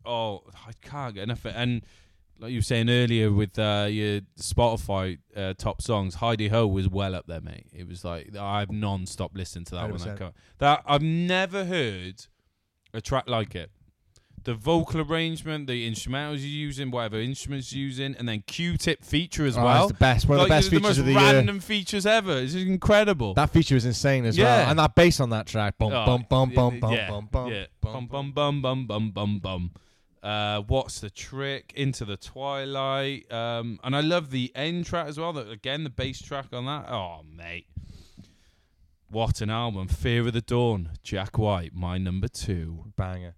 oh, 0.06 0.44
I 0.68 0.72
can't 0.82 1.14
get 1.16 1.24
enough 1.24 1.46
of 1.46 1.52
it. 1.52 1.56
And 1.58 1.84
like 2.42 2.52
you 2.52 2.58
were 2.58 2.64
saying 2.64 2.89
earlier 2.89 3.32
with 3.32 3.58
uh, 3.60 3.88
your 3.89 4.22
Spotify 4.39 5.20
uh, 5.36 5.54
top 5.58 5.82
songs, 5.82 6.16
Hi-De-Ho 6.16 6.66
was 6.68 6.89
well 6.89 7.14
up 7.16 7.28
there, 7.28 7.42
mate. 7.42 7.68
It 7.74 7.88
was 7.88 8.04
like 8.04 8.36
I've 8.36 8.72
non-stop 8.72 9.32
listened 9.36 9.68
to 9.68 9.76
that 9.76 9.89
one. 9.89 10.00
That, 10.00 10.18
come- 10.18 10.34
that 10.58 10.82
I've 10.86 11.02
never 11.04 11.66
heard 11.66 12.26
a 12.94 13.00
track 13.02 13.26
like 13.30 13.56
it. 13.56 13.70
The 14.44 14.56
vocal 14.56 15.02
arrangement, 15.02 15.68
the 15.68 15.88
instrumentals 15.88 16.39
you're 16.39 16.48
using, 16.48 16.89
whatever 16.89 17.20
instruments 17.20 17.72
you're 17.72 17.86
using, 17.86 18.16
and 18.18 18.28
then 18.28 18.44
Q-tip 18.48 19.04
feature 19.04 19.46
as 19.46 19.56
Oh, 19.56 19.64
well. 19.64 19.84
it's 19.84 19.92
the 19.92 19.98
best. 20.00 20.28
One 20.28 20.39
of 20.39 20.48
the 20.48 20.50
Like, 20.50 20.62
best 20.62 20.72
the 20.72 20.78
features 20.78 20.84
most 20.89 20.98
of 20.98 21.06
the 21.06 21.12
year. 21.12 21.22
random 21.22 21.60
features 21.60 22.06
ever. 22.08 22.39
It's 22.39 22.56
incredible. 22.56 23.36
That 23.36 23.52
feature 23.52 23.76
was 23.76 23.86
insane 23.86 24.26
as 24.26 24.36
Yeah. 24.36 24.46
well, 24.46 24.70
and 24.72 24.80
that 24.80 24.96
bass 24.96 25.20
on 25.20 25.30
that 25.30 25.46
track, 25.46 25.78
bum 25.78 25.92
bum 25.92 26.26
bum 26.28 26.50
bum 26.56 26.80
bum 26.80 26.80
bum 26.80 27.28
bum 27.30 27.30
bum 27.32 28.08
bum 28.08 28.32
bum 28.32 28.62
bum 28.64 28.88
bum 28.88 29.12
bum 29.12 29.39
bum. 29.39 29.72
Uh, 30.24 30.62
what's 30.62 31.00
the 31.00 31.10
trick? 31.10 31.74
Into 31.76 32.06
the 32.06 32.18
twilight. 32.18 33.32
Um, 33.32 33.80
and 33.84 33.96
I 33.96 34.02
love 34.02 34.30
the 34.32 34.52
end 34.56 34.86
track 34.86 35.08
as 35.08 35.18
well. 35.20 35.34
That 35.34 35.50
again, 35.50 35.84
the 35.84 35.90
bass 35.90 36.22
track 36.22 36.48
on 36.54 36.66
that. 36.68 36.90
Oh, 36.90 37.22
mate, 37.24 37.68
what 39.10 39.42
an 39.42 39.50
album! 39.50 39.88
Fear 39.88 40.28
of 40.28 40.34
the 40.34 40.42
Dawn, 40.42 40.90
Jack 41.04 41.38
White, 41.38 41.74
my 41.74 41.98
number 41.98 42.28
two. 42.28 42.86
banger. 42.96 43.36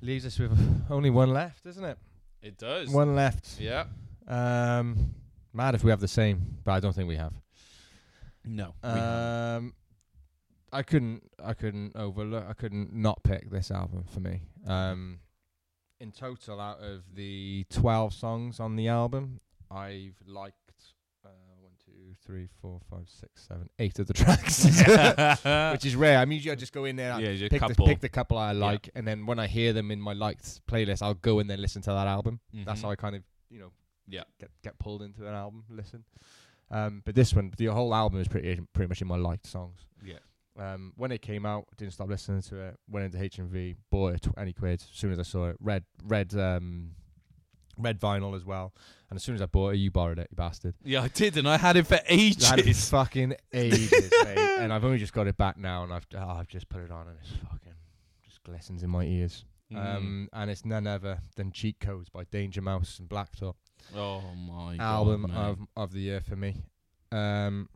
Leaves 0.00 0.26
us 0.26 0.38
with 0.38 0.52
only 0.90 1.10
one 1.10 1.30
left, 1.30 1.64
isn't 1.64 1.84
it? 1.84 1.96
It 2.42 2.58
does. 2.58 2.90
One 2.90 3.14
left. 3.14 3.60
Yeah. 3.60 3.84
Um, 4.26 5.14
mad 5.52 5.74
if 5.74 5.84
we 5.84 5.90
have 5.90 6.00
the 6.00 6.08
same, 6.08 6.58
but 6.64 6.72
I 6.72 6.80
don't 6.80 6.92
think 6.92 7.08
we 7.08 7.16
have. 7.16 7.32
No. 8.44 8.74
Um, 8.82 9.74
I 10.72 10.82
couldn't, 10.82 11.22
I 11.42 11.54
couldn't 11.54 11.94
overlook, 11.96 12.44
I 12.48 12.52
couldn't 12.54 12.92
not 12.94 13.22
pick 13.22 13.50
this 13.50 13.70
album 13.70 14.04
for 14.12 14.20
me. 14.20 14.42
Um, 14.66 15.20
in 16.00 16.12
total, 16.12 16.60
out 16.60 16.80
of 16.80 17.02
the 17.14 17.64
twelve 17.70 18.12
songs 18.14 18.58
on 18.58 18.76
the 18.76 18.88
album, 18.88 19.40
I've 19.70 20.16
liked 20.26 20.56
uh, 21.24 21.28
one, 21.60 21.72
two, 21.84 22.14
three, 22.26 22.48
four, 22.60 22.80
five, 22.90 23.08
six, 23.08 23.46
seven, 23.46 23.68
eight 23.78 23.98
of 23.98 24.06
the 24.06 24.12
tracks, 24.22 24.64
which 25.72 25.84
is 25.84 25.94
rare. 25.94 26.18
I 26.18 26.24
mean, 26.24 26.36
usually 26.36 26.52
I 26.52 26.56
just 26.56 26.72
go 26.72 26.86
in 26.86 26.96
there, 26.96 27.12
I 27.12 27.18
Yeah, 27.20 27.48
pick, 27.48 27.50
the, 27.50 27.58
couple. 27.60 27.86
pick 27.86 28.00
the 28.00 28.08
couple 28.08 28.38
I 28.38 28.52
like, 28.52 28.88
and 28.94 29.06
then 29.06 29.26
when 29.26 29.38
I 29.38 29.46
hear 29.46 29.72
them 29.72 29.90
in 29.90 30.00
my 30.00 30.12
liked 30.14 30.66
playlist, 30.66 31.02
I'll 31.02 31.14
go 31.14 31.38
and 31.38 31.48
then 31.48 31.60
listen 31.60 31.82
to 31.82 31.90
that 31.90 32.06
album. 32.08 32.40
That's 32.52 32.80
Mhm. 32.80 32.84
how 32.84 32.90
I 32.90 32.96
kind 32.96 33.14
of, 33.16 33.22
you 33.50 33.60
know, 33.60 33.72
Yeah. 34.08 34.24
get 34.40 34.50
get 34.62 34.78
pulled 34.78 35.02
into 35.02 35.28
an 35.28 35.34
album. 35.34 35.64
Listen, 35.70 36.04
um, 36.70 37.02
but 37.04 37.14
this 37.14 37.32
one, 37.34 37.52
the 37.56 37.66
whole 37.66 37.94
album 37.94 38.20
is 38.20 38.26
pretty 38.26 38.60
pretty 38.72 38.88
much 38.88 39.00
in 39.02 39.06
my 39.08 39.16
liked 39.16 39.46
songs. 39.46 39.86
Um, 40.58 40.92
when 40.96 41.12
it 41.12 41.22
came 41.22 41.46
out, 41.46 41.66
didn't 41.76 41.94
stop 41.94 42.08
listening 42.08 42.42
to 42.42 42.60
it. 42.60 42.78
Went 42.90 43.06
into 43.06 43.18
HMV, 43.18 43.76
bought 43.90 44.14
it 44.14 44.22
twenty 44.22 44.52
quid 44.52 44.80
as 44.80 44.88
soon 44.92 45.12
as 45.12 45.18
I 45.18 45.22
saw 45.22 45.48
it. 45.48 45.56
Red, 45.60 45.84
red, 46.04 46.34
um, 46.34 46.90
red 47.78 47.98
vinyl 48.00 48.36
as 48.36 48.44
well. 48.44 48.74
And 49.08 49.16
as 49.16 49.22
soon 49.22 49.34
as 49.34 49.42
I 49.42 49.46
bought 49.46 49.70
it, 49.70 49.76
you 49.76 49.90
borrowed 49.90 50.18
it, 50.18 50.28
you 50.30 50.36
bastard. 50.36 50.74
Yeah, 50.84 51.02
I 51.02 51.08
did, 51.08 51.36
and 51.36 51.48
I 51.48 51.56
had 51.56 51.76
it 51.76 51.86
for 51.86 51.98
ages. 52.06 52.44
I 52.44 52.56
had 52.56 52.58
it 52.60 52.76
for 52.76 52.80
fucking 52.90 53.34
ages, 53.52 54.12
mate. 54.24 54.58
And 54.58 54.72
I've 54.72 54.84
only 54.84 54.98
just 54.98 55.12
got 55.12 55.26
it 55.26 55.36
back 55.36 55.56
now, 55.56 55.84
and 55.84 55.92
I've 55.92 56.06
oh, 56.16 56.28
I've 56.28 56.48
just 56.48 56.68
put 56.68 56.82
it 56.82 56.90
on, 56.90 57.08
and 57.08 57.16
it's 57.20 57.30
fucking 57.50 57.74
just 58.24 58.42
glistens 58.42 58.82
in 58.82 58.90
my 58.90 59.04
ears. 59.04 59.44
Mm. 59.72 59.96
Um, 59.96 60.28
and 60.34 60.50
it's 60.50 60.66
none 60.66 60.86
other 60.86 61.20
than 61.36 61.50
Cheat 61.50 61.80
Codes 61.80 62.10
by 62.10 62.24
Danger 62.24 62.60
Mouse 62.60 62.98
and 62.98 63.08
Black 63.08 63.32
Thought 63.32 63.56
oh 63.96 64.22
my 64.36 64.76
album 64.76 65.26
God, 65.26 65.36
of 65.36 65.58
of 65.76 65.92
the 65.92 66.00
year 66.00 66.20
for 66.20 66.36
me. 66.36 66.62
Um, 67.10 67.68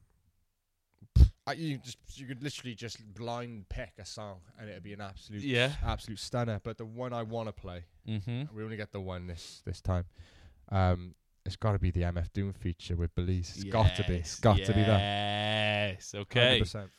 I, 1.49 1.53
you 1.53 1.79
just 1.79 1.99
you 2.15 2.27
could 2.27 2.43
literally 2.43 2.75
just 2.75 2.99
blind 3.15 3.69
pick 3.69 3.93
a 3.99 4.05
song 4.05 4.41
and 4.59 4.69
it'd 4.69 4.83
be 4.83 4.93
an 4.93 5.01
absolute 5.01 5.43
Yeah. 5.43 5.75
absolute 5.85 6.19
stunner. 6.19 6.61
But 6.63 6.77
the 6.79 6.85
one 6.85 7.13
I 7.13 7.23
want 7.23 7.49
to 7.49 7.53
play, 7.53 7.85
Mhm. 8.09 8.53
we 8.53 8.65
only 8.65 8.77
get 8.77 8.91
the 8.93 9.01
one 9.01 9.27
this 9.29 9.63
this 9.65 9.81
time. 9.81 10.07
Um, 10.71 11.15
it's 11.45 11.55
got 11.57 11.73
to 11.73 11.79
be 11.79 11.93
the 11.93 12.03
MF 12.03 12.33
Doom 12.33 12.53
feature 12.53 12.97
with 12.97 13.15
Belize. 13.15 13.53
It's 13.55 13.65
got 13.65 13.95
to 13.97 14.03
be. 14.05 14.17
It's 14.17 14.41
got 14.41 14.57
to 14.57 14.73
be 14.73 14.81
that. 14.83 14.99
Yes. 14.99 16.13
Okay. 16.15 16.61
100%. 16.61 16.91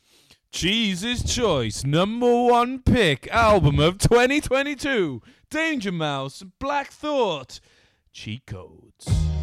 Cheese's 0.49 1.23
Choice, 1.35 1.83
number 1.83 2.31
one 2.45 2.79
pick, 2.81 3.27
album 3.27 3.79
of 3.79 3.97
2022. 3.97 5.21
Danger 5.49 5.91
Mouse, 5.91 6.43
Black 6.57 6.89
Thought, 6.91 7.59
Cheat 8.13 8.45
Codes. 8.45 9.36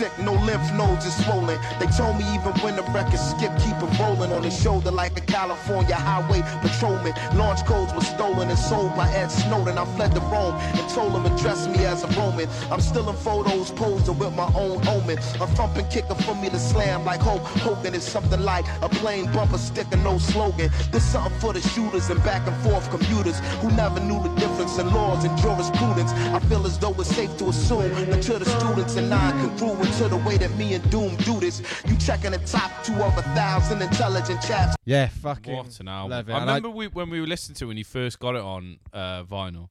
Sick, 0.00 0.18
no 0.18 0.32
lymph 0.32 0.72
nodes 0.72 1.04
is 1.04 1.14
swollen. 1.24 1.60
They 1.78 1.86
told 1.98 2.16
me 2.16 2.24
even 2.32 2.52
when 2.64 2.74
the 2.76 2.82
record 2.96 3.20
skip, 3.20 3.52
keep 3.58 3.76
it 3.84 3.98
rolling 4.00 4.32
on 4.32 4.42
his 4.42 4.56
shoulder 4.58 4.90
like 4.90 5.14
a 5.18 5.20
California 5.20 5.94
highway 5.94 6.40
patrolman. 6.62 7.12
Launch 7.36 7.66
codes 7.66 7.92
were 7.92 8.08
stolen 8.14 8.48
and 8.48 8.58
sold 8.58 8.96
by 8.96 9.08
Ed 9.10 9.28
Snowden. 9.28 9.76
I 9.76 9.84
fled 9.96 10.12
to 10.14 10.20
Rome 10.32 10.54
and 10.78 10.88
told 10.88 11.12
him 11.12 11.26
address 11.26 11.68
me 11.68 11.84
as 11.84 12.02
a 12.02 12.08
Roman. 12.18 12.48
I'm 12.70 12.80
still 12.80 13.10
in 13.10 13.16
photos 13.16 13.70
posing 13.72 14.18
with 14.18 14.34
my 14.34 14.50
own 14.54 14.76
omen. 14.88 15.18
A 15.18 15.46
thumping 15.58 15.88
kicker 15.88 16.14
for 16.26 16.34
me 16.34 16.48
to 16.48 16.58
slam 16.58 17.04
like 17.04 17.20
Hope 17.20 17.44
Hogan 17.66 17.94
is 17.94 18.04
something 18.04 18.40
like 18.40 18.64
a 18.80 18.88
plain 18.88 19.30
bumper 19.32 19.58
sticker, 19.58 19.98
no 19.98 20.16
slogan. 20.16 20.70
This 20.92 21.04
something 21.04 21.38
for 21.40 21.52
the 21.52 21.60
shooters 21.60 22.08
and 22.08 22.22
back 22.24 22.48
and 22.48 22.56
forth 22.62 22.88
commuters 22.90 23.38
who 23.60 23.70
never 23.72 24.00
knew 24.00 24.22
the 24.22 24.32
difference 24.36 24.78
in 24.78 24.86
laws 24.94 25.24
and 25.24 25.36
jurisprudence. 25.36 26.12
I 26.36 26.38
feel 26.48 26.64
as 26.64 26.78
though 26.78 26.94
it's 26.98 27.14
safe 27.14 27.36
to 27.38 27.50
assume 27.50 27.92
that 28.10 28.22
to 28.22 28.38
the 28.38 28.46
students 28.46 28.96
and 28.96 29.10
non-congruent 29.10 29.89
to 29.98 30.08
the 30.08 30.16
way 30.18 30.36
that 30.38 30.54
me 30.56 30.74
and 30.74 30.90
Doom 30.90 31.16
do 31.16 31.40
this. 31.40 31.62
You 31.86 31.96
checking 31.98 32.30
the 32.32 32.38
top 32.38 32.70
two 32.84 32.94
of 32.94 33.16
a 33.18 33.22
thousand 33.22 33.82
intelligent 33.82 34.40
chaps. 34.42 34.76
Yeah, 34.84 35.08
fucking. 35.08 35.56
What 35.56 35.80
an 35.80 35.88
album! 35.88 36.10
love 36.10 36.28
it. 36.28 36.32
I 36.32 36.40
And 36.40 36.50
I- 36.50 36.54
remember 36.56 36.70
we, 36.76 36.86
when 36.88 37.10
we 37.10 37.20
were 37.20 37.26
listening 37.26 37.56
to 37.56 37.64
it 37.64 37.68
when 37.68 37.76
you 37.76 37.84
first 37.84 38.18
got 38.18 38.34
it 38.36 38.42
on 38.42 38.78
uh, 38.92 39.24
vinyl. 39.24 39.68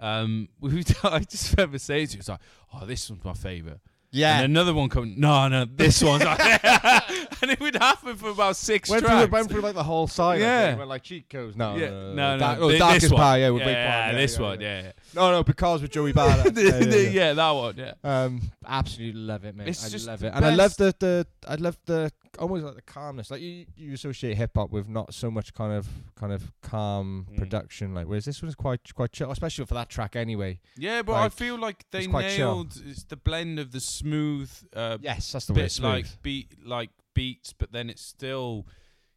Um, 0.00 0.48
we 0.60 0.84
I 1.04 1.20
just 1.20 1.56
remember 1.56 1.78
saying 1.78 2.08
to 2.08 2.12
you, 2.14 2.18
"It's 2.20 2.28
like, 2.28 2.40
oh, 2.74 2.86
this 2.86 3.08
one's 3.10 3.24
my 3.24 3.34
favorite." 3.34 3.80
Yeah. 4.10 4.36
And 4.36 4.46
another 4.46 4.72
one 4.72 4.88
coming. 4.88 5.18
No, 5.18 5.48
no, 5.48 5.64
this 5.64 6.02
one's. 6.02 6.24
my 6.24 6.36
and 7.42 7.50
it 7.50 7.60
would 7.60 7.76
happen 7.76 8.16
for 8.16 8.30
about 8.30 8.56
six 8.56 8.88
Went 8.88 9.06
through, 9.06 9.26
went 9.26 9.50
through 9.50 9.60
like 9.60 9.74
the 9.74 9.82
whole 9.82 10.06
side. 10.06 10.40
Yeah. 10.40 10.76
Went 10.76 10.88
like 10.88 11.02
cheat 11.02 11.28
codes. 11.28 11.56
No, 11.56 11.76
yeah, 11.76 11.90
no, 11.90 12.14
no, 12.14 12.14
no, 12.14 12.38
Dark- 12.38 12.58
thi- 12.58 12.64
oh, 12.64 12.68
this 12.68 12.78
darkest 12.78 13.12
one. 13.12 13.20
pie. 13.20 13.36
Yeah, 13.38 13.50
with 13.50 13.60
yeah, 13.60 13.66
Big 13.66 13.74
yeah, 13.74 14.12
this 14.12 14.36
yeah, 14.38 14.42
one. 14.42 14.60
yeah. 14.60 14.92
No, 15.14 15.30
no, 15.30 15.44
because 15.44 15.82
with 15.82 15.90
Joey 15.90 16.12
Badass. 16.12 16.56
yeah, 16.56 16.78
yeah, 16.78 16.96
yeah. 16.96 17.10
yeah, 17.10 17.32
that 17.34 17.50
one. 17.50 17.76
Yeah. 17.76 17.92
Um, 18.02 18.42
absolutely 18.66 19.20
love 19.20 19.44
it, 19.44 19.54
man. 19.54 19.68
It's 19.68 19.84
I 19.84 19.88
just 19.88 20.06
love 20.06 20.22
it, 20.24 20.32
and 20.34 20.44
I 20.44 20.54
love 20.54 20.76
the 20.76 20.94
the 20.98 21.26
I 21.46 21.56
love 21.56 21.76
the 21.84 22.10
almost 22.38 22.64
like 22.64 22.74
the 22.74 22.82
calmness. 22.82 23.30
Like 23.30 23.40
you, 23.40 23.66
you 23.76 23.92
associate 23.94 24.36
hip 24.36 24.52
hop 24.56 24.70
with 24.70 24.88
not 24.88 25.14
so 25.14 25.30
much 25.30 25.54
kind 25.54 25.72
of 25.72 25.88
kind 26.16 26.32
of 26.32 26.52
calm 26.62 27.26
Mm. 27.30 27.36
production. 27.38 27.94
Like 27.94 28.06
whereas 28.06 28.24
this 28.24 28.42
one's 28.42 28.54
quite 28.54 28.80
quite 28.94 29.12
chill, 29.12 29.30
especially 29.30 29.64
for 29.66 29.74
that 29.74 29.88
track 29.88 30.16
anyway. 30.16 30.60
Yeah, 30.76 31.02
but 31.02 31.14
I 31.14 31.28
feel 31.28 31.56
like 31.58 31.84
they 31.90 32.00
it's 32.00 32.08
quite 32.08 32.30
chill. 32.30 32.54
nailed 32.54 32.82
it's 32.86 33.04
the 33.04 33.16
blend 33.16 33.58
of 33.58 33.72
the 33.72 33.80
smooth. 33.80 34.50
Uh, 34.74 34.98
Yes, 35.00 35.32
that's 35.32 35.46
the 35.46 35.52
way 35.52 35.58
bit 35.60 35.64
it's 35.66 35.80
like 35.80 36.06
beat 36.22 36.52
like 36.64 36.90
beats, 37.14 37.52
but 37.52 37.72
then 37.72 37.88
it's 37.90 38.02
still. 38.02 38.66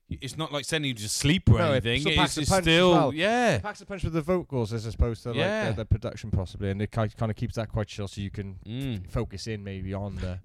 It's 0.10 0.36
not 0.38 0.52
like 0.52 0.66
sending 0.66 0.90
you 0.90 0.96
to 0.96 1.08
sleep 1.08 1.48
or 1.50 1.58
No, 1.58 1.72
it 1.72 1.86
anything. 1.86 2.02
still 2.02 2.22
It's, 2.26 2.38
a 2.38 2.42
it's 2.42 2.50
punch 2.50 2.64
still 2.66 2.92
well. 2.92 3.14
yeah. 3.14 3.56
It 3.56 3.64
packs 3.64 3.80
a 3.80 3.86
punch 3.86 4.04
with 4.04 4.12
the 4.12 4.22
vocals 4.22 4.74
as 4.74 4.86
opposed 4.86 5.24
to 5.24 5.30
like 5.30 5.38
Yeah. 5.38 5.70
the, 5.70 5.78
the 5.78 5.86
production 5.86 6.32
possibly, 6.32 6.70
and 6.70 6.82
it 6.82 6.92
kind 6.92 7.14
of 7.18 7.36
keeps 7.38 7.56
that 7.56 7.70
quite 7.70 7.88
chill, 7.88 8.10
so 8.10 8.20
you 8.20 8.30
can 8.30 8.60
Mm. 8.68 9.10
focus 9.10 9.48
in 9.48 9.64
maybe 9.64 9.94
on 9.94 10.18
the. 10.18 10.40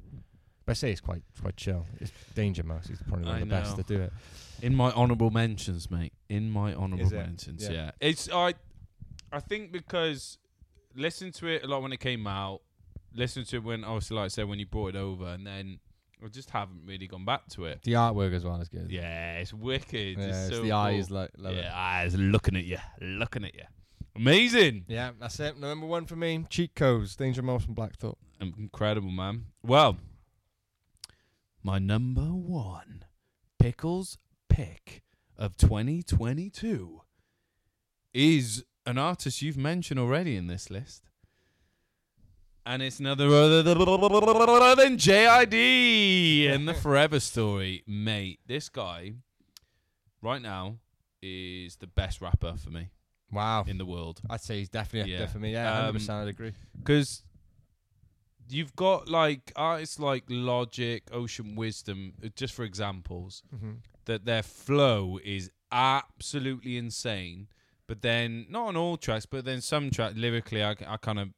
But 0.66 0.72
I 0.72 0.74
say 0.74 0.90
it's 0.90 1.00
quite 1.00 1.22
it's 1.30 1.40
quite 1.40 1.56
chill. 1.56 1.86
It's 2.00 2.10
Danger 2.34 2.64
Mouse. 2.64 2.88
He's 2.88 3.00
probably 3.02 3.26
one 3.26 3.34
I 3.36 3.40
of 3.40 3.48
the 3.48 3.54
best 3.54 3.76
know. 3.76 3.82
to 3.84 3.94
do 3.96 4.02
it. 4.02 4.12
In 4.62 4.74
my 4.74 4.90
honourable 4.90 5.30
mentions, 5.30 5.90
mate. 5.90 6.12
In 6.28 6.50
my 6.50 6.74
honourable 6.74 7.06
Is 7.06 7.12
it? 7.12 7.16
mentions, 7.16 7.62
yeah. 7.64 7.70
Yeah. 7.72 7.90
It's 8.00 8.28
I, 8.30 8.54
I 9.32 9.40
think 9.40 9.70
because 9.70 10.38
listened 10.96 11.34
to 11.34 11.46
it 11.46 11.62
a 11.62 11.68
lot 11.68 11.82
when 11.82 11.92
it 11.92 12.00
came 12.00 12.26
out, 12.26 12.62
listened 13.14 13.46
to 13.48 13.56
it 13.56 13.62
when 13.64 13.84
obviously 13.84 14.16
like 14.16 14.24
I 14.24 14.28
said 14.28 14.48
when 14.48 14.58
you 14.58 14.66
brought 14.66 14.96
it 14.96 14.98
over, 14.98 15.26
and 15.26 15.46
then 15.46 15.78
I 16.24 16.28
just 16.28 16.50
haven't 16.50 16.80
really 16.84 17.06
gone 17.06 17.24
back 17.24 17.46
to 17.50 17.66
it. 17.66 17.82
The 17.84 17.92
artwork 17.92 18.34
as 18.34 18.44
well 18.44 18.60
is 18.60 18.68
good. 18.68 18.90
Yeah, 18.90 19.38
it's 19.38 19.54
wicked. 19.54 20.18
Yeah, 20.18 20.24
it's, 20.24 20.38
it's 20.48 20.56
so 20.56 20.62
the 20.62 20.72
eyes, 20.72 21.12
like- 21.12 21.30
love 21.38 21.52
it. 21.54 21.58
yeah, 21.64 21.72
eyes 21.78 22.16
looking 22.16 22.56
at 22.56 22.64
you, 22.64 22.78
looking 23.00 23.44
at 23.44 23.54
you. 23.54 23.62
Amazing. 24.16 24.86
Yeah, 24.88 25.10
that's 25.20 25.38
it. 25.40 25.60
Number 25.60 25.86
one 25.86 26.06
for 26.06 26.16
me. 26.16 26.44
Cheat 26.48 26.74
codes. 26.74 27.14
Danger 27.14 27.42
Mouse 27.42 27.66
and 27.66 27.74
Black 27.74 27.94
Thought. 27.96 28.16
Incredible, 28.40 29.10
man. 29.10 29.44
Well, 29.62 29.98
my 31.66 31.80
number 31.80 32.28
one 32.28 33.04
pickles 33.58 34.18
pick 34.48 35.02
of 35.36 35.56
2022 35.56 37.00
is 38.14 38.64
an 38.86 38.96
artist 38.98 39.42
you've 39.42 39.56
mentioned 39.56 39.98
already 39.98 40.36
in 40.36 40.46
this 40.46 40.70
list. 40.70 41.02
And 42.64 42.82
it's 42.82 43.00
another 43.00 43.26
other 43.26 43.64
than 43.64 44.96
JID 44.96 46.48
and 46.54 46.68
the 46.68 46.74
Forever 46.74 47.18
Story. 47.18 47.82
Mate, 47.84 48.38
this 48.46 48.68
guy 48.68 49.14
right 50.22 50.40
now 50.40 50.76
is 51.20 51.74
the 51.76 51.88
best 51.88 52.20
rapper 52.20 52.54
for 52.56 52.70
me. 52.70 52.90
Wow. 53.32 53.64
In 53.66 53.78
the 53.78 53.84
world. 53.86 54.20
I'd 54.30 54.40
say 54.40 54.60
he's 54.60 54.68
definitely 54.68 55.00
up 55.00 55.08
Yeah. 55.08 55.18
there 55.18 55.28
for 55.28 55.40
me. 55.40 55.50
Yeah, 55.52 55.78
Um, 55.88 55.96
100% 55.96 56.22
I'd 56.22 56.28
agree. 56.28 56.52
Because 56.78 57.24
you've 58.48 58.74
got 58.76 59.08
like 59.08 59.52
artists 59.56 59.98
like 59.98 60.24
Logic, 60.28 61.02
Ocean 61.12 61.54
Wisdom, 61.56 62.14
uh, 62.24 62.28
just 62.34 62.54
for 62.54 62.64
examples, 62.64 63.42
Mhm. 63.54 63.78
that 64.06 64.24
their 64.24 64.42
flow 64.42 65.18
is 65.24 65.50
absolutely 65.72 66.76
insane. 66.76 67.48
But 67.86 68.02
then 68.02 68.46
not 68.48 68.68
on 68.68 68.76
all 68.76 68.96
tracks, 68.96 69.26
but 69.26 69.44
then 69.44 69.60
some 69.60 69.90
track 69.90 70.14
lyrically, 70.16 70.62
I, 70.62 70.70
I 70.86 70.96
kind 70.96 71.18
of 71.20 71.30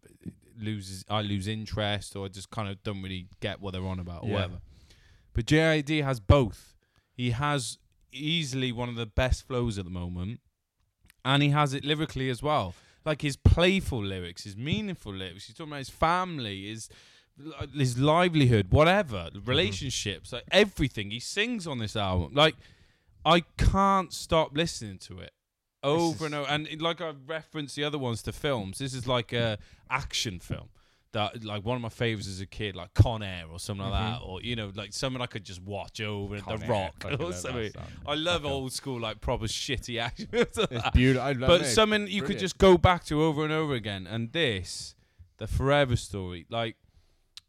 loses, 0.58 1.04
I 1.08 1.20
lose 1.22 1.46
interest, 1.46 2.16
or 2.16 2.24
I 2.24 2.28
just 2.28 2.50
kind 2.50 2.68
of 2.68 2.82
don't 2.82 3.02
really 3.02 3.28
get 3.40 3.60
what 3.60 3.72
they're 3.72 3.86
on 3.86 3.98
about, 4.00 4.22
or 4.24 4.28
Yeah. 4.28 4.34
whatever. 4.34 4.60
But 5.34 5.46
JID 5.46 6.02
has 6.02 6.20
both. 6.20 6.74
He 7.12 7.30
has 7.32 7.78
easily 8.12 8.72
one 8.72 8.88
of 8.88 8.94
the 8.96 9.06
best 9.06 9.46
flows 9.46 9.78
at 9.78 9.84
the 9.84 9.90
moment, 9.90 10.40
and 11.24 11.42
he 11.42 11.50
has 11.50 11.74
it 11.74 11.84
lyrically 11.84 12.28
as 12.30 12.42
well. 12.42 12.74
Like 13.08 13.22
his 13.22 13.36
playful 13.36 14.04
lyrics, 14.04 14.44
his 14.44 14.54
meaningful 14.54 15.14
lyrics. 15.14 15.46
He's 15.46 15.56
talking 15.56 15.72
about 15.72 15.78
his 15.78 15.88
family, 15.88 16.68
his 16.68 16.90
his 17.74 17.96
livelihood, 17.98 18.66
whatever, 18.70 19.30
mm-hmm. 19.32 19.48
relationships, 19.48 20.32
like 20.32 20.44
everything. 20.50 21.10
He 21.10 21.18
sings 21.18 21.66
on 21.66 21.78
this 21.78 21.96
album. 21.96 22.34
Like 22.34 22.54
I 23.24 23.44
can't 23.56 24.12
stop 24.12 24.54
listening 24.54 24.98
to 24.98 25.20
it 25.20 25.32
over 25.82 26.26
and 26.26 26.34
over. 26.34 26.50
And 26.50 26.68
like 26.82 27.00
I 27.00 27.14
referenced 27.26 27.76
the 27.76 27.84
other 27.84 27.98
ones 27.98 28.22
to 28.24 28.32
films. 28.32 28.76
This 28.78 28.92
is 28.92 29.06
like 29.06 29.32
a 29.32 29.56
action 29.88 30.38
film. 30.38 30.68
That 31.12 31.42
like 31.42 31.64
one 31.64 31.74
of 31.76 31.80
my 31.82 31.88
favorites 31.88 32.28
as 32.28 32.42
a 32.42 32.46
kid, 32.46 32.76
like 32.76 32.92
Con 32.92 33.22
Air 33.22 33.44
or 33.50 33.58
something 33.58 33.86
like 33.88 33.92
that, 34.14 34.20
or 34.22 34.42
you 34.42 34.54
know, 34.56 34.70
like 34.74 34.92
something 34.92 35.22
I 35.22 35.26
could 35.26 35.42
just 35.42 35.62
watch 35.62 36.02
over 36.02 36.38
Con 36.38 36.58
The 36.58 36.64
Air, 36.66 36.70
Rock 36.70 36.94
or 37.06 37.16
love 37.16 37.34
something. 37.34 37.72
I 38.06 38.14
love 38.14 38.44
old 38.44 38.72
school 38.74 39.00
like 39.00 39.20
proper 39.22 39.46
shitty 39.46 39.98
action. 40.02 40.28
it's 40.32 40.58
beautiful. 40.92 41.26
I 41.26 41.32
but 41.32 41.62
it. 41.62 41.64
something 41.66 42.08
you 42.08 42.22
could 42.22 42.38
just 42.38 42.58
go 42.58 42.76
back 42.76 43.04
to 43.06 43.22
over 43.22 43.42
and 43.42 43.52
over 43.52 43.72
again. 43.74 44.06
And 44.06 44.32
this, 44.32 44.94
the 45.38 45.46
Forever 45.46 45.96
Story, 45.96 46.44
like 46.50 46.76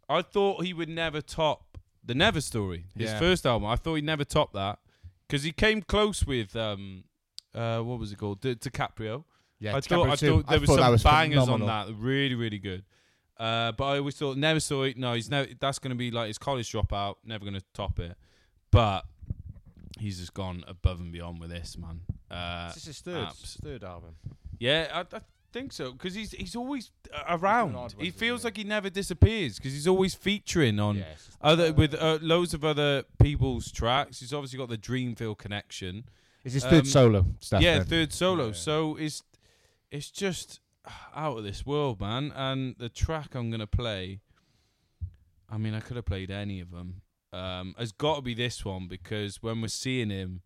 I 0.08 0.22
thought 0.22 0.64
he 0.64 0.74
would 0.74 0.90
never 0.90 1.20
top 1.22 1.78
the 2.02 2.16
Never 2.16 2.40
Story, 2.40 2.86
his 2.96 3.12
Yeah. 3.12 3.20
first 3.20 3.46
album. 3.46 3.68
I 3.70 3.76
thought 3.76 3.96
he'd 3.96 4.06
never 4.06 4.24
top 4.24 4.54
that 4.54 4.80
because 5.28 5.44
he 5.44 5.52
came 5.52 5.82
close 5.82 6.26
with 6.26 6.56
um, 6.56 7.04
uh, 7.54 7.82
what 7.82 8.00
was 8.00 8.14
it 8.14 8.18
called, 8.18 8.40
Di- 8.40 8.56
DiCaprio. 8.56 9.26
Yeah, 9.60 9.76
I 9.76 9.82
thought 9.82 10.08
I 10.10 10.16
thought 10.16 10.46
I 10.48 10.52
there 10.52 10.60
was 10.62 10.70
thought 10.70 10.80
some 10.80 10.92
was 10.92 11.04
bangers 11.04 11.44
phenomenal. 11.44 11.70
on 11.70 11.88
that, 11.90 11.94
really, 12.00 12.36
really 12.36 12.58
good. 12.60 12.86
Uh, 13.40 13.72
but 13.72 13.86
I 13.86 13.98
always 14.00 14.16
thought 14.16 14.38
Never 14.38 14.60
saw 14.60 14.84
it. 14.84 14.98
No, 14.98 15.14
he's 15.14 15.30
never. 15.30 15.48
That's 15.60 15.80
going 15.80 15.92
to 15.92 15.96
be 15.96 16.12
like 16.12 16.28
his 16.28 16.38
college 16.38 16.70
dropout. 16.72 17.16
Never 17.24 17.46
going 17.46 17.56
to 17.58 17.64
top 17.74 18.00
it. 18.00 18.16
But 18.72 19.06
he's 20.00 20.20
just 20.20 20.34
gone 20.34 20.64
above 20.68 21.00
and 21.00 21.12
beyond 21.12 21.40
with 21.40 21.50
this 21.50 21.78
man. 21.78 22.02
Uh, 22.30 22.68
This 22.68 22.78
is 22.78 22.86
his 22.86 23.00
third, 23.02 23.28
abs- 23.28 23.58
third 23.64 23.84
album. 23.84 24.16
yeah, 24.60 24.88
I, 24.94 25.00
I 25.16 25.22
think 25.52 25.72
so 25.74 25.92
because 25.94 26.14
he's 26.14 26.32
he's 26.34 26.56
always 26.56 26.92
uh, 27.14 27.38
around. 27.38 27.76
odd 27.76 27.96
He 27.98 28.12
feels 28.12 28.44
like 28.44 28.58
he 28.58 28.64
never 28.66 28.90
disappears 28.90 29.58
because 29.58 29.74
he's 29.74 29.88
always 29.88 30.14
featuring 30.14 30.80
on 30.80 30.98
Yeah, 30.98 31.04
it's 31.14 31.26
just- 31.26 31.38
other 31.42 31.74
with 31.74 31.96
uh, 31.96 32.20
loads 32.22 32.54
of 32.54 32.64
other 32.66 33.04
people's 33.20 33.72
tracks. 33.72 34.20
He's 34.20 34.34
obviously 34.34 34.58
got 34.60 34.70
the 34.70 34.78
Dreamville 34.78 35.38
connection. 35.38 36.04
It's 36.44 36.54
his 36.54 36.66
third 36.66 36.88
solo 36.88 37.26
stuff, 37.40 37.62
Yeah, 37.62 37.80
then. 37.80 37.88
third 37.88 38.14
solo. 38.14 38.48
Yeah. 38.48 38.54
So 38.54 38.96
it's 38.98 39.24
it's 39.92 40.12
just 40.12 40.60
out 41.16 41.38
of 41.38 41.44
this 41.44 41.66
world, 41.66 42.00
man. 42.00 42.32
And 42.36 42.76
the 42.78 42.90
track 42.90 43.36
I'm 43.36 43.50
gonna 43.52 43.68
play. 43.68 44.22
I 45.50 45.58
mean, 45.58 45.74
I 45.74 45.80
could 45.80 45.96
have 45.96 46.06
played 46.06 46.32
any 46.32 46.60
of 46.60 46.72
them. 46.72 47.02
Um, 47.32 47.76
has 47.78 47.92
got 47.92 48.16
to 48.16 48.22
be 48.22 48.34
this 48.34 48.66
one 48.66 48.88
because 48.88 49.42
when 49.42 49.62
we're 49.62 49.68
seeing 49.68 50.10
him 50.10 50.42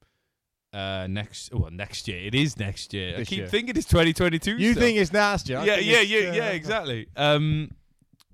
uh, 0.73 1.07
next, 1.09 1.53
well, 1.53 1.71
next 1.71 2.07
year 2.07 2.25
it 2.25 2.35
is 2.35 2.57
next 2.57 2.93
year. 2.93 3.15
I 3.17 3.23
keep 3.23 3.39
year. 3.39 3.47
thinking 3.47 3.77
it's 3.77 3.87
2022. 3.87 4.57
You 4.57 4.71
still. 4.71 4.83
think 4.83 4.97
it's 4.97 5.13
nasty? 5.13 5.55
I 5.55 5.63
Yeah, 5.63 5.77
yeah, 5.77 6.01
yeah, 6.01 6.29
uh, 6.29 6.33
yeah, 6.33 6.49
exactly. 6.49 7.07
Um, 7.15 7.71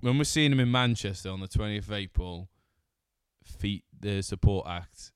when 0.00 0.18
we're 0.18 0.24
seeing 0.24 0.50
him 0.50 0.60
in 0.60 0.70
Manchester 0.70 1.30
on 1.30 1.40
the 1.40 1.48
20th 1.48 1.86
of 1.86 1.92
April, 1.92 2.48
feat 3.44 3.84
the 3.98 4.22
support 4.22 4.66
act 4.68 5.12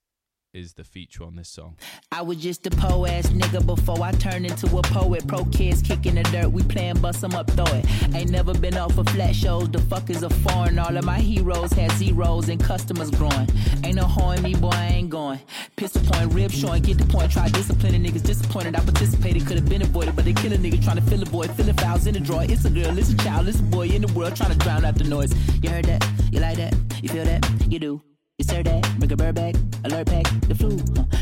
is 0.55 0.73
the 0.73 0.83
feature 0.83 1.23
on 1.23 1.35
this 1.35 1.49
song. 1.49 1.75
I 2.11 2.21
was 2.21 2.37
just 2.37 2.65
a 2.65 2.69
po 2.69 3.05
ass 3.05 3.27
nigga 3.27 3.65
before 3.65 4.01
I 4.01 4.11
turned 4.13 4.45
into 4.45 4.67
a 4.77 4.81
poet. 4.81 5.27
Pro 5.27 5.43
kids 5.45 5.81
kicking 5.81 6.15
the 6.15 6.23
dirt, 6.23 6.49
we 6.51 6.63
playing 6.63 6.99
bust 7.01 7.23
'em 7.23 7.35
up, 7.35 7.51
throw 7.51 7.65
it. 7.65 7.85
Ain't 8.15 8.31
never 8.31 8.53
been 8.53 8.77
off 8.77 8.97
of 8.97 9.07
flat 9.09 9.35
shows, 9.35 9.69
the 9.69 9.79
fuck 9.79 10.09
is 10.09 10.23
a 10.23 10.29
foreign. 10.29 10.79
All 10.79 10.95
of 10.95 11.03
my 11.03 11.19
heroes 11.19 11.73
had 11.73 11.91
zeros 11.93 12.47
and 12.49 12.63
customers 12.63 13.11
growing. 13.11 13.49
Ain't 13.83 13.95
no 13.95 14.05
hoe 14.05 14.35
me, 14.41 14.55
boy, 14.55 14.69
I 14.69 14.87
ain't 14.87 15.09
going. 15.09 15.39
Pistol 15.75 16.01
point, 16.03 16.33
rib 16.33 16.51
showing, 16.51 16.81
get 16.83 16.97
the 16.97 17.05
point, 17.05 17.31
try 17.31 17.49
disciplining 17.49 18.03
niggas 18.03 18.23
disappointed. 18.23 18.75
I 18.75 18.79
participated, 18.79 19.45
could 19.45 19.57
have 19.57 19.69
been 19.69 19.81
avoided, 19.81 20.15
but 20.15 20.23
they 20.25 20.33
kill 20.33 20.53
a 20.53 20.57
nigga 20.57 20.81
trying 20.81 20.97
to 20.97 21.03
fill 21.03 21.21
a 21.21 21.25
void, 21.25 21.51
filling 21.51 21.75
fouls 21.75 22.07
in 22.07 22.13
the 22.13 22.21
drawer. 22.21 22.45
It's 22.45 22.63
a 22.65 22.69
girl, 22.69 22.97
it's 22.97 23.09
a 23.09 23.17
child, 23.17 23.47
it's 23.49 23.59
a 23.59 23.63
boy 23.63 23.87
in 23.87 24.01
the 24.03 24.11
world 24.13 24.35
trying 24.35 24.51
to 24.51 24.57
drown 24.57 24.85
out 24.85 24.95
the 24.95 25.03
noise. 25.03 25.33
You 25.61 25.69
heard 25.69 25.85
that? 25.85 26.07
You 26.31 26.39
like 26.39 26.57
that? 26.57 26.73
You 27.01 27.09
feel 27.09 27.25
that? 27.25 27.45
You 27.69 27.79
do. 27.79 28.14
You 28.37 28.43
sir 28.43 28.63
that? 28.63 28.99
Bring 28.99 29.11
a 29.13 29.15
bird 29.15 29.35
back, 29.35 29.55
alert 29.85 30.07
pack, 30.07 30.25
the 30.49 30.55
flu. 30.55 30.75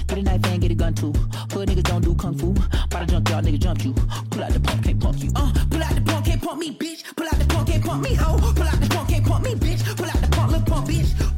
Get 0.08 0.18
a 0.18 0.24
knife 0.24 0.46
and 0.48 0.60
get 0.60 0.72
a 0.72 0.74
gun 0.74 0.96
too. 0.96 1.14
Hood 1.54 1.70
niggas 1.70 1.84
don't 1.84 2.02
do 2.04 2.16
kung 2.16 2.36
fu. 2.36 2.54
By 2.90 3.06
the 3.06 3.12
junkyard, 3.12 3.46
nigga 3.46 3.60
jump 3.60 3.86
you. 3.86 3.94
Pull 4.32 4.44
out 4.44 4.50
the 4.50 4.60
pump, 4.60 4.84
can't 4.84 5.00
pump 5.00 5.24
you. 5.24 5.30
Uh, 5.36 5.54
pull 5.70 5.84
out 5.84 5.94
the 5.94 6.02
pump, 6.02 6.26
can't 6.26 6.42
pump 6.42 6.60
me, 6.60 6.72
bitch. 6.72 7.04
Pull 7.16 7.28
out 7.28 7.38
the 7.38 7.46
pump, 7.46 7.68
can't 7.68 7.86
pump 7.86 8.04
me, 8.04 8.16
ho. 8.16 8.38
Pull 8.40 8.64
out 8.64 8.80
the 8.82 8.88
pump, 8.90 9.10
can't 9.10 9.26
pump 9.28 9.46
me, 9.46 9.54
bitch. 9.54 9.96
Pull 9.96 10.08
out 10.08 10.22
the 10.22 10.28
pump, 10.30 10.52
look 10.54 10.66
pump, 10.66 10.88
bitch. 10.88 11.33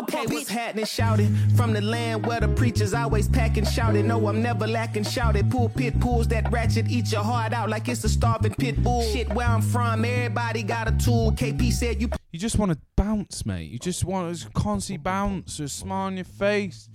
Okay, 0.00 0.18
pump, 0.18 0.32
what's 0.32 0.50
bitch. 0.50 0.54
happening? 0.54 0.84
Shouted 0.84 1.30
from 1.56 1.72
the 1.72 1.80
land 1.80 2.26
where 2.26 2.40
the 2.40 2.48
preachers 2.48 2.94
always 2.94 3.28
packing, 3.28 3.64
shouted. 3.64 4.04
No, 4.04 4.26
I'm 4.28 4.42
never 4.42 4.66
lacking. 4.66 5.04
Shouted, 5.04 5.50
pulpit 5.50 6.00
pulls 6.00 6.28
that 6.28 6.50
ratchet, 6.50 6.88
eat 6.88 7.12
your 7.12 7.22
heart 7.22 7.52
out 7.52 7.68
like 7.68 7.88
it's 7.88 8.02
a 8.04 8.08
starving 8.08 8.54
pit 8.54 8.82
bull. 8.82 9.02
Shit, 9.02 9.32
where 9.34 9.46
I'm 9.46 9.62
from, 9.62 10.04
everybody 10.04 10.62
got 10.62 10.88
a 10.88 10.92
tool. 10.92 11.32
KP 11.32 11.72
said 11.72 12.00
you. 12.00 12.08
You 12.32 12.38
just 12.38 12.58
want 12.58 12.72
to 12.72 12.78
bounce, 12.96 13.44
mate. 13.44 13.70
You 13.70 13.78
just 13.78 14.04
want 14.04 14.36
to 14.36 14.50
constantly 14.50 15.02
bounce, 15.02 15.58
a 15.58 15.68
smile 15.68 16.06
on 16.06 16.16
your 16.16 16.24
face. 16.24 16.88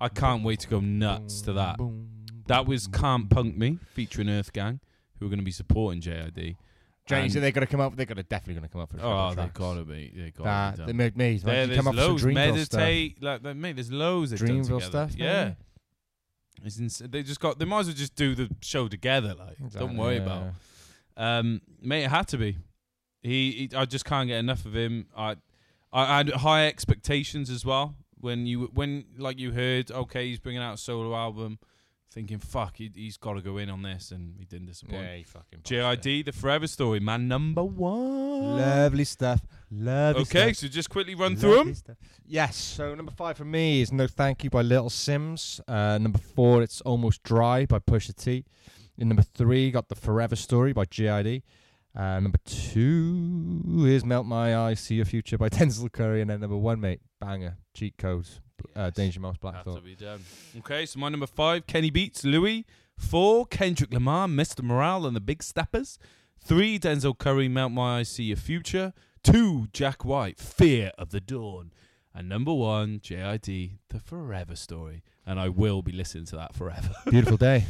I 0.00 0.08
can't 0.08 0.44
wait 0.44 0.60
to 0.60 0.68
go 0.68 0.80
nuts 0.80 1.40
to 1.42 1.52
that. 1.54 1.78
That 2.46 2.66
was 2.66 2.86
Can't 2.86 3.30
Punk 3.30 3.56
Me, 3.56 3.78
featuring 3.92 4.28
Earth 4.28 4.52
Gang, 4.52 4.80
who 5.18 5.26
are 5.26 5.28
going 5.28 5.38
to 5.38 5.44
be 5.44 5.50
supporting 5.50 6.00
JID. 6.02 6.56
James, 7.06 7.34
And- 7.36 7.44
they're 7.44 7.52
gonna 7.52 7.66
come 7.66 7.80
up. 7.80 7.96
They're 7.96 8.06
gonna 8.06 8.22
definitely 8.22 8.54
gonna 8.54 8.68
come 8.68 8.80
up 8.80 8.90
for. 8.90 8.98
Oh, 9.02 9.34
they 9.34 9.46
gotta 9.52 9.84
be. 9.84 10.10
They 10.14 10.30
gotta 10.30 10.80
Nah, 10.82 10.86
be. 10.86 10.92
make 10.94 11.16
me. 11.16 11.36
There, 11.36 11.66
there's 11.66 11.76
come 11.76 11.88
up 11.88 11.94
loads. 11.94 12.22
Dreamville 12.24 12.64
stuff. 12.64 12.80
Meditate, 12.80 13.22
like, 13.22 13.44
like, 13.44 13.56
mate. 13.56 13.76
There's 13.76 13.92
loads. 13.92 14.32
Dreamville 14.32 14.82
stuff, 14.82 15.12
Yeah. 15.14 15.44
maybe? 15.44 15.56
It's 16.64 16.78
ins- 16.78 16.98
they 17.04 17.22
just 17.22 17.40
got. 17.40 17.58
They 17.58 17.66
might 17.66 17.80
as 17.80 17.86
well 17.88 17.96
just 17.96 18.14
do 18.16 18.34
the 18.34 18.48
show 18.62 18.88
together. 18.88 19.34
Like, 19.34 19.72
don't 19.72 19.96
worry 19.96 20.16
yeah. 20.16 20.22
about. 20.22 20.54
Um, 21.16 21.60
mate, 21.82 22.04
it 22.04 22.10
had 22.10 22.26
to 22.28 22.38
be. 22.38 22.56
He, 23.22 23.68
he, 23.70 23.76
I 23.76 23.84
just 23.84 24.04
can't 24.04 24.28
get 24.28 24.38
enough 24.38 24.64
of 24.64 24.74
him. 24.74 25.06
I, 25.16 25.36
I 25.92 26.18
had 26.18 26.30
high 26.30 26.66
expectations 26.66 27.50
as 27.50 27.64
well. 27.64 27.96
When 28.20 28.46
you, 28.46 28.70
when 28.72 29.04
like 29.18 29.38
you 29.38 29.52
heard, 29.52 29.90
okay, 29.90 30.28
he's 30.28 30.38
bringing 30.38 30.62
out 30.62 30.74
a 30.74 30.78
solo 30.78 31.14
album, 31.14 31.58
thinking, 32.14 32.38
fuck, 32.38 32.76
he, 32.78 32.90
he's 32.94 33.16
got 33.16 33.34
to 33.34 33.42
go 33.42 33.58
in 33.58 33.68
on 33.68 33.82
this, 33.82 34.12
and 34.12 34.34
he 34.38 34.44
didn't 34.44 34.66
disappoint. 34.68 35.02
Yeah, 35.02 35.16
he 35.16 35.22
fucking. 35.24 35.60
JID, 35.64 36.24
the 36.26 36.32
Forever 36.32 36.66
Story, 36.66 37.00
man, 37.00 37.26
number 37.28 37.62
one. 37.64 38.56
Lovely 38.58 39.04
stuff. 39.04 39.40
Lovely 39.70 40.22
Okay, 40.22 40.52
stuff. 40.52 40.56
so 40.56 40.68
just 40.68 40.88
quickly 40.90 41.14
run 41.14 41.36
through 41.36 41.56
them. 41.56 41.74
stuff. 41.74 41.96
Yes. 42.26 42.56
So 42.56 42.94
number 42.94 43.12
five 43.12 43.36
for 43.36 43.44
me 43.44 43.82
is 43.82 43.92
No 43.92 44.06
Thank 44.06 44.44
You 44.44 44.50
by 44.50 44.62
Little 44.62 44.88
Simz. 44.90 45.60
Uh, 45.66 45.98
number 45.98 46.18
four, 46.18 46.62
it's 46.62 46.80
Almost 46.82 47.22
Dry 47.24 47.66
by 47.66 47.80
Pusha 47.80 48.14
T. 48.14 48.44
In 48.96 49.08
number 49.08 49.22
three, 49.22 49.70
got 49.72 49.88
The 49.88 49.96
Forever 49.96 50.36
Story 50.36 50.72
by 50.72 50.84
JID. 50.84 51.42
Uh, 51.96 52.20
number 52.20 52.38
two 52.44 53.84
is 53.86 54.04
Melt 54.04 54.26
My 54.26 54.50
Eyez, 54.50 54.78
See 54.78 54.96
Your 54.96 55.04
Future 55.04 55.38
by 55.38 55.48
Denzel 55.50 55.90
Curry. 55.92 56.20
And 56.20 56.30
then 56.30 56.40
number 56.40 56.56
one, 56.56 56.80
mate, 56.80 57.00
banger, 57.20 57.56
Cheat 57.74 57.96
Codes, 57.98 58.40
uh, 58.76 58.90
Danger 58.90 59.20
Mouse 59.20 59.36
Black 59.36 59.64
Thought. 59.64 59.82
Okay, 60.58 60.86
so 60.86 60.98
my 60.98 61.08
number 61.08 61.26
five, 61.26 61.66
Kenny 61.66 61.90
Beats, 61.90 62.24
Louie. 62.24 62.64
Four, 62.96 63.46
Kendrick 63.46 63.92
Lamar, 63.92 64.28
Mr. 64.28 64.62
Morale 64.62 65.06
and 65.06 65.16
the 65.16 65.20
Big 65.20 65.42
Steppers. 65.42 65.98
Three, 66.38 66.78
Denzel 66.78 67.16
Curry, 67.18 67.48
Mount 67.48 67.74
My 67.74 67.98
Eyes, 67.98 68.08
See 68.08 68.24
Your 68.24 68.36
Future. 68.36 68.92
Two, 69.22 69.68
Jack 69.72 70.04
White, 70.04 70.38
Fear 70.38 70.92
of 70.98 71.10
the 71.10 71.20
Dawn. 71.20 71.72
And 72.14 72.28
number 72.28 72.54
one, 72.54 73.00
JID, 73.00 73.78
The 73.88 74.00
Forever 74.00 74.54
Story. 74.54 75.02
And 75.26 75.40
I 75.40 75.48
will 75.48 75.82
be 75.82 75.90
listening 75.90 76.26
to 76.26 76.36
that 76.36 76.54
forever. 76.54 76.90
Beautiful 77.10 77.36
day. 77.36 77.64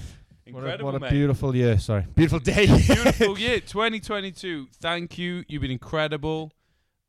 Incredible, 0.47 0.85
what 0.85 0.95
a, 0.97 0.99
what 0.99 1.09
a 1.09 1.11
beautiful 1.11 1.57
year. 1.57 1.79
Sorry. 1.79 2.05
Beautiful 2.15 2.41
day. 2.41 2.67
Beautiful 2.67 3.39
year, 3.39 3.61
2022. 3.61 4.67
Thank 4.75 5.17
you. 5.17 5.45
You've 5.49 5.63
been 5.63 5.71
incredible. 5.71 6.53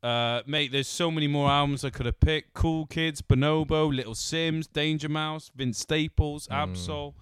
Uh, 0.06 0.44
mate, 0.46 0.72
there's 0.72 0.88
so 0.88 1.10
many 1.10 1.28
more 1.28 1.50
albums 1.50 1.84
I 1.84 1.90
could 1.90 2.06
have 2.06 2.20
picked. 2.20 2.54
Cool 2.54 2.86
Kids, 2.86 3.22
Bonobo, 3.24 3.94
Little 3.94 4.14
Simz, 4.14 4.68
Danger 4.72 5.10
Mouse, 5.10 5.50
Vince 5.56 5.80
Staples, 5.80 6.48
Ab-Soul. 6.52 7.16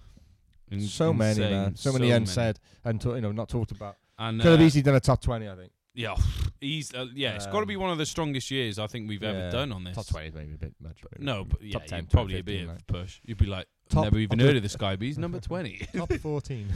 In- 0.70 0.80
Mm. 0.80 0.82
so 0.88 1.12
many, 1.12 1.30
insane. 1.30 1.50
man. 1.50 1.76
So, 1.76 1.92
many 1.92 2.10
unsaid 2.10 2.58
and 2.84 3.00
to, 3.02 3.14
you 3.14 3.20
know 3.20 3.32
not 3.32 3.48
talked 3.48 3.70
about. 3.70 3.96
And, 4.18 4.40
Could 4.40 4.50
have 4.52 4.60
uh, 4.60 4.64
easily 4.64 4.82
done 4.82 4.94
a 4.96 5.00
top 5.00 5.20
twenty, 5.20 5.48
I 5.48 5.54
think. 5.56 5.72
Yeah, 5.94 6.16
he's 6.60 6.92
uh, 6.92 7.06
yeah. 7.14 7.34
It's 7.36 7.46
got 7.46 7.60
to 7.60 7.66
be 7.66 7.76
Um, 7.76 7.82
one 7.82 7.90
of 7.90 7.98
the 7.98 8.06
strongest 8.06 8.50
years 8.50 8.78
I 8.80 8.86
think 8.88 9.08
we've 9.08 9.22
ever 9.22 9.38
yeah, 9.38 9.50
done 9.50 9.70
on 9.72 9.84
this. 9.84 9.94
Top 9.94 10.06
twenty 10.08 10.28
is 10.28 10.34
maybe 10.34 10.54
a 10.54 10.58
bit 10.58 10.74
much. 10.80 10.98
but 11.02 11.20
No, 11.20 11.44
but 11.44 11.62
yeah, 11.62 11.74
top 11.74 11.86
10, 11.86 11.98
you'd 12.00 12.10
probably 12.10 12.34
15, 12.34 12.44
be 12.44 12.56
a 12.56 12.60
bit 12.62 12.68
like. 12.68 12.76
of 12.76 12.82
a 12.82 12.92
push. 13.04 13.20
You'd 13.24 13.38
be 13.38 13.46
like, 13.46 13.66
Top- 13.90 14.04
never 14.04 14.18
even 14.18 14.40
I'll 14.40 14.46
heard 14.46 14.56
of 14.56 14.62
this 14.62 14.74
guy, 14.74 14.96
but 14.96 15.06
he's 15.06 15.18
number 15.18 15.38
twenty. 15.38 15.86
top 15.94 16.12
fourteen. 16.20 16.66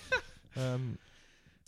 um, 0.56 0.96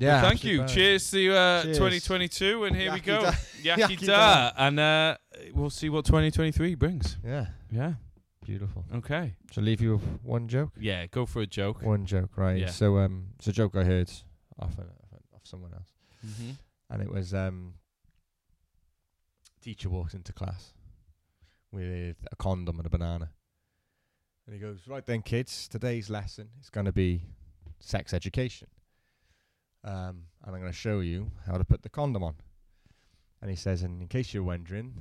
Well, 0.00 0.08
yeah. 0.08 0.20
thank 0.22 0.42
you. 0.44 0.58
bang. 0.58 0.68
Cheers 0.68 1.10
to 1.12 1.34
uh, 1.34 1.62
Cheers. 1.62 1.76
2022, 1.78 2.64
and 2.64 2.76
here 2.76 2.92
we 2.92 3.00
go. 3.00 3.22
da. 3.22 3.30
Yaki 3.62 3.76
Yaki 3.76 4.06
da. 4.06 4.50
da. 4.50 4.52
And 4.56 4.80
uh, 4.80 5.16
we'll 5.52 5.70
see 5.70 5.88
what 5.88 6.04
2023 6.04 6.74
brings. 6.74 7.16
Yeah. 7.24 7.46
Yeah. 7.70 7.94
Beautiful. 8.44 8.84
Okay. 8.96 9.36
So 9.52 9.60
leave 9.62 9.80
you 9.80 9.92
with 9.94 10.02
one 10.22 10.48
joke. 10.48 10.72
Yeah, 10.78 11.06
go 11.06 11.24
for 11.26 11.40
a 11.42 11.46
joke. 11.46 11.80
One 11.82 12.04
joke, 12.06 12.36
right? 12.36 12.58
Yeah. 12.58 12.66
So 12.70 12.98
um, 12.98 13.28
it's 13.38 13.46
a 13.46 13.52
joke 13.52 13.74
I 13.76 13.84
heard 13.84 14.10
off 14.58 14.76
an, 14.78 14.84
off, 14.84 15.12
an- 15.12 15.18
off 15.34 15.40
someone 15.44 15.72
else, 15.72 15.88
Mm-hmm. 16.26 16.50
and 16.90 17.02
it 17.02 17.10
was 17.10 17.32
um, 17.32 17.74
teacher 19.60 19.88
walks 19.88 20.14
into 20.14 20.32
class 20.32 20.72
with 21.72 22.16
a 22.30 22.36
condom 22.36 22.78
and 22.78 22.86
a 22.86 22.90
banana, 22.90 23.30
and 24.46 24.54
he 24.54 24.60
goes, 24.60 24.86
"Right 24.86 25.04
then, 25.06 25.22
kids, 25.22 25.66
today's 25.68 26.10
lesson 26.10 26.48
is 26.60 26.68
going 26.70 26.86
to 26.86 26.92
be 26.92 27.22
sex 27.80 28.12
education, 28.12 28.68
um, 29.84 30.24
and 30.44 30.54
I'm 30.54 30.60
going 30.60 30.72
to 30.72 30.72
show 30.72 31.00
you 31.00 31.30
how 31.46 31.56
to 31.56 31.64
put 31.64 31.82
the 31.82 31.88
condom 31.88 32.22
on." 32.22 32.34
And 33.40 33.50
he 33.50 33.56
says, 33.56 33.82
"And 33.82 34.00
in 34.02 34.08
case 34.08 34.32
you're 34.34 34.42
wondering." 34.42 34.94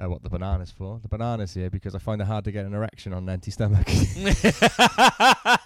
Uh, 0.00 0.08
what 0.08 0.22
the 0.22 0.30
banana's 0.30 0.70
for? 0.70 1.00
The 1.02 1.08
banana's 1.08 1.54
here 1.54 1.70
because 1.70 1.92
I 1.92 1.98
find 1.98 2.20
it 2.20 2.26
hard 2.28 2.44
to 2.44 2.52
get 2.52 2.64
an 2.64 2.72
erection 2.72 3.12
on 3.12 3.24
an 3.24 3.30
empty 3.30 3.50
stomach. 3.50 3.88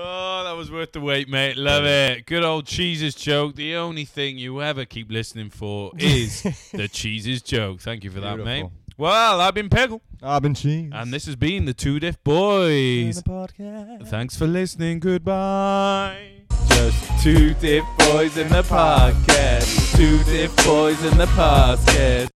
Oh, 0.00 0.44
that 0.44 0.52
was 0.52 0.70
worth 0.70 0.92
the 0.92 1.00
wait, 1.00 1.28
mate. 1.28 1.56
Love 1.56 1.84
it. 1.84 2.24
Good 2.26 2.44
old 2.44 2.66
cheeses 2.66 3.16
joke. 3.16 3.56
The 3.56 3.74
only 3.74 4.04
thing 4.04 4.38
you 4.38 4.62
ever 4.62 4.84
keep 4.84 5.10
listening 5.10 5.50
for 5.50 5.90
is 5.98 6.42
the 6.72 6.86
cheeses 6.86 7.42
joke. 7.42 7.80
Thank 7.80 8.04
you 8.04 8.10
for 8.12 8.20
that, 8.20 8.38
mate. 8.38 8.66
Well, 8.96 9.40
I've 9.40 9.54
been 9.54 9.68
Peggle. 9.68 10.00
I've 10.22 10.42
been 10.42 10.54
cheese. 10.54 10.90
And 10.92 11.12
this 11.12 11.26
has 11.26 11.36
been 11.36 11.64
the 11.64 11.74
Two 11.74 12.00
Diff 12.00 12.22
Boys. 12.24 13.22
Thanks 14.06 14.36
for 14.36 14.46
listening. 14.46 15.00
Goodbye. 15.00 16.42
Just 16.68 17.22
two 17.22 17.54
Diff 17.54 17.84
Boys 17.98 18.36
in 18.36 18.48
the 18.48 18.62
podcast. 18.62 19.96
Two 19.96 20.22
Diff 20.24 20.54
Boys 20.64 21.02
in 21.04 21.18
the 21.18 21.26
podcast. 21.26 22.30